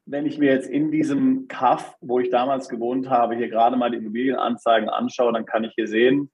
wenn 0.04 0.26
ich 0.26 0.36
mir 0.36 0.50
jetzt 0.50 0.68
in 0.68 0.90
diesem 0.90 1.46
Kaff, 1.46 1.94
wo 2.00 2.18
ich 2.18 2.28
damals 2.28 2.68
gewohnt 2.68 3.08
habe, 3.08 3.36
hier 3.36 3.48
gerade 3.48 3.76
mal 3.76 3.92
die 3.92 3.98
Immobilienanzeigen 3.98 4.88
anschaue, 4.88 5.32
dann 5.32 5.46
kann 5.46 5.62
ich 5.62 5.74
hier 5.76 5.86
sehen, 5.86 6.32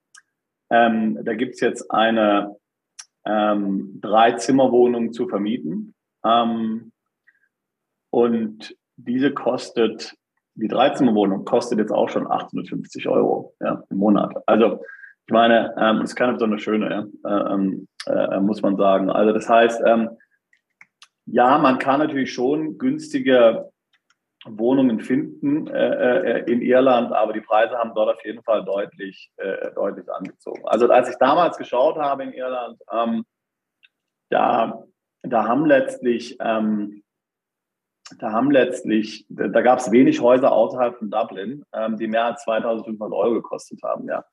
ähm, 0.71 1.19
da 1.23 1.35
gibt 1.35 1.57
es 1.57 1.61
jetzt 1.61 1.91
eine 1.91 2.57
ähm, 3.25 3.99
Drei-Zimmer-Wohnung 4.01 5.13
zu 5.13 5.29
vermieten. 5.29 5.95
Ähm, 6.25 6.93
und 8.11 8.77
diese 8.97 9.33
kostet, 9.33 10.17
die 10.55 10.69
Dreizimmerwohnung 10.69 11.45
kostet 11.45 11.79
jetzt 11.79 11.93
auch 11.93 12.09
schon 12.09 12.31
850 12.31 13.09
Euro 13.09 13.55
ja, 13.61 13.83
im 13.91 13.99
Monat. 13.99 14.35
Also 14.47 14.83
ich 15.27 15.33
meine, 15.33 15.75
ähm, 15.79 16.01
ist 16.03 16.17
keine 16.17 16.33
besonders 16.33 16.63
schöne, 16.63 17.09
ja, 17.25 17.53
ähm, 17.55 17.87
äh, 18.07 18.41
muss 18.41 18.63
man 18.63 18.77
sagen. 18.77 19.11
Also 19.11 19.33
das 19.33 19.49
heißt, 19.49 19.83
ähm, 19.87 20.11
ja, 21.27 21.59
man 21.59 21.79
kann 21.79 22.01
natürlich 22.01 22.33
schon 22.33 22.79
günstige 22.79 23.71
Wohnungen 24.45 25.01
finden 25.01 25.67
äh, 25.67 26.41
äh, 26.41 26.53
in 26.53 26.63
Irland, 26.63 27.13
aber 27.13 27.33
die 27.33 27.41
Preise 27.41 27.77
haben 27.77 27.93
dort 27.95 28.17
auf 28.17 28.25
jeden 28.25 28.43
Fall 28.43 28.65
deutlich, 28.65 29.31
äh, 29.37 29.73
deutlich 29.73 30.11
angezogen. 30.11 30.63
Also 30.65 30.89
als 30.89 31.11
ich 31.11 31.17
damals 31.17 31.59
geschaut 31.59 31.97
habe 31.97 32.23
in 32.23 32.33
Irland, 32.33 32.81
ähm, 32.93 33.25
da, 34.31 34.85
da 35.23 35.45
haben 35.45 35.67
letztlich, 35.67 36.37
ähm, 36.41 37.03
da 38.19 38.33
haben 38.33 38.51
letztlich, 38.51 39.27
da, 39.29 39.49
da 39.49 39.61
gab 39.61 39.81
es 39.81 39.91
wenig 39.91 40.21
Häuser 40.21 40.53
außerhalb 40.53 40.97
von 40.97 41.11
Dublin, 41.11 41.65
ähm, 41.73 41.97
die 41.97 42.07
mehr 42.07 42.27
als 42.27 42.47
2.500 42.47 43.13
Euro 43.13 43.35
gekostet 43.35 43.83
haben. 43.83 44.07
Ja, 44.07 44.25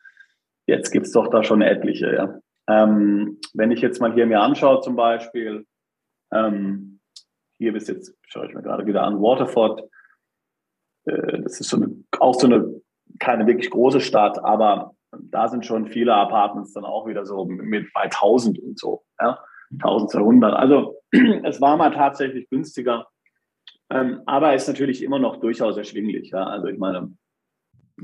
jetzt 0.68 0.92
gibt 0.92 1.08
es 1.08 1.14
doch 1.14 1.30
da 1.30 1.44
schon 1.44 1.62
etliche. 1.62 2.14
Ja. 2.14 2.40
Ähm, 2.68 3.40
wenn 3.54 3.72
ich 3.72 3.82
jetzt 3.82 4.00
mal 4.02 4.14
hier 4.14 4.28
mir 4.28 4.42
anschaue, 4.42 4.82
zum 4.82 4.96
Beispiel 4.96 5.66
ähm, 6.32 7.00
hier 7.58 7.74
bis 7.74 7.88
jetzt, 7.88 8.16
schaue 8.28 8.48
ich 8.48 8.54
mir 8.54 8.62
gerade 8.62 8.86
wieder 8.86 9.04
an, 9.04 9.22
Waterford. 9.22 9.90
Äh, 11.06 11.42
das 11.42 11.60
ist 11.60 11.70
so 11.70 11.78
eine, 11.78 11.96
auch 12.20 12.36
so 12.36 12.48
eine, 12.48 12.82
keine 13.20 13.48
wirklich 13.48 13.70
große 13.70 14.02
Stadt, 14.02 14.44
aber 14.44 14.96
da 15.22 15.48
sind 15.48 15.66
schon 15.66 15.88
viele 15.88 16.14
Apartments 16.14 16.74
dann 16.74 16.86
auch 16.86 17.08
wieder 17.08 17.26
so 17.26 17.46
mit 17.46 17.94
bei 17.94 18.04
1000 18.04 18.60
und 18.60 18.80
so, 18.80 19.04
ja, 19.20 19.40
1200. 19.72 20.54
Also 20.54 21.02
es 21.44 21.62
war 21.62 21.78
mal 21.78 21.92
tatsächlich 21.92 22.50
günstiger, 22.50 23.08
ähm, 23.90 24.22
aber 24.26 24.56
ist 24.56 24.68
natürlich 24.68 25.04
immer 25.04 25.20
noch 25.20 25.38
durchaus 25.38 25.78
erschwinglich. 25.78 26.32
Ja. 26.32 26.44
Also 26.44 26.68
ich 26.68 26.78
meine, 26.78 27.16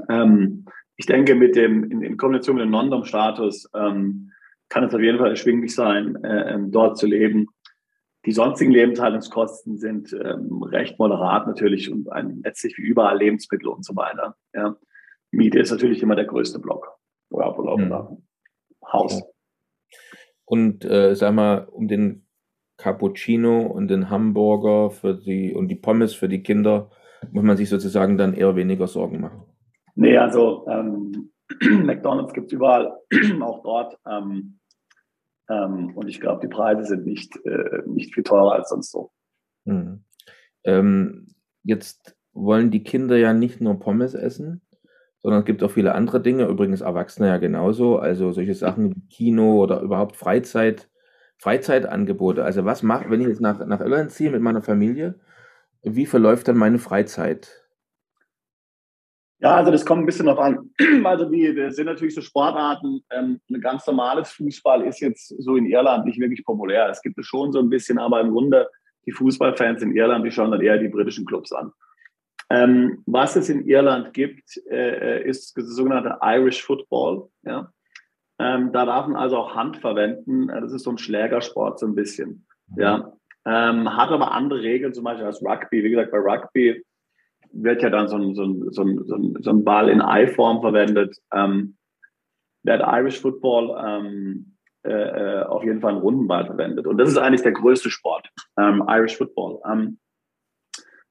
ähm, 0.10 0.66
ich 0.96 1.06
denke, 1.06 1.36
mit 1.36 1.56
dem, 1.56 1.90
in, 1.90 2.02
in 2.04 2.18
Kombination 2.18 2.58
mit 2.58 2.66
dem 2.66 2.72
Non-Dom-Status 2.72 3.70
ähm, 3.74 4.32
kann 4.70 4.84
es 4.84 4.94
auf 4.94 5.02
jeden 5.02 5.18
Fall 5.18 5.32
erschwinglich 5.32 5.76
sein, 5.76 6.16
äh, 6.24 6.54
ähm, 6.54 6.72
dort 6.72 6.98
zu 6.98 7.08
leben. 7.08 7.48
Die 8.26 8.32
sonstigen 8.32 8.72
Lebenshaltungskosten 8.72 9.78
sind 9.78 10.14
ähm, 10.14 10.62
recht 10.64 11.00
moderat 11.00 11.48
natürlich 11.48 11.92
und 11.92 12.12
ein, 12.12 12.42
letztlich 12.44 12.78
wie 12.78 12.84
überall 12.84 13.18
Lebensmittel 13.18 13.68
und 13.68 13.84
so 13.84 13.96
weiter. 13.96 14.36
Ja. 14.54 14.76
Miete 15.32 15.60
ist 15.60 15.72
natürlich 15.72 16.04
immer 16.04 16.16
der 16.16 16.26
größte 16.26 16.60
Block. 16.60 16.88
Oder, 17.32 17.58
oder 17.58 17.78
mhm. 17.78 18.24
Haus. 18.92 19.24
Und 20.46 20.86
äh, 20.86 21.16
sag 21.16 21.34
mal, 21.34 21.66
um 21.72 21.88
den 21.88 22.28
Cappuccino 22.78 23.62
und 23.68 23.88
den 23.88 24.10
Hamburger 24.10 24.92
für 24.92 25.16
die 25.16 25.54
und 25.54 25.68
die 25.68 25.76
Pommes 25.76 26.14
für 26.14 26.28
die 26.28 26.44
Kinder 26.44 26.90
muss 27.32 27.44
man 27.44 27.58
sich 27.58 27.70
sozusagen 27.70 28.18
dann 28.18 28.34
eher 28.34 28.56
weniger 28.56 28.88
Sorgen 28.88 29.22
machen. 29.22 29.44
Nee, 29.96 30.18
also 30.18 30.66
ähm, 30.68 31.32
McDonalds 31.86 32.34
gibt 32.34 32.48
es 32.48 32.54
überall, 32.54 32.98
auch 33.42 33.62
dort. 33.64 33.98
Ähm, 34.08 34.60
ähm, 35.52 35.92
und 35.96 36.08
ich 36.08 36.22
glaube, 36.22 36.40
die 36.42 36.54
Preise 36.54 36.86
sind 36.86 37.06
nicht, 37.06 37.36
äh, 37.46 37.82
nicht 37.86 38.14
viel 38.14 38.24
teurer 38.24 38.54
als 38.54 38.70
sonst 38.70 38.92
so. 38.92 39.12
Mhm. 39.66 40.06
Ähm, 40.64 41.28
jetzt 41.64 42.16
wollen 42.34 42.72
die 42.72 42.84
Kinder 42.84 43.18
ja 43.18 43.34
nicht 43.34 43.60
nur 43.60 43.80
Pommes 43.80 44.14
essen, 44.14 44.62
sondern 45.22 45.42
es 45.42 45.46
gibt 45.46 45.62
auch 45.64 45.72
viele 45.72 45.94
andere 45.94 46.22
Dinge, 46.22 46.48
übrigens 46.48 46.82
Erwachsene 46.82 47.28
ja 47.28 47.38
genauso, 47.38 48.00
also 48.00 48.32
solche 48.32 48.56
Sachen 48.56 48.96
wie 48.96 49.08
Kino 49.10 49.62
oder 49.62 49.82
überhaupt 49.82 50.16
Freizeit, 50.16 50.90
Freizeitangebote. 51.38 52.44
Also 52.44 52.66
was 52.66 52.82
macht, 52.82 53.10
wenn 53.10 53.22
ich 53.22 53.28
jetzt 53.28 53.42
nach, 53.42 53.66
nach 53.66 53.82
Irland 53.82 54.12
ziehe 54.12 54.32
mit 54.32 54.42
meiner 54.42 54.62
Familie, 54.62 55.20
wie 55.84 56.06
verläuft 56.06 56.48
dann 56.48 56.58
meine 56.58 56.80
Freizeit? 56.80 57.68
Ja, 59.42 59.56
also 59.56 59.72
das 59.72 59.86
kommt 59.86 60.04
ein 60.04 60.06
bisschen 60.06 60.28
darauf 60.28 60.40
an. 60.40 60.70
Also 61.04 61.26
die, 61.26 61.54
das 61.56 61.76
sind 61.76 61.88
natürlich 61.88 62.14
so 62.14 62.22
Sportarten. 62.22 63.04
Ähm, 63.10 63.42
ein 63.50 63.60
ganz 63.60 63.86
normales 63.88 64.32
Fußball 64.34 64.84
ist 64.84 65.00
jetzt 65.00 65.30
so 65.40 65.56
in 65.56 65.66
Irland 65.66 66.06
nicht 66.06 66.20
wirklich 66.20 66.46
populär. 66.46 66.90
Es 66.90 67.02
gibt 67.02 67.18
es 67.18 67.26
schon 67.26 67.52
so 67.52 67.60
ein 67.60 67.70
bisschen, 67.70 67.98
aber 67.98 68.22
im 68.22 68.32
Grunde 68.32 68.70
die 69.08 69.12
Fußballfans 69.12 69.82
in 69.82 69.96
Irland, 69.96 70.26
die 70.26 70.32
schauen 70.32 70.52
dann 70.52 70.62
eher 70.62 70.78
die 70.78 70.90
britischen 70.90 71.26
Clubs 71.26 71.52
an. 71.52 71.72
Ähm, 72.52 73.02
was 73.08 73.36
es 73.36 73.50
in 73.50 73.66
Irland 73.66 74.14
gibt, 74.14 74.58
äh, 74.70 75.24
ist 75.28 75.58
das 75.58 75.66
sogenannte 75.70 76.20
Irish 76.22 76.64
Football. 76.64 77.30
Ja? 77.44 77.72
Ähm, 78.38 78.72
da 78.72 78.86
darf 78.86 79.08
man 79.08 79.16
also 79.16 79.38
auch 79.38 79.56
Hand 79.56 79.78
verwenden. 79.78 80.50
Äh, 80.50 80.62
das 80.62 80.72
ist 80.72 80.84
so 80.84 80.92
ein 80.92 81.00
Schlägersport 81.00 81.80
so 81.80 81.88
ein 81.88 81.96
bisschen. 81.96 82.46
Ja? 82.78 83.14
Ähm, 83.46 83.98
hat 83.98 84.10
aber 84.10 84.34
andere 84.34 84.62
Regeln, 84.62 84.94
zum 84.94 85.04
Beispiel 85.04 85.26
als 85.26 85.42
Rugby. 85.42 85.84
Wie 85.84 85.90
gesagt, 85.90 86.12
bei 86.12 86.20
Rugby 86.20 86.84
wird 87.54 87.82
ja 87.82 87.90
dann 87.90 88.08
so 88.08 88.18
ein, 88.18 88.36
so 88.36 88.44
ein, 88.44 88.70
so 88.72 88.84
ein, 88.84 89.36
so 89.42 89.50
ein 89.50 89.64
Ball 89.64 89.90
in 89.90 90.02
Ei-Form 90.02 90.62
verwendet. 90.62 91.18
Ähm, 91.34 91.78
wird 92.64 92.82
Irish 92.86 93.20
Football 93.20 93.76
ähm, 93.84 94.58
äh, 94.84 94.92
äh, 94.92 95.44
auf 95.44 95.64
jeden 95.64 95.82
Fall 95.82 95.92
einen 95.92 96.02
Rundenball 96.02 96.46
verwendet. 96.46 96.88
Und 96.88 96.98
das 96.98 97.10
ist 97.10 97.18
eigentlich 97.18 97.44
der 97.44 97.52
größte 97.52 97.90
Sport, 97.90 98.30
ähm, 98.58 98.84
Irish 98.88 99.18
Football. 99.18 99.60
Ähm, 99.70 100.00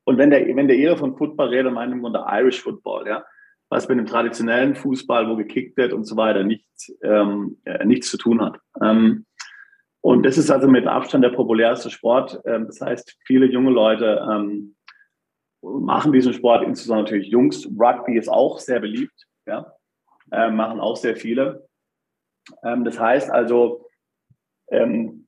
und 0.04 0.18
wenn 0.18 0.30
der, 0.30 0.44
wenn 0.56 0.68
der 0.68 0.76
Ehre 0.76 0.96
von 0.96 1.16
Football 1.16 1.48
redet, 1.48 1.72
meint 1.72 1.92
im 1.92 2.00
Grunde 2.00 2.24
Irish 2.26 2.60
Football, 2.62 3.06
ja, 3.06 3.24
was 3.68 3.88
mit 3.88 3.98
dem 3.98 4.06
traditionellen 4.06 4.74
Fußball, 4.74 5.28
wo 5.28 5.36
gekickt 5.36 5.76
wird 5.76 5.92
und 5.92 6.04
so 6.04 6.16
weiter, 6.16 6.42
nichts, 6.42 6.92
ähm, 7.02 7.58
äh, 7.64 7.84
nichts 7.84 8.10
zu 8.10 8.18
tun 8.18 8.40
hat. 8.42 8.58
Ähm, 8.82 9.26
und 10.02 10.24
das 10.24 10.38
ist 10.38 10.50
also 10.50 10.66
mit 10.66 10.86
Abstand 10.86 11.22
der 11.22 11.30
populärste 11.30 11.90
Sport. 11.90 12.40
Ähm, 12.46 12.66
das 12.66 12.80
heißt, 12.80 13.18
viele 13.24 13.46
junge 13.46 13.70
Leute 13.70 14.26
ähm, 14.28 14.74
machen 15.62 16.12
diesen 16.12 16.32
Sport, 16.32 16.64
insbesondere 16.64 17.04
natürlich 17.04 17.28
Jungs. 17.28 17.66
Rugby 17.66 18.16
ist 18.16 18.28
auch 18.28 18.58
sehr 18.58 18.80
beliebt, 18.80 19.26
ja, 19.46 19.72
äh, 20.32 20.50
machen 20.50 20.80
auch 20.80 20.96
sehr 20.96 21.16
viele. 21.16 21.68
Ähm, 22.62 22.84
das 22.84 22.98
heißt 22.98 23.30
also, 23.30 23.86
ähm, 24.70 25.26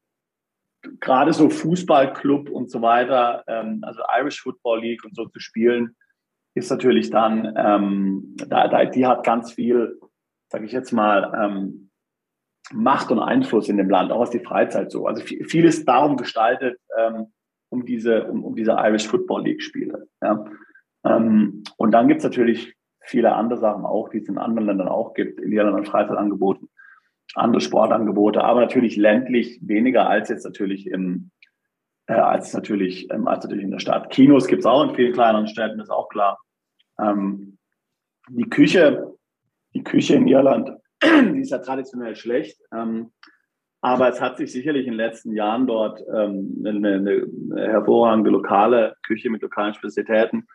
gerade 1.01 1.33
so 1.33 1.49
Fußballclub 1.51 2.51
und 2.51 2.71
so 2.71 2.83
weiter, 2.83 3.45
ähm, 3.47 3.81
also 3.83 4.03
Irish 4.19 4.41
Football 4.41 4.81
League 4.81 5.05
und 5.05 5.15
so 5.15 5.27
zu 5.27 5.39
spielen, 5.39 5.97
ist 6.55 6.71
natürlich 6.71 7.11
dann, 7.11 7.55
ähm, 7.57 8.37
da, 8.49 8.69
da, 8.69 8.85
die 8.85 9.07
hat 9.07 9.25
ganz 9.25 9.53
viel, 9.53 9.99
sage 10.51 10.67
ich 10.67 10.73
jetzt 10.73 10.93
mal, 10.93 11.33
ähm, 11.41 11.91
Macht 12.73 13.11
und 13.11 13.19
Einfluss 13.19 13.69
in 13.69 13.77
dem 13.77 13.91
Land, 13.91 14.13
auch 14.13 14.21
was 14.21 14.31
die 14.31 14.39
Freizeit 14.39 14.91
so. 14.91 15.07
Also 15.07 15.23
viel, 15.23 15.45
vieles 15.45 15.85
darum 15.85 16.17
gestaltet, 16.17 16.79
ähm, 16.97 17.33
um 17.73 17.87
diese, 17.87 18.25
um, 18.25 18.45
um 18.45 18.55
diese 18.55 18.73
Irish 18.73 19.09
Football 19.09 19.45
League 19.45 19.63
Spiele. 19.63 20.07
Ja. 20.21 20.45
Ähm, 21.05 21.65
und 21.79 21.91
dann 21.93 22.07
gibt 22.07 22.19
es 22.19 22.25
natürlich 22.25 22.75
viele 23.01 23.35
andere 23.35 23.59
Sachen 23.59 23.85
auch, 23.85 24.11
die 24.11 24.19
es 24.19 24.29
in 24.29 24.39
anderen 24.39 24.67
Ländern 24.67 24.89
auch 24.89 25.15
gibt, 25.15 25.41
in 25.41 25.51
Irland 25.51 25.89
Freizeitangeboten, 25.89 26.69
andere 27.35 27.61
Sportangebote, 27.61 28.45
aber 28.45 28.61
natürlich 28.61 28.97
ländlich 28.97 29.59
weniger 29.63 30.09
als 30.09 30.29
jetzt 30.29 30.45
natürlich 30.45 30.87
im, 30.87 31.31
äh, 32.07 32.13
als, 32.13 32.53
natürlich, 32.53 33.11
ähm, 33.11 33.27
als 33.27 33.45
natürlich 33.45 33.65
in 33.65 33.71
der 33.71 33.81
Stadt. 33.81 34.11
Kinos 34.11 34.47
gibt 34.47 34.61
es 34.61 34.67
auch 34.67 34.85
in 34.85 34.95
vielen 34.95 35.15
kleineren 35.15 35.49
Städten, 35.49 35.81
ist 35.81 35.91
auch 35.91 36.09
klar. 36.11 36.39
Ähm, 37.01 37.59
die 38.29 38.49
Küche, 38.49 39.15
die 39.75 39.83
Küche 39.83 40.15
in 40.15 40.29
Irland, 40.29 40.71
die 41.03 41.41
ist 41.41 41.51
ja 41.51 41.59
traditionell 41.59 42.15
schlecht. 42.15 42.61
Ähm, 42.73 43.13
aber 43.83 44.09
es 44.09 44.21
hat 44.21 44.37
sich 44.37 44.53
sicherlich 44.53 44.87
in 44.87 44.93
den 44.93 44.99
letzten 44.99 45.33
Jahren 45.33 45.67
dort 45.67 46.01
ähm, 46.15 46.65
eine, 46.65 46.95
eine, 46.95 47.27
hervorragende 47.69 48.31
lokale 48.31 48.95
Küche 49.03 49.29
mit 49.29 49.43
lokalen 49.43 49.75
Spezialitäten, 49.75 50.47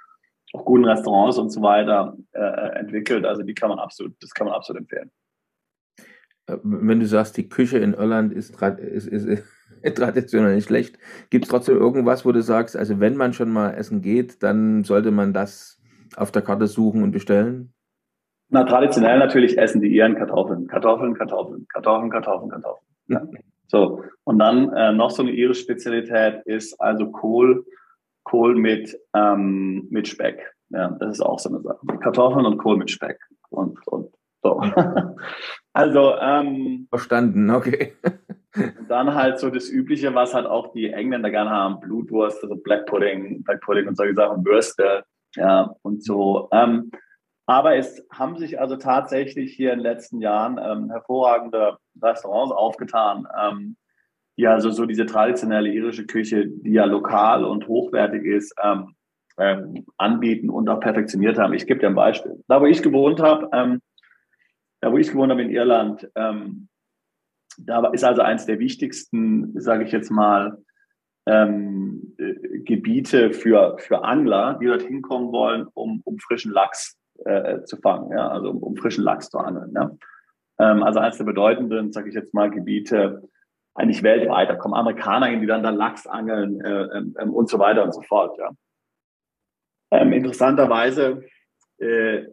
auch 0.53 0.63
guten 0.63 0.85
Restaurants 0.85 1.37
und 1.37 1.49
so 1.49 1.61
weiter 1.61 2.17
äh, 2.31 2.79
entwickelt. 2.79 3.25
Also 3.25 3.43
die 3.43 3.53
kann 3.53 3.69
man 3.69 3.79
absolut, 3.79 4.15
das 4.21 4.33
kann 4.33 4.47
man 4.47 4.55
absolut 4.55 4.81
empfehlen. 4.83 5.11
Äh, 6.47 6.57
wenn 6.63 7.01
du 7.01 7.05
sagst, 7.05 7.35
die 7.35 7.49
Küche 7.49 7.79
in 7.79 7.93
Irland 7.93 8.31
ist, 8.31 8.61
ist, 8.61 9.07
ist, 9.07 9.25
ist 9.25 9.43
traditionell 9.97 10.55
nicht 10.55 10.67
schlecht, 10.67 10.97
gibt 11.29 11.45
es 11.45 11.51
trotzdem 11.51 11.77
irgendwas, 11.77 12.25
wo 12.25 12.31
du 12.31 12.41
sagst, 12.41 12.77
also 12.77 13.01
wenn 13.01 13.17
man 13.17 13.33
schon 13.33 13.51
mal 13.51 13.71
essen 13.71 14.01
geht, 14.01 14.41
dann 14.41 14.85
sollte 14.85 15.11
man 15.11 15.33
das 15.33 15.81
auf 16.15 16.31
der 16.31 16.43
Karte 16.43 16.67
suchen 16.67 17.03
und 17.03 17.11
bestellen? 17.11 17.73
Na, 18.47 18.63
traditionell 18.63 19.19
natürlich 19.19 19.57
essen 19.57 19.81
die 19.81 19.89
ihren 19.89 20.15
Kartoffeln. 20.15 20.67
Kartoffeln, 20.67 21.13
Kartoffeln, 21.13 21.67
Kartoffeln, 21.67 22.09
Kartoffeln, 22.09 22.49
Kartoffeln. 22.49 22.87
Ja. 23.07 23.21
So, 23.67 24.03
und 24.23 24.39
dann 24.39 24.73
äh, 24.73 24.93
noch 24.93 25.11
so 25.11 25.23
eine 25.23 25.31
ihre 25.31 25.53
Spezialität 25.53 26.41
ist 26.45 26.79
also 26.79 27.11
Kohl, 27.11 27.65
Kohl 28.23 28.55
mit, 28.55 28.97
ähm, 29.13 29.87
mit 29.89 30.07
Speck. 30.07 30.53
Ja, 30.69 30.89
das 30.99 31.15
ist 31.15 31.21
auch 31.21 31.39
so 31.39 31.49
eine 31.49 31.61
Sache. 31.61 31.79
Kartoffeln 31.99 32.45
und 32.45 32.57
Kohl 32.57 32.77
mit 32.77 32.91
Speck. 32.91 33.19
Und, 33.49 33.77
und 33.87 34.13
so. 34.41 34.61
also, 35.73 36.15
ähm, 36.19 36.87
Verstanden, 36.89 37.49
okay. 37.49 37.93
und 38.55 38.89
dann 38.89 39.13
halt 39.13 39.39
so 39.39 39.49
das 39.49 39.69
Übliche, 39.69 40.13
was 40.15 40.33
halt 40.33 40.45
auch 40.45 40.71
die 40.73 40.89
Engländer 40.89 41.29
gerne 41.29 41.49
haben: 41.49 41.79
Blutwurst, 41.79 42.43
also 42.43 42.55
Black 42.55 42.85
Pudding, 42.85 43.43
Black 43.43 43.61
Pudding 43.61 43.87
und 43.87 43.97
solche 43.97 44.15
Sachen, 44.15 44.45
Würste, 44.45 45.03
ja, 45.35 45.73
und 45.81 46.03
so. 46.03 46.49
Ähm, 46.51 46.91
aber 47.47 47.77
es 47.77 48.05
haben 48.11 48.37
sich 48.37 48.59
also 48.59 48.75
tatsächlich 48.75 49.53
hier 49.53 49.71
in 49.71 49.79
den 49.79 49.83
letzten 49.83 50.19
Jahren 50.19 50.59
ähm, 50.61 50.89
hervorragende 50.91 51.77
Restaurants 52.01 52.53
aufgetan, 52.53 53.25
ähm, 53.41 53.77
die 54.37 54.45
also 54.45 54.69
so 54.69 54.85
diese 54.85 55.05
traditionelle 55.05 55.69
irische 55.69 56.05
Küche, 56.05 56.45
die 56.45 56.73
ja 56.73 56.83
lokal 56.83 57.45
und 57.45 57.67
hochwertig 57.67 58.25
ist, 58.25 58.53
ähm, 58.61 58.95
ähm, 59.39 59.85
anbieten 59.97 60.49
und 60.49 60.67
auch 60.67 60.81
perfektioniert 60.81 61.37
haben. 61.37 61.53
Ich 61.53 61.65
gebe 61.65 61.79
dir 61.79 61.87
ein 61.87 61.95
Beispiel. 61.95 62.43
Da, 62.49 62.59
wo 62.59 62.65
ich 62.65 62.83
gewohnt 62.83 63.21
habe, 63.21 63.49
ähm, 63.53 63.81
da, 64.81 64.91
wo 64.91 64.97
ich 64.97 65.09
gewohnt 65.09 65.31
habe 65.31 65.41
in 65.41 65.49
Irland, 65.49 66.09
ähm, 66.15 66.67
da 67.57 67.87
ist 67.87 68.03
also 68.03 68.23
eines 68.23 68.45
der 68.45 68.59
wichtigsten, 68.59 69.59
sage 69.59 69.85
ich 69.85 69.91
jetzt 69.93 70.11
mal, 70.11 70.57
äh, 71.25 71.47
Gebiete 72.65 73.31
für, 73.31 73.77
für 73.79 74.03
Angler, 74.03 74.57
die 74.61 74.65
dort 74.65 74.81
hinkommen 74.81 75.31
wollen, 75.31 75.67
um, 75.73 76.01
um 76.03 76.19
frischen 76.19 76.51
Lachs 76.51 76.96
äh, 77.25 77.63
zu 77.63 77.77
fangen, 77.77 78.11
ja, 78.11 78.27
also 78.27 78.49
um, 78.49 78.57
um, 78.63 78.75
frischen 78.75 79.03
Lachs 79.03 79.29
zu 79.29 79.37
angeln. 79.37 79.73
Ja. 79.75 79.91
Ähm, 80.59 80.83
also 80.83 80.99
eines 80.99 81.17
der 81.17 81.25
bedeutenden, 81.25 81.91
sage 81.91 82.09
ich 82.09 82.15
jetzt 82.15 82.33
mal, 82.33 82.49
Gebiete 82.49 83.23
eigentlich 83.75 84.03
weltweit. 84.03 84.49
Da 84.49 84.55
kommen 84.55 84.73
Amerikaner 84.73 85.27
hin, 85.27 85.39
die 85.39 85.47
dann 85.47 85.63
da 85.63 85.69
Lachs 85.69 86.07
angeln 86.07 86.61
äh, 86.61 86.97
ähm, 86.97 87.15
ähm, 87.19 87.33
und 87.33 87.49
so 87.49 87.59
weiter 87.59 87.83
und 87.83 87.93
so 87.93 88.01
fort. 88.01 88.37
Ja. 88.37 88.49
Ähm, 89.91 90.11
interessanterweise 90.13 91.23
äh, 91.77 92.23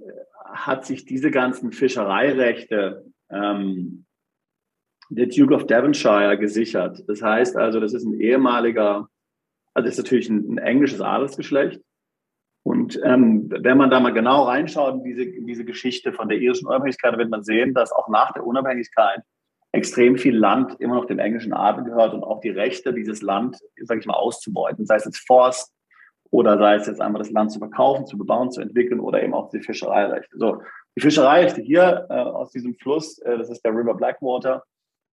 hat 0.46 0.86
sich 0.86 1.04
diese 1.04 1.30
ganzen 1.30 1.72
Fischereirechte 1.72 3.04
ähm, 3.30 4.06
der 5.10 5.26
Duke 5.26 5.54
of 5.54 5.66
Devonshire 5.66 6.38
gesichert. 6.38 7.04
Das 7.06 7.22
heißt 7.22 7.56
also, 7.56 7.78
das 7.78 7.92
ist 7.92 8.04
ein 8.04 8.18
ehemaliger, 8.20 9.08
also 9.74 9.86
das 9.86 9.98
ist 9.98 10.04
natürlich 10.04 10.30
ein, 10.30 10.54
ein 10.54 10.58
englisches 10.58 11.00
Adelsgeschlecht, 11.00 11.80
und 12.64 12.98
ähm, 13.04 13.50
wenn 13.50 13.76
man 13.76 13.90
da 13.90 14.00
mal 14.00 14.14
genau 14.14 14.44
reinschaut 14.44 14.94
in 14.94 15.04
diese, 15.04 15.26
diese 15.26 15.66
Geschichte 15.66 16.14
von 16.14 16.28
der 16.30 16.38
irischen 16.38 16.66
Unabhängigkeit, 16.66 17.16
wird 17.18 17.30
man 17.30 17.44
sehen, 17.44 17.74
dass 17.74 17.92
auch 17.92 18.08
nach 18.08 18.32
der 18.32 18.46
Unabhängigkeit 18.46 19.20
extrem 19.72 20.16
viel 20.16 20.34
Land 20.34 20.76
immer 20.78 20.94
noch 20.94 21.04
dem 21.04 21.18
englischen 21.18 21.52
Adel 21.52 21.84
gehört 21.84 22.14
und 22.14 22.24
auch 22.24 22.40
die 22.40 22.50
Rechte, 22.50 22.94
dieses 22.94 23.20
Land, 23.20 23.58
sage 23.82 24.00
ich 24.00 24.06
mal, 24.06 24.14
auszubeuten, 24.14 24.86
sei 24.86 24.96
es 24.96 25.04
jetzt 25.04 25.26
Forst 25.26 25.74
oder 26.30 26.56
sei 26.56 26.76
es 26.76 26.86
jetzt 26.86 27.02
einmal 27.02 27.18
das 27.18 27.30
Land 27.30 27.52
zu 27.52 27.58
verkaufen, 27.58 28.06
zu 28.06 28.16
bebauen, 28.16 28.50
zu 28.50 28.62
entwickeln 28.62 29.00
oder 29.00 29.22
eben 29.22 29.34
auch 29.34 29.50
die 29.50 29.60
Fischereirechte. 29.60 30.38
So, 30.38 30.62
die 30.96 31.02
Fischereirechte 31.02 31.60
hier 31.60 32.06
äh, 32.08 32.14
aus 32.14 32.50
diesem 32.50 32.74
Fluss, 32.76 33.18
äh, 33.18 33.36
das 33.36 33.50
ist 33.50 33.62
der 33.62 33.72
River 33.72 33.94
Blackwater, 33.94 34.64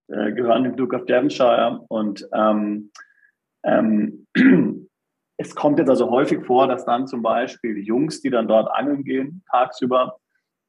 äh, 0.09 0.33
gehören 0.33 0.63
dem 0.63 0.75
Duke 0.75 0.97
of 0.97 1.05
Devonshire 1.05 1.85
und 1.87 2.27
ähm, 2.33 2.91
ähm, 3.63 4.27
es 5.37 5.55
kommt 5.55 5.79
jetzt 5.79 5.89
also 5.89 6.09
häufig 6.09 6.45
vor, 6.45 6.67
dass 6.67 6.85
dann 6.85 7.07
zum 7.07 7.21
Beispiel 7.21 7.75
die 7.75 7.83
Jungs, 7.83 8.21
die 8.21 8.29
dann 8.29 8.47
dort 8.47 8.69
angeln 8.71 9.03
gehen, 9.03 9.43
tagsüber, 9.49 10.17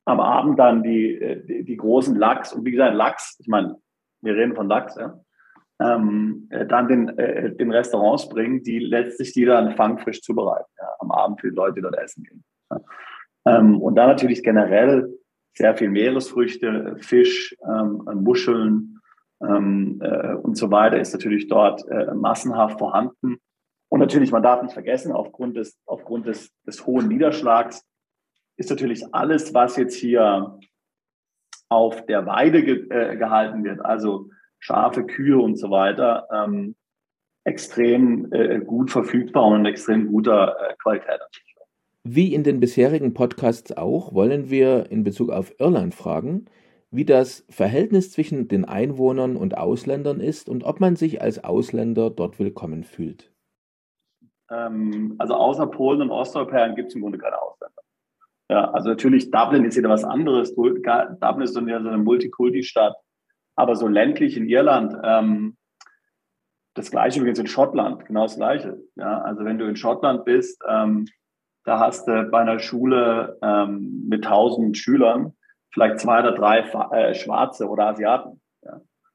am 0.05 0.21
Abend 0.21 0.59
dann 0.59 0.83
die, 0.83 1.15
äh, 1.15 1.45
die, 1.45 1.65
die 1.65 1.77
großen 1.77 2.17
Lachs, 2.17 2.53
und 2.53 2.65
wie 2.65 2.71
gesagt, 2.71 2.95
Lachs, 2.95 3.37
ich 3.41 3.49
meine, 3.49 3.77
wir 4.23 4.35
reden 4.35 4.55
von 4.55 4.69
Lachs, 4.69 4.97
ja, 4.97 5.21
ähm, 5.81 6.49
äh, 6.51 6.67
dann 6.67 6.89
den, 6.89 7.19
äh, 7.19 7.55
den 7.55 7.71
Restaurants 7.71 8.29
bringen, 8.29 8.63
die 8.63 8.79
letztlich 8.79 9.33
die 9.33 9.45
dann 9.45 9.77
fangfrisch 9.77 10.23
zubereiten, 10.23 10.71
ja, 10.79 10.89
am 10.99 11.11
Abend 11.11 11.41
für 11.41 11.51
die 11.51 11.57
Leute, 11.57 11.75
die 11.77 11.83
dort 11.83 11.99
essen 11.99 12.25
gehen. 12.25 12.45
Ja. 12.71 12.81
Ähm, 13.47 13.81
und 13.81 13.95
dann 13.95 14.09
natürlich 14.09 14.43
generell 14.43 15.09
sehr 15.55 15.77
viel 15.77 15.91
Meeresfrüchte, 15.91 16.97
Fisch, 17.01 17.55
ähm, 17.65 18.03
Muscheln 18.15 19.01
ähm, 19.41 20.01
äh, 20.03 20.35
und 20.35 20.57
so 20.57 20.71
weiter 20.71 20.99
ist 20.99 21.13
natürlich 21.13 21.49
dort 21.49 21.87
äh, 21.89 22.15
massenhaft 22.15 22.79
vorhanden. 22.79 23.39
Und 23.89 24.01
natürlich, 24.01 24.31
man 24.31 24.43
darf 24.43 24.63
nicht 24.63 24.75
vergessen, 24.75 25.13
aufgrund 25.13 25.57
des, 25.57 25.79
aufgrund 25.87 26.27
des, 26.27 26.53
des 26.67 26.87
hohen 26.87 27.09
Niederschlags 27.09 27.87
ist 28.57 28.71
natürlich 28.71 29.03
alles, 29.15 29.55
was 29.55 29.77
jetzt 29.77 29.95
hier 29.95 30.59
auf 31.69 32.05
der 32.07 32.27
Weide 32.27 32.63
ge, 32.65 32.87
äh, 32.91 33.17
gehalten 33.17 33.65
wird, 33.65 33.81
also 33.81 34.31
Schafe, 34.59 35.05
Kühe 35.05 35.39
und 35.39 35.57
so 35.57 35.71
weiter, 35.71 36.27
ähm, 36.33 36.75
extrem 37.45 38.33
äh, 38.33 38.59
gut 38.61 38.91
verfügbar 38.91 39.47
und 39.47 39.61
in 39.61 39.67
extrem 39.67 40.09
guter 40.09 40.57
äh, 40.61 40.75
Qualität. 40.83 41.21
Wie 42.05 42.35
in 42.35 42.43
den 42.43 42.61
bisherigen 42.61 43.15
Podcasts 43.15 43.77
auch, 43.77 44.15
wollen 44.15 44.51
wir 44.51 44.91
in 44.91 45.05
Bezug 45.05 45.31
auf 45.31 45.55
Irland 45.59 45.95
fragen, 45.95 46.47
wie 46.91 47.05
das 47.05 47.45
Verhältnis 47.51 48.13
zwischen 48.13 48.49
den 48.49 48.65
Einwohnern 48.65 49.37
und 49.37 49.57
Ausländern 49.57 50.21
ist 50.21 50.49
und 50.49 50.65
ob 50.65 50.81
man 50.81 50.97
sich 50.97 51.21
als 51.21 51.45
Ausländer 51.45 52.09
dort 52.11 52.39
willkommen 52.39 52.85
fühlt. 52.85 53.31
Ähm, 54.51 55.15
also 55.19 55.35
außer 55.35 55.67
Polen 55.67 56.03
und 56.03 56.11
Osteuropäern 56.11 56.75
gibt 56.75 56.89
es 56.89 56.95
im 56.95 57.03
Grunde 57.03 57.19
keine 57.19 57.41
Ausländer. 57.41 57.83
Ja, 58.51 58.71
also 58.71 58.89
natürlich 58.89 59.31
Dublin 59.31 59.65
ist 59.65 59.77
wieder 59.77 59.91
was 59.91 60.05
anderes. 60.05 60.55
Dublin 60.55 61.43
ist 61.43 61.55
so 61.55 61.61
eine, 61.61 61.83
so 61.83 61.89
eine 61.89 61.99
Multikulti-Stadt. 61.99 62.97
Aber 63.57 63.77
so 63.77 63.89
ländlich 63.89 64.37
in 64.37 64.49
Irland, 64.49 64.95
ähm, 65.03 65.57
das 66.75 66.91
Gleiche 66.91 67.19
übrigens 67.19 67.41
in 67.41 67.49
Schottland, 67.49 68.07
genau 68.07 68.23
das 68.23 68.37
Gleiche. 68.37 68.79
Ja, 68.95 69.21
also 69.23 69.45
wenn 69.45 69.59
du 69.59 69.67
in 69.67 69.77
Schottland 69.77 70.25
bist, 70.25 70.63
ähm, 70.69 71.07
da 71.65 71.81
hast 71.81 72.07
du 72.07 72.29
bei 72.31 72.39
einer 72.39 72.61
Schule 72.61 73.37
ähm, 73.43 74.07
mit 74.09 74.25
1000 74.25 74.77
Schülern 74.79 75.35
vielleicht 75.73 75.99
zwei 76.01 76.21
oder 76.21 76.33
drei 76.33 76.61
äh, 76.61 77.15
Schwarze 77.15 77.69
oder 77.69 77.89
Asiaten. 77.89 78.41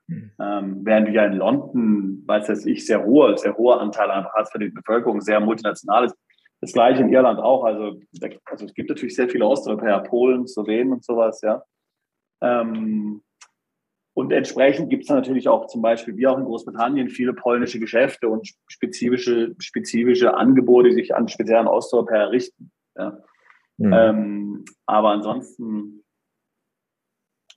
Mhm. 0.07 0.31
Ähm, 0.39 0.81
während 0.83 1.07
du 1.07 1.11
ja 1.11 1.25
in 1.25 1.33
London, 1.33 2.23
weiß 2.25 2.47
das 2.47 2.65
ich, 2.65 2.85
sehr 2.85 3.03
hohe, 3.05 3.37
sehr 3.37 3.55
hoher 3.57 3.79
Anteil 3.79 4.11
einfach 4.11 4.33
hast 4.33 4.51
für 4.51 4.59
die 4.59 4.69
Bevölkerung, 4.69 5.21
sehr 5.21 5.39
multinational 5.39 6.05
ist. 6.05 6.15
Das 6.61 6.73
gleiche 6.73 7.01
in 7.01 7.11
Irland 7.11 7.39
auch. 7.39 7.63
Also, 7.65 7.99
also 8.45 8.65
es 8.65 8.73
gibt 8.73 8.89
natürlich 8.89 9.15
sehr 9.15 9.29
viele 9.29 9.45
Osteuropäer, 9.45 9.99
Polen, 9.99 10.47
Slowenen 10.47 10.93
und 10.93 11.03
sowas, 11.03 11.41
ja. 11.41 11.63
Ähm, 12.41 13.21
und 14.15 14.31
entsprechend 14.31 14.89
gibt 14.89 15.03
es 15.03 15.09
natürlich 15.09 15.47
auch 15.49 15.65
zum 15.67 15.81
Beispiel, 15.81 16.15
wie 16.17 16.27
auch 16.27 16.37
in 16.37 16.45
Großbritannien, 16.45 17.09
viele 17.09 17.33
polnische 17.33 17.79
Geschäfte 17.79 18.29
und 18.29 18.47
spezifische, 18.67 19.55
spezifische 19.57 20.35
Angebote, 20.35 20.89
die 20.89 20.95
sich 20.95 21.15
an 21.15 21.27
speziellen 21.27 21.67
Osteuropäer 21.67 22.29
richten. 22.29 22.71
Ja. 22.95 23.17
Mhm. 23.77 23.93
Ähm, 23.93 24.65
aber 24.85 25.09
ansonsten 25.09 26.02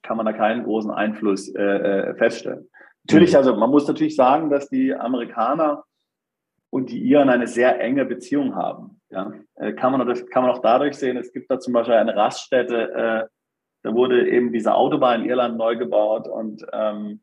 kann 0.07 0.17
man 0.17 0.27
da 0.27 0.33
keinen 0.33 0.65
großen 0.65 0.91
Einfluss 0.91 1.53
äh, 1.55 1.63
äh, 1.63 2.15
feststellen. 2.15 2.69
Natürlich, 3.05 3.33
mhm. 3.33 3.39
also 3.39 3.57
man 3.57 3.71
muss 3.71 3.89
natürlich 3.89 4.17
sagen, 4.17 4.51
dass 4.51 4.69
die 4.69 4.95
Amerikaner 4.95 5.85
und 6.71 6.91
die 6.91 7.01
Iren 7.01 7.29
eine 7.29 7.47
sehr 7.47 7.81
enge 7.81 8.05
Beziehung 8.05 8.55
haben. 8.55 9.01
Ja, 9.11 9.33
äh, 9.57 9.73
kann 9.73 9.93
man 9.93 10.07
das 10.07 10.27
kann 10.27 10.43
man 10.43 10.53
auch 10.53 10.63
dadurch 10.63 10.97
sehen. 10.97 11.17
Es 11.17 11.33
gibt 11.33 11.51
da 11.51 11.59
zum 11.59 11.73
Beispiel 11.73 11.95
eine 11.95 12.17
Raststätte. 12.17 12.93
Äh, 12.93 13.29
da 13.83 13.95
wurde 13.95 14.29
eben 14.29 14.53
diese 14.53 14.75
Autobahn 14.75 15.23
in 15.23 15.31
Irland 15.31 15.57
neu 15.57 15.77
gebaut 15.77 16.27
und 16.27 16.67
ähm, 16.73 17.23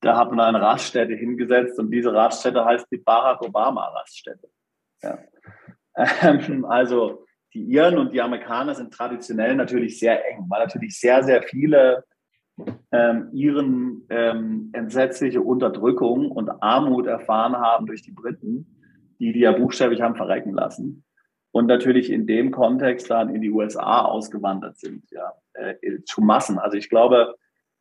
da 0.00 0.16
hat 0.16 0.30
man 0.30 0.40
eine 0.40 0.60
Raststätte 0.60 1.14
hingesetzt 1.14 1.78
und 1.78 1.90
diese 1.90 2.12
Raststätte 2.12 2.64
heißt 2.64 2.86
die 2.90 2.98
Barack 2.98 3.42
Obama 3.42 3.86
Raststätte. 3.88 4.48
Ja. 5.02 5.18
Ähm, 6.22 6.64
also 6.64 7.26
die 7.54 7.62
Iren 7.62 7.98
und 7.98 8.12
die 8.12 8.22
Amerikaner 8.22 8.74
sind 8.74 8.92
traditionell 8.92 9.54
natürlich 9.56 9.98
sehr 9.98 10.28
eng, 10.30 10.46
weil 10.48 10.64
natürlich 10.64 10.98
sehr, 10.98 11.22
sehr 11.22 11.42
viele 11.42 12.04
ähm, 12.90 13.28
ihren 13.32 14.06
ähm, 14.10 14.70
entsetzliche 14.72 15.40
Unterdrückung 15.40 16.30
und 16.30 16.50
Armut 16.62 17.06
erfahren 17.06 17.56
haben 17.56 17.86
durch 17.86 18.02
die 18.02 18.12
Briten, 18.12 18.78
die 19.18 19.32
die 19.32 19.40
ja 19.40 19.52
buchstäblich 19.52 20.00
haben 20.02 20.16
verrecken 20.16 20.52
lassen 20.52 21.04
und 21.52 21.66
natürlich 21.66 22.10
in 22.10 22.26
dem 22.26 22.50
Kontext 22.50 23.10
dann 23.10 23.34
in 23.34 23.42
die 23.42 23.50
USA 23.50 24.02
ausgewandert 24.02 24.78
sind, 24.78 25.04
ja, 25.10 25.32
äh, 25.52 26.02
zu 26.04 26.22
Massen. 26.22 26.58
Also 26.58 26.76
ich 26.76 26.88
glaube, 26.88 27.36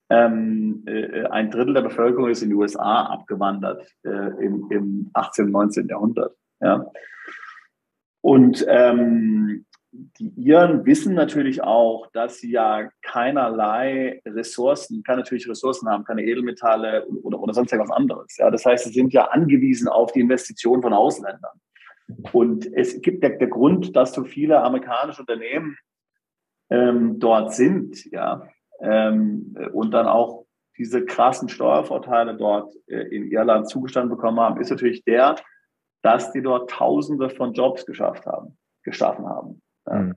ähm, 0.10 0.84
äh, 0.86 1.24
ein 1.28 1.50
Drittel 1.50 1.74
der 1.74 1.82
Bevölkerung 1.82 2.30
ist 2.30 2.44
in 2.44 2.50
die 2.50 2.56
USA 2.56 3.06
abgewandert 3.06 3.88
äh, 4.04 4.10
im, 4.10 4.68
im 4.70 5.10
18. 5.14 5.46
und 5.46 5.52
19. 5.52 5.88
Jahrhundert. 5.88 6.36
Ja. 6.60 6.86
Und 8.22 8.66
ähm, 8.68 9.66
die 9.92 10.30
Iren 10.38 10.86
wissen 10.86 11.16
natürlich 11.16 11.64
auch, 11.64 12.08
dass 12.14 12.38
sie 12.38 12.52
ja 12.52 12.90
keinerlei 13.02 14.22
Ressourcen, 14.26 15.04
keine 15.04 15.20
natürlich 15.20 15.50
Ressourcen 15.50 15.90
haben, 15.90 16.06
keine 16.06 16.24
Edelmetalle 16.24 17.06
oder, 17.08 17.40
oder 17.40 17.54
sonst 17.54 17.74
irgendwas 17.74 17.96
anderes. 17.96 18.38
Ja, 18.38 18.50
das 18.50 18.66
heißt, 18.66 18.86
sie 18.86 18.94
sind 18.94 19.12
ja 19.12 19.26
angewiesen 19.26 19.88
auf 19.90 20.14
die 20.14 20.22
Investition 20.22 20.82
von 20.82 20.94
Ausländern. 20.94 21.60
Und 22.32 22.72
es 22.74 23.02
gibt 23.02 23.24
der, 23.24 23.32
der 23.32 23.48
Grund, 23.48 23.96
dass 23.96 24.14
so 24.14 24.24
viele 24.24 24.62
amerikanische 24.62 25.22
Unternehmen 25.22 25.78
ähm, 26.70 27.20
dort 27.20 27.54
sind, 27.54 28.06
ja, 28.12 28.48
ähm, 28.82 29.56
und 29.74 29.92
dann 29.92 30.08
auch 30.08 30.46
diese 30.78 31.06
krassen 31.06 31.50
Steuervorteile 31.50 32.36
dort 32.36 32.74
äh, 32.88 33.16
in 33.16 33.30
Irland 33.30 33.70
zugestanden 33.70 34.10
bekommen 34.10 34.40
haben, 34.40 34.60
ist 34.60 34.70
natürlich 34.70 35.04
der, 35.04 35.36
dass 36.02 36.32
die 36.32 36.42
dort 36.42 36.70
Tausende 36.70 37.30
von 37.30 37.54
Jobs 37.54 37.86
geschafft 37.86 38.26
haben, 38.26 38.58
geschaffen 38.84 39.28
haben. 39.28 39.62
Mhm. 39.88 40.16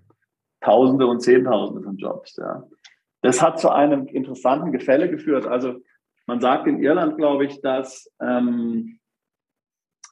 Tausende 0.61 1.07
und 1.07 1.21
Zehntausende 1.21 1.83
von 1.83 1.97
Jobs. 1.97 2.37
Ja. 2.37 2.65
Das 3.23 3.43
hat 3.43 3.59
zu 3.59 3.71
einem 3.71 4.07
interessanten 4.07 4.73
Gefälle 4.73 5.11
geführt. 5.11 5.47
Also 5.47 5.81
man 6.27 6.41
sagt 6.41 6.67
in 6.67 6.83
Irland, 6.83 7.17
glaube 7.17 7.45
ich, 7.45 7.61
dass 7.61 8.11
ähm, 8.21 8.99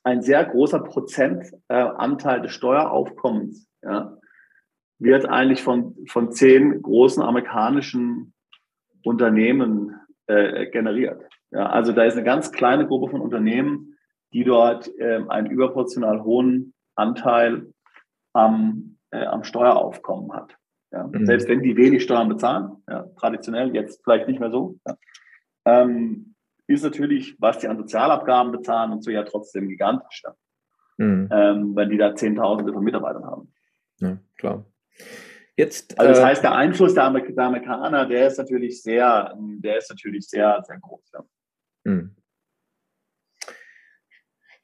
ein 0.05 0.21
sehr 0.23 0.45
großer 0.45 0.81
Prozentanteil 0.81 2.39
äh, 2.39 2.43
des 2.43 2.53
Steueraufkommens 2.53 3.69
ja, 3.83 4.17
wird 4.99 5.27
eigentlich 5.27 5.63
von, 5.63 5.97
von 6.09 6.33
zehn 6.33 6.83
großen 6.83 7.23
amerikanischen 7.23 8.35
Unternehmen 9.05 9.97
äh, 10.27 10.67
generiert. 10.67 11.23
Ja, 11.51 11.67
also 11.67 11.93
da 11.93 12.05
ist 12.05 12.15
eine 12.15 12.25
ganz 12.25 12.53
kleine 12.53 12.87
Gruppe 12.87 13.11
von 13.11 13.21
Unternehmen, 13.21 13.92
die 14.33 14.45
dort 14.45 14.91
äh, 14.99 15.23
einen 15.29 15.51
überproportional 15.51 16.23
hohen 16.25 16.75
Anteil 16.95 17.73
am, 18.33 18.99
äh, 19.11 19.25
am 19.25 19.45
Steueraufkommen 19.45 20.33
hat. 20.33 20.57
Ja. 20.91 21.07
Mhm. 21.07 21.27
Selbst 21.27 21.49
wenn 21.49 21.63
die 21.63 21.77
wenig 21.77 22.03
Steuern 22.03 22.29
bezahlen, 22.29 22.83
ja, 22.89 23.07
traditionell, 23.17 23.75
jetzt 23.75 24.03
vielleicht 24.05 24.29
nicht 24.29 24.41
mehr 24.41 24.51
so, 24.51 24.79
ja. 24.87 24.97
ähm, 25.65 26.35
ist 26.67 26.85
natürlich, 26.85 27.37
was 27.39 27.59
die 27.59 27.69
an 27.69 27.77
Sozialabgaben 27.77 28.53
bezahlen 28.53 28.93
und 28.93 29.03
so 29.03 29.11
ja 29.11 29.23
trotzdem 29.25 29.69
gigantisch. 29.69 30.23
Mhm. 30.99 31.29
Ähm, 31.31 31.77
wenn 31.77 31.91
die 31.91 31.97
da 31.97 32.15
Zehntausende 32.15 32.73
von 32.73 32.85
Mitarbeitern 32.85 33.25
haben. 33.25 33.53
Ja, 33.99 34.19
klar. 34.37 34.67
Jetzt, 35.57 35.99
also 35.99 36.13
das 36.13 36.21
äh, 36.21 36.25
heißt, 36.25 36.43
der 36.43 36.55
Einfluss 36.55 36.95
der, 36.95 37.05
Amerikaner, 37.05 38.07
der 38.07 38.27
ist 38.27 38.39
natürlich 38.39 38.83
sehr, 38.83 39.35
der 39.37 39.79
ist 39.79 39.91
natürlich 39.91 40.29
sehr, 40.29 40.63
sehr 40.67 40.79
groß. 40.79 41.13
Ja. 41.13 41.25
Mhm. 41.85 42.17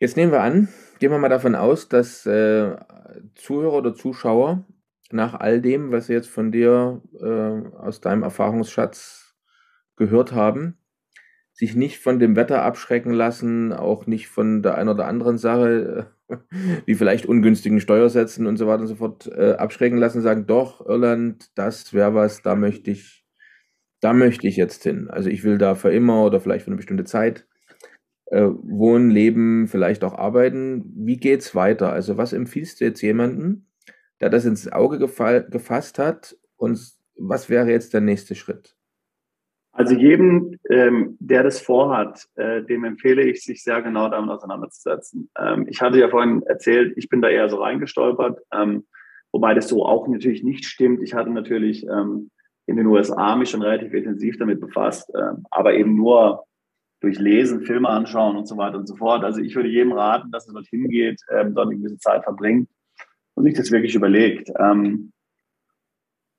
Jetzt 0.00 0.16
nehmen 0.16 0.30
wir 0.30 0.42
an, 0.42 0.68
gehen 1.00 1.10
wir 1.10 1.18
mal 1.18 1.28
davon 1.28 1.56
aus, 1.56 1.88
dass 1.88 2.24
äh, 2.24 2.76
Zuhörer 3.34 3.72
oder 3.78 3.94
Zuschauer 3.94 4.64
nach 5.10 5.34
all 5.34 5.60
dem, 5.60 5.90
was 5.90 6.06
sie 6.06 6.12
jetzt 6.12 6.28
von 6.28 6.52
dir 6.52 7.02
äh, 7.20 7.76
aus 7.76 8.00
deinem 8.00 8.22
Erfahrungsschatz 8.22 9.34
gehört 9.96 10.32
haben, 10.32 10.78
sich 11.52 11.74
nicht 11.74 11.98
von 11.98 12.20
dem 12.20 12.36
Wetter 12.36 12.62
abschrecken 12.62 13.12
lassen, 13.12 13.72
auch 13.72 14.06
nicht 14.06 14.28
von 14.28 14.62
der 14.62 14.78
einen 14.78 14.90
oder 14.90 15.08
anderen 15.08 15.36
Sache, 15.36 16.12
wie 16.86 16.94
vielleicht 16.94 17.26
ungünstigen 17.26 17.80
Steuersätzen 17.80 18.46
und 18.46 18.56
so 18.56 18.68
weiter 18.68 18.82
und 18.82 18.86
so 18.86 18.94
fort, 18.94 19.26
äh, 19.26 19.54
abschrecken 19.54 19.98
lassen, 19.98 20.22
sagen, 20.22 20.46
doch, 20.46 20.86
Irland, 20.86 21.50
das 21.56 21.92
wäre 21.92 22.14
was, 22.14 22.42
da 22.42 22.54
möchte 22.54 22.92
ich, 22.92 23.24
da 24.00 24.12
möchte 24.12 24.46
ich 24.46 24.56
jetzt 24.56 24.84
hin. 24.84 25.10
Also 25.10 25.28
ich 25.28 25.42
will 25.42 25.58
da 25.58 25.74
für 25.74 25.90
immer 25.90 26.24
oder 26.24 26.38
vielleicht 26.38 26.66
für 26.66 26.70
eine 26.70 26.76
bestimmte 26.76 27.04
Zeit 27.04 27.47
äh, 28.30 28.48
wohnen, 28.62 29.10
leben, 29.10 29.68
vielleicht 29.68 30.04
auch 30.04 30.14
arbeiten. 30.14 30.84
Wie 30.96 31.16
geht's 31.16 31.54
weiter? 31.54 31.92
Also 31.92 32.16
was 32.16 32.32
empfiehlst 32.32 32.80
du 32.80 32.84
jetzt 32.84 33.00
jemanden, 33.00 33.66
der 34.20 34.30
das 34.30 34.44
ins 34.44 34.70
Auge 34.70 34.98
gefasst 34.98 35.98
hat 35.98 36.36
und 36.56 36.78
was 37.16 37.48
wäre 37.48 37.70
jetzt 37.70 37.94
der 37.94 38.00
nächste 38.00 38.34
Schritt? 38.34 38.74
Also 39.72 39.94
jedem, 39.94 40.58
ähm, 40.70 41.16
der 41.20 41.44
das 41.44 41.60
vorhat, 41.60 42.26
äh, 42.34 42.62
dem 42.64 42.84
empfehle 42.84 43.22
ich, 43.22 43.44
sich 43.44 43.62
sehr 43.62 43.80
genau 43.80 44.08
damit 44.08 44.30
auseinanderzusetzen. 44.30 45.30
Ähm, 45.38 45.66
ich 45.68 45.80
hatte 45.80 46.00
ja 46.00 46.08
vorhin 46.08 46.42
erzählt, 46.42 46.94
ich 46.96 47.08
bin 47.08 47.22
da 47.22 47.28
eher 47.28 47.48
so 47.48 47.58
reingestolpert, 47.58 48.40
ähm, 48.52 48.86
wobei 49.30 49.54
das 49.54 49.68
so 49.68 49.86
auch 49.86 50.08
natürlich 50.08 50.42
nicht 50.42 50.64
stimmt. 50.64 51.00
Ich 51.02 51.14
hatte 51.14 51.30
natürlich 51.30 51.86
ähm, 51.86 52.30
in 52.66 52.76
den 52.76 52.86
USA 52.86 53.36
mich 53.36 53.50
schon 53.50 53.62
relativ 53.62 53.94
intensiv 53.94 54.36
damit 54.38 54.60
befasst, 54.60 55.12
ähm, 55.14 55.44
aber 55.50 55.74
eben 55.74 55.94
nur 55.94 56.44
durch 57.00 57.18
Lesen, 57.18 57.62
Filme 57.62 57.88
anschauen 57.88 58.36
und 58.36 58.46
so 58.46 58.56
weiter 58.56 58.78
und 58.78 58.86
so 58.86 58.96
fort. 58.96 59.24
Also 59.24 59.40
ich 59.40 59.54
würde 59.54 59.68
jedem 59.68 59.92
raten, 59.92 60.30
dass 60.30 60.48
er 60.48 60.54
dorthin 60.54 60.88
geht, 60.88 61.20
ähm, 61.30 61.54
dort 61.54 61.68
eine 61.68 61.78
gewisse 61.78 61.98
Zeit 61.98 62.24
verbringt 62.24 62.68
und 63.34 63.44
sich 63.44 63.54
das 63.54 63.70
wirklich 63.70 63.94
überlegt. 63.94 64.50
Ähm, 64.58 65.12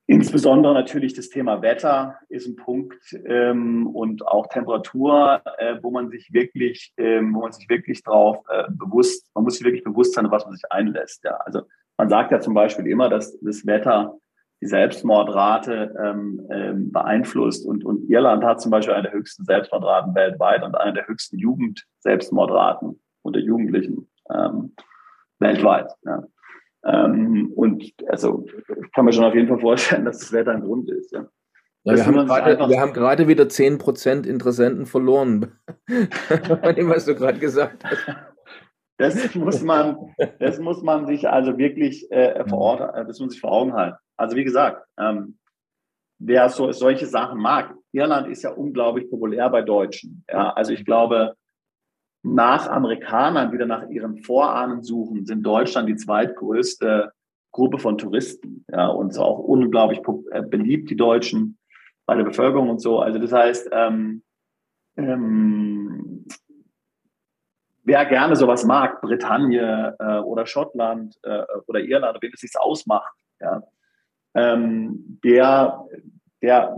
Insbesondere 0.10 0.74
natürlich 0.74 1.14
das 1.14 1.30
Thema 1.30 1.62
Wetter 1.62 2.18
ist 2.30 2.48
ein 2.48 2.56
Punkt 2.56 3.16
ähm, 3.28 3.86
und 3.86 4.26
auch 4.26 4.48
Temperatur, 4.48 5.44
äh, 5.60 5.76
wo 5.84 5.92
man 5.92 6.10
sich 6.10 6.34
wirklich, 6.34 6.92
ähm, 6.98 7.36
wo 7.36 7.42
man 7.42 7.52
sich 7.52 7.70
wirklich 7.70 8.02
drauf 8.02 8.40
äh, 8.50 8.64
bewusst, 8.72 9.30
man 9.36 9.44
muss 9.44 9.58
sich 9.58 9.64
wirklich 9.64 9.84
bewusst 9.84 10.16
sein, 10.16 10.32
was 10.32 10.46
man 10.46 10.56
sich 10.56 10.64
einlässt. 10.72 11.24
Ja, 11.24 11.36
also 11.46 11.62
man 11.96 12.10
sagt 12.10 12.32
ja 12.32 12.40
zum 12.40 12.56
Beispiel 12.56 12.88
immer, 12.88 13.08
dass 13.08 13.40
das 13.42 13.68
Wetter 13.68 14.18
die 14.62 14.68
Selbstmordrate 14.68 15.96
ähm, 16.04 16.46
ähm, 16.52 16.92
beeinflusst 16.92 17.66
und, 17.66 17.86
und 17.86 18.10
Irland 18.10 18.44
hat 18.44 18.62
zum 18.62 18.72
Beispiel 18.72 18.94
eine 18.94 19.04
der 19.04 19.14
höchsten 19.14 19.46
Selbstmordraten 19.46 20.14
weltweit 20.16 20.64
und 20.64 20.76
eine 20.76 20.94
der 20.94 21.08
höchsten 21.08 21.38
Jugendselbstmordraten 21.38 23.00
unter 23.22 23.40
Jugendlichen 23.40 24.10
ähm, 24.34 24.74
weltweit. 25.40 25.92
Ja. 26.04 26.24
Ähm, 26.84 27.52
und 27.56 27.84
also 28.08 28.46
kann 28.94 29.06
man 29.06 29.14
schon 29.14 29.26
auf 29.26 29.36
jeden 29.36 29.48
Fall 29.48 29.60
vorstellen, 29.60 30.06
dass 30.06 30.20
das 30.20 30.34
Wetter 30.34 30.52
ein 30.52 30.62
Grund 30.62 30.90
ist. 30.90 31.12
Ja. 31.12 31.26
Ja, 31.84 31.96
wir, 31.96 32.06
haben 32.06 32.28
grade, 32.28 32.70
wir 32.70 32.80
haben 32.82 32.94
gerade 32.94 33.28
wieder 33.30 33.46
10% 33.46 34.28
Interessenten 34.28 34.86
verloren, 34.86 35.54
von 35.88 36.76
dem, 36.76 36.90
was 36.90 37.06
du 37.06 37.16
gerade 37.16 37.40
gesagt 37.40 37.86
hast. 37.86 38.06
Das 39.00 39.34
muss 39.34 39.64
man, 39.64 40.14
das 40.40 40.60
muss 40.60 40.84
man 40.84 41.08
sich 41.08 41.28
also 41.28 41.58
wirklich 41.58 42.12
äh, 42.12 42.44
vor 42.48 42.60
Ort, 42.60 42.96
äh, 42.96 43.06
das 43.06 43.08
muss 43.08 43.20
man 43.22 43.30
sich 43.30 43.40
vor 43.40 43.52
Augen 43.52 43.74
halten. 43.74 43.98
Also 44.18 44.36
wie 44.36 44.44
gesagt, 44.44 44.86
ähm, 45.00 45.40
wer 46.20 46.50
so, 46.50 46.72
solche 46.74 47.08
Sachen 47.08 47.40
mag, 47.40 47.74
Irland 47.94 48.28
ist 48.28 48.44
ja 48.44 48.52
unglaublich 48.52 49.10
populär 49.10 49.50
bei 49.50 49.62
Deutschen. 49.62 50.26
Ja, 50.30 50.52
also 50.52 50.74
ich 50.74 50.84
glaube, 50.84 51.36
nach 52.24 52.68
Amerikanern 52.68 53.54
wieder 53.54 53.66
nach 53.66 53.90
ihren 53.90 54.18
Vorahnen 54.18 54.84
suchen, 54.84 55.26
sind 55.26 55.44
Deutschland 55.44 55.88
die 55.88 55.96
zweitgrößte 55.96 57.14
Gruppe 57.52 57.80
von 57.80 57.98
Touristen. 57.98 58.66
Ja, 58.70 58.88
und 58.88 59.14
so 59.14 59.22
auch 59.22 59.40
unglaublich 59.40 60.02
äh, 60.32 60.42
beliebt, 60.42 60.90
die 60.90 60.98
Deutschen, 60.98 61.58
bei 62.06 62.16
der 62.16 62.26
Bevölkerung 62.26 62.70
und 62.70 62.82
so. 62.82 63.00
Also 63.00 63.18
das 63.18 63.32
heißt, 63.32 63.70
ähm, 63.72 64.24
ähm, 64.98 66.26
wer 67.90 68.06
gerne 68.06 68.36
sowas 68.36 68.66
mag, 68.66 69.02
Bretagne 69.02 69.96
äh, 69.98 70.20
oder 70.20 70.46
Schottland 70.46 71.18
äh, 71.24 71.42
oder 71.66 71.80
Irland, 71.80 72.20
wenn 72.22 72.32
es 72.32 72.42
sich 72.42 72.52
ausmacht, 72.60 73.16
ja, 73.40 73.64
ähm, 74.36 75.20
der, 75.24 75.88
der, 76.44 76.78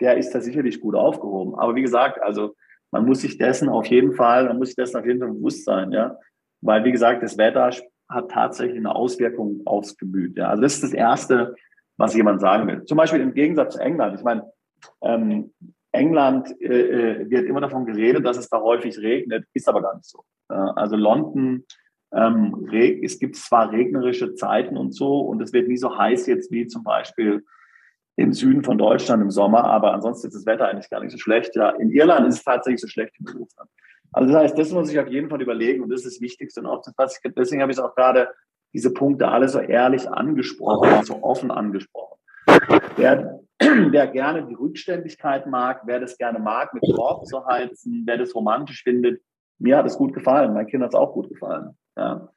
der 0.00 0.16
ist 0.18 0.32
da 0.32 0.40
sicherlich 0.40 0.80
gut 0.80 0.94
aufgehoben. 0.94 1.58
Aber 1.58 1.74
wie 1.74 1.82
gesagt, 1.82 2.22
also 2.22 2.54
man 2.92 3.04
muss 3.04 3.22
sich 3.22 3.38
dessen 3.38 3.68
auf 3.68 3.86
jeden 3.86 4.12
Fall, 4.12 4.46
man 4.46 4.58
muss 4.58 4.68
sich 4.68 4.76
dessen 4.76 4.98
auf 4.98 5.04
jeden 5.04 5.18
Fall 5.18 5.32
bewusst 5.32 5.64
sein, 5.64 5.90
ja. 5.90 6.16
Weil, 6.60 6.84
wie 6.84 6.92
gesagt, 6.92 7.24
das 7.24 7.36
Wetter 7.38 7.70
hat 8.08 8.30
tatsächlich 8.30 8.78
eine 8.78 8.94
Auswirkung 8.94 9.62
aufs 9.64 9.96
Gemüt. 9.96 10.36
Ja. 10.36 10.48
Also 10.48 10.62
das 10.62 10.74
ist 10.74 10.84
das 10.84 10.92
Erste, 10.92 11.56
was 11.96 12.14
jemand 12.14 12.40
sagen 12.40 12.68
will. 12.68 12.84
Zum 12.84 12.96
Beispiel 12.98 13.20
im 13.20 13.34
Gegensatz 13.34 13.74
zu 13.74 13.80
England. 13.80 14.16
Ich 14.16 14.22
meine, 14.22 14.48
ähm, 15.02 15.52
England 15.92 16.60
äh, 16.60 17.20
äh 17.20 17.30
wird 17.30 17.46
immer 17.46 17.60
davon 17.60 17.86
geredet, 17.86 18.24
dass 18.24 18.38
es 18.38 18.48
da 18.48 18.60
häufig 18.60 18.98
regnet, 18.98 19.44
ist 19.52 19.68
aber 19.68 19.82
gar 19.82 19.94
nicht 19.94 20.06
so. 20.06 20.24
Ja. 20.50 20.72
Also 20.74 20.96
London, 20.96 21.64
ähm, 22.14 22.68
es 23.02 23.18
gibt 23.18 23.36
zwar 23.36 23.72
regnerische 23.72 24.34
Zeiten 24.34 24.76
und 24.76 24.92
so, 24.92 25.20
und 25.20 25.40
es 25.40 25.52
wird 25.52 25.68
nie 25.68 25.76
so 25.76 25.96
heiß 25.96 26.26
jetzt 26.26 26.50
wie 26.50 26.66
zum 26.66 26.82
Beispiel 26.82 27.44
im 28.16 28.32
Süden 28.32 28.62
von 28.62 28.76
Deutschland 28.76 29.22
im 29.22 29.30
Sommer, 29.30 29.64
aber 29.64 29.94
ansonsten 29.94 30.28
ist 30.28 30.34
das 30.34 30.46
Wetter 30.46 30.68
eigentlich 30.68 30.90
gar 30.90 31.00
nicht 31.00 31.12
so 31.12 31.18
schlecht. 31.18 31.56
Ja, 31.56 31.70
in 31.70 31.90
Irland 31.90 32.28
ist 32.28 32.38
es 32.38 32.44
tatsächlich 32.44 32.80
so 32.80 32.88
schlecht 32.88 33.14
wie 33.18 33.30
in 33.30 33.38
Russland. 33.38 33.70
Also 34.12 34.32
das 34.32 34.42
heißt, 34.42 34.58
das 34.58 34.70
muss 34.72 34.88
sich 34.88 35.00
auf 35.00 35.08
jeden 35.08 35.30
Fall 35.30 35.40
überlegen 35.40 35.82
und 35.82 35.88
das 35.88 36.04
ist 36.04 36.16
das 36.16 36.20
Wichtigste. 36.20 36.60
Und 36.60 36.66
auch 36.66 36.82
das, 36.96 37.18
ich, 37.24 37.32
deswegen 37.34 37.62
habe 37.62 37.72
ich 37.72 37.78
auch 37.78 37.94
gerade 37.94 38.28
diese 38.74 38.92
Punkte 38.92 39.28
alle 39.28 39.48
so 39.48 39.58
ehrlich 39.58 40.08
angesprochen, 40.10 41.04
so 41.04 41.22
offen 41.22 41.50
angesprochen. 41.50 42.18
Wer, 42.96 43.40
wer 43.58 44.06
gerne 44.08 44.46
die 44.46 44.54
Rückständigkeit 44.54 45.46
mag, 45.46 45.82
wer 45.86 46.00
das 46.00 46.16
gerne 46.16 46.38
mag, 46.38 46.72
mit 46.74 46.84
Torf 46.84 47.24
zu 47.24 47.44
heizen, 47.46 48.04
wer 48.06 48.18
das 48.18 48.34
romantisch 48.34 48.82
findet, 48.82 49.22
mir 49.58 49.76
hat 49.76 49.86
es 49.86 49.96
gut 49.96 50.12
gefallen, 50.12 50.54
mein 50.54 50.66
Kind 50.66 50.82
hat 50.82 50.90
es 50.90 50.98
auch 50.98 51.12
gut 51.12 51.28
gefallen. 51.28 51.76
Ja. 51.96 52.28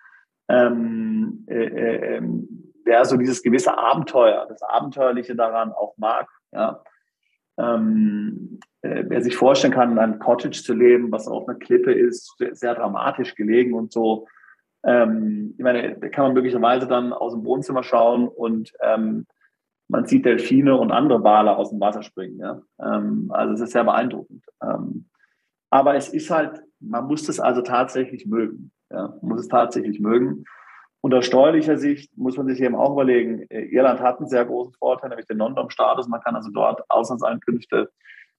Ähm, 0.47 1.45
äh, 1.47 1.65
äh, 1.65 2.17
ähm, 2.17 2.71
wer 2.83 3.03
so 3.05 3.17
dieses 3.17 3.41
gewisse 3.41 3.77
Abenteuer, 3.77 4.45
das 4.47 4.61
Abenteuerliche 4.61 5.35
daran 5.35 5.71
auch 5.71 5.97
mag, 5.97 6.27
ja. 6.51 6.83
Ähm, 7.57 8.59
äh, 8.81 9.05
wer 9.07 9.21
sich 9.21 9.35
vorstellen 9.35 9.73
kann, 9.73 9.93
in 9.93 9.99
einem 9.99 10.19
Cottage 10.19 10.61
zu 10.61 10.73
leben, 10.73 11.11
was 11.11 11.27
auf 11.27 11.47
einer 11.47 11.57
Klippe 11.57 11.93
ist, 11.93 12.35
sehr 12.51 12.75
dramatisch 12.75 13.33
gelegen 13.35 13.73
und 13.73 13.93
so. 13.93 14.27
Ähm, 14.83 15.55
ich 15.57 15.63
meine, 15.63 15.97
da 15.97 16.09
kann 16.09 16.25
man 16.25 16.33
möglicherweise 16.33 16.85
dann 16.85 17.13
aus 17.13 17.33
dem 17.33 17.45
Wohnzimmer 17.45 17.81
schauen 17.81 18.27
und 18.27 18.73
ähm, 18.81 19.25
man 19.87 20.05
sieht 20.05 20.25
Delfine 20.25 20.77
und 20.77 20.91
andere 20.91 21.23
Wale 21.23 21.55
aus 21.55 21.69
dem 21.69 21.79
Wasser 21.79 22.03
springen. 22.03 22.39
Ja? 22.39 22.61
Ähm, 22.79 23.29
also 23.31 23.53
es 23.53 23.61
ist 23.61 23.71
sehr 23.71 23.83
beeindruckend. 23.83 24.43
Ähm, 24.61 25.05
aber 25.69 25.95
es 25.95 26.09
ist 26.09 26.29
halt, 26.29 26.61
man 26.79 27.05
muss 27.05 27.27
es 27.29 27.39
also 27.39 27.61
tatsächlich 27.61 28.25
mögen. 28.25 28.71
Ja? 28.91 29.09
Man 29.21 29.29
muss 29.29 29.41
es 29.41 29.47
tatsächlich 29.47 29.99
mögen. 29.99 30.45
Unter 31.01 31.21
steuerlicher 31.21 31.77
Sicht 31.77 32.17
muss 32.17 32.35
man 32.35 32.47
sich 32.47 32.59
eben 32.61 32.75
auch 32.75 32.93
überlegen, 32.93 33.45
äh, 33.49 33.65
Irland 33.65 33.99
hat 33.99 34.17
einen 34.17 34.27
sehr 34.27 34.45
großen 34.45 34.73
Vorteil, 34.73 35.09
nämlich 35.09 35.27
den 35.27 35.37
Non-Dom-Status. 35.37 36.07
Man 36.07 36.21
kann 36.21 36.35
also 36.35 36.49
dort 36.51 36.83
Auslandseinkünfte 36.89 37.91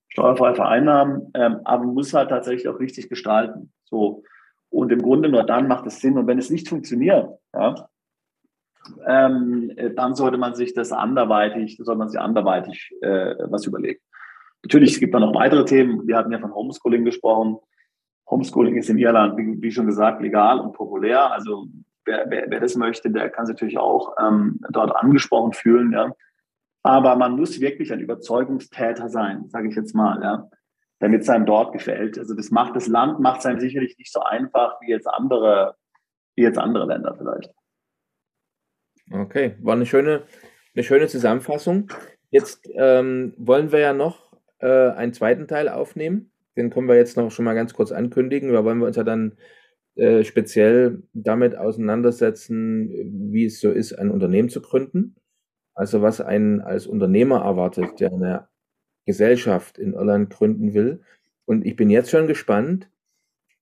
steuerfrei 0.09 0.55
vereinnahmen, 0.55 1.31
ähm, 1.35 1.61
aber 1.65 1.85
man 1.85 1.95
muss 1.95 2.13
halt 2.13 2.31
tatsächlich 2.31 2.69
auch 2.69 2.81
richtig 2.81 3.09
gestalten. 3.09 3.73
So. 3.85 4.25
Und 4.69 4.91
im 4.91 5.01
Grunde 5.01 5.29
nur 5.29 5.45
dann 5.45 5.69
macht 5.69 5.87
es 5.87 6.01
Sinn. 6.01 6.19
Und 6.19 6.27
wenn 6.27 6.39
es 6.39 6.51
nicht 6.51 6.69
funktioniert, 6.69 7.29
ja, 7.55 7.89
ähm, 9.07 9.73
äh, 9.77 9.91
dann 9.95 10.15
sollte 10.15 10.39
man 10.39 10.55
sich 10.55 10.75
das 10.75 10.93
anderweitig, 10.93 11.77
sollte 11.77 11.99
man 11.99 12.09
sich 12.09 12.21
anderweitig 12.21 12.93
äh, 13.01 13.35
was 13.49 13.67
überlegen. 13.67 14.01
Natürlich, 14.63 14.95
es 14.95 15.01
gibt 15.01 15.15
da 15.15 15.21
noch 15.21 15.35
weitere 15.35 15.65
Themen. 15.65 16.07
Wir 16.07 16.17
hatten 16.17 16.33
ja 16.33 16.39
von 16.39 16.55
Homeschooling 16.55 17.05
gesprochen. 17.05 17.59
Homeschooling 18.29 18.77
ist 18.77 18.91
in 18.91 18.99
Irland, 18.99 19.37
wie, 19.37 19.63
wie 19.63 19.71
schon 19.71 19.87
gesagt, 19.87 20.21
legal 20.21 20.59
und 20.61 20.73
populär. 20.73 21.33
Also 21.33 21.69
wer, 22.05 22.27
wer, 22.29 22.51
wer 22.51 22.61
das 22.61 22.77
möchte, 22.77 23.11
der 23.11 23.31
kann 23.31 23.47
sich 23.47 23.55
natürlich 23.55 23.79
auch 23.79 24.17
ähm, 24.19 24.61
dort 24.71 24.95
angesprochen 24.97 25.53
fühlen. 25.53 25.93
Ja. 25.93 26.13
Aber 26.83 27.17
man 27.17 27.37
muss 27.37 27.61
wirklich 27.61 27.93
ein 27.93 28.01
Überzeugungstäter 28.01 29.09
sein, 29.09 29.49
sage 29.49 29.69
ich 29.69 29.77
jetzt 29.77 29.95
mal, 29.95 30.23
ja, 30.23 30.49
damit 31.01 31.23
es 31.23 31.29
einem 31.29 31.47
dort 31.47 31.73
gefällt. 31.73 32.19
Also 32.19 32.35
das 32.35 32.51
macht 32.51 32.77
das 32.77 32.87
Land 32.87 33.21
macht 33.21 33.41
es 33.41 33.47
einem 33.47 33.61
sicherlich 33.61 33.97
nicht 33.99 34.13
so 34.13 34.21
einfach 34.21 34.81
wie 34.81 34.91
jetzt 34.91 35.09
andere, 35.09 35.77
wie 36.37 36.43
jetzt 36.43 36.59
andere 36.59 36.87
Länder 36.87 37.15
vielleicht. 37.17 37.53
Okay, 39.11 39.55
war 39.61 39.75
eine 39.75 39.87
schöne, 39.87 40.25
eine 40.75 40.85
schöne 40.85 41.07
Zusammenfassung. 41.09 41.89
Jetzt 42.31 42.69
ähm, 42.75 43.35
wollen 43.37 43.71
wir 43.73 43.79
ja 43.79 43.93
noch 43.93 44.33
äh, 44.59 44.91
einen 44.91 45.13
zweiten 45.13 45.47
Teil 45.47 45.69
aufnehmen. 45.69 46.33
Den 46.57 46.71
können 46.71 46.89
wir 46.89 46.97
jetzt 46.97 47.17
noch 47.17 47.31
schon 47.31 47.45
mal 47.45 47.55
ganz 47.55 47.75
kurz 47.75 47.93
ankündigen. 47.93 48.53
Da 48.53 48.65
wollen 48.65 48.79
wir 48.79 48.87
uns 48.87 48.97
ja 48.97 49.05
dann 49.05 49.37
äh, 49.95 50.25
speziell 50.25 51.03
damit 51.13 51.57
auseinandersetzen, 51.57 52.91
wie 53.33 53.47
es 53.47 53.61
so 53.61 53.71
ist, 53.71 53.93
ein 53.93 54.11
Unternehmen 54.11 54.49
zu 54.49 54.61
gründen. 54.61 55.17
Also 55.75 56.03
was 56.03 56.21
einen 56.21 56.61
als 56.61 56.87
Unternehmer 56.87 57.43
erwartet, 57.43 58.01
der 58.01 58.13
eine 58.13 58.49
Gesellschaft 59.05 59.79
in 59.79 59.93
Irland 59.93 60.31
gründen 60.31 60.75
will. 60.75 61.03
Und 61.45 61.65
ich 61.65 61.77
bin 61.77 61.91
jetzt 61.91 62.11
schon 62.11 62.27
gespannt, 62.27 62.91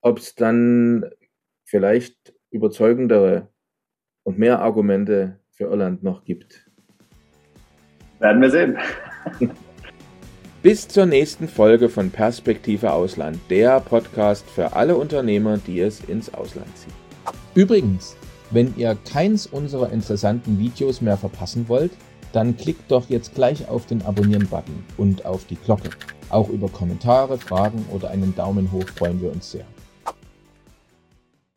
ob 0.01 0.17
es 0.17 0.35
dann 0.35 1.09
vielleicht 1.65 2.33
überzeugendere 2.49 3.49
und 4.25 4.37
mehr 4.37 4.59
Argumente 4.59 5.39
für 5.51 5.65
Irland 5.65 6.03
noch 6.03 6.25
gibt. 6.25 6.65
Werden 8.19 8.41
wir 8.41 8.49
sehen. 8.49 8.77
Bis 10.61 10.87
zur 10.87 11.05
nächsten 11.05 11.47
Folge 11.47 11.89
von 11.89 12.09
Perspektive 12.09 12.91
Ausland, 12.91 13.39
der 13.49 13.79
Podcast 13.79 14.49
für 14.49 14.73
alle 14.73 14.97
Unternehmer, 14.97 15.59
die 15.59 15.79
es 15.79 16.01
ins 16.01 16.33
Ausland 16.33 16.75
ziehen. 16.75 16.93
Übrigens, 17.53 18.17
wenn 18.49 18.75
ihr 18.75 18.97
keins 19.11 19.45
unserer 19.45 19.91
interessanten 19.91 20.57
Videos 20.57 21.01
mehr 21.01 21.17
verpassen 21.17 21.69
wollt, 21.69 21.91
dann 22.33 22.57
klickt 22.57 22.91
doch 22.91 23.09
jetzt 23.09 23.35
gleich 23.35 23.69
auf 23.69 23.85
den 23.85 24.01
Abonnieren-Button 24.01 24.83
und 24.97 25.25
auf 25.25 25.45
die 25.45 25.55
Glocke. 25.55 25.91
Auch 26.29 26.49
über 26.49 26.67
Kommentare, 26.67 27.37
Fragen 27.37 27.85
oder 27.93 28.09
einen 28.09 28.35
Daumen 28.35 28.71
hoch 28.71 28.87
freuen 28.95 29.21
wir 29.21 29.31
uns 29.31 29.51
sehr. 29.51 29.65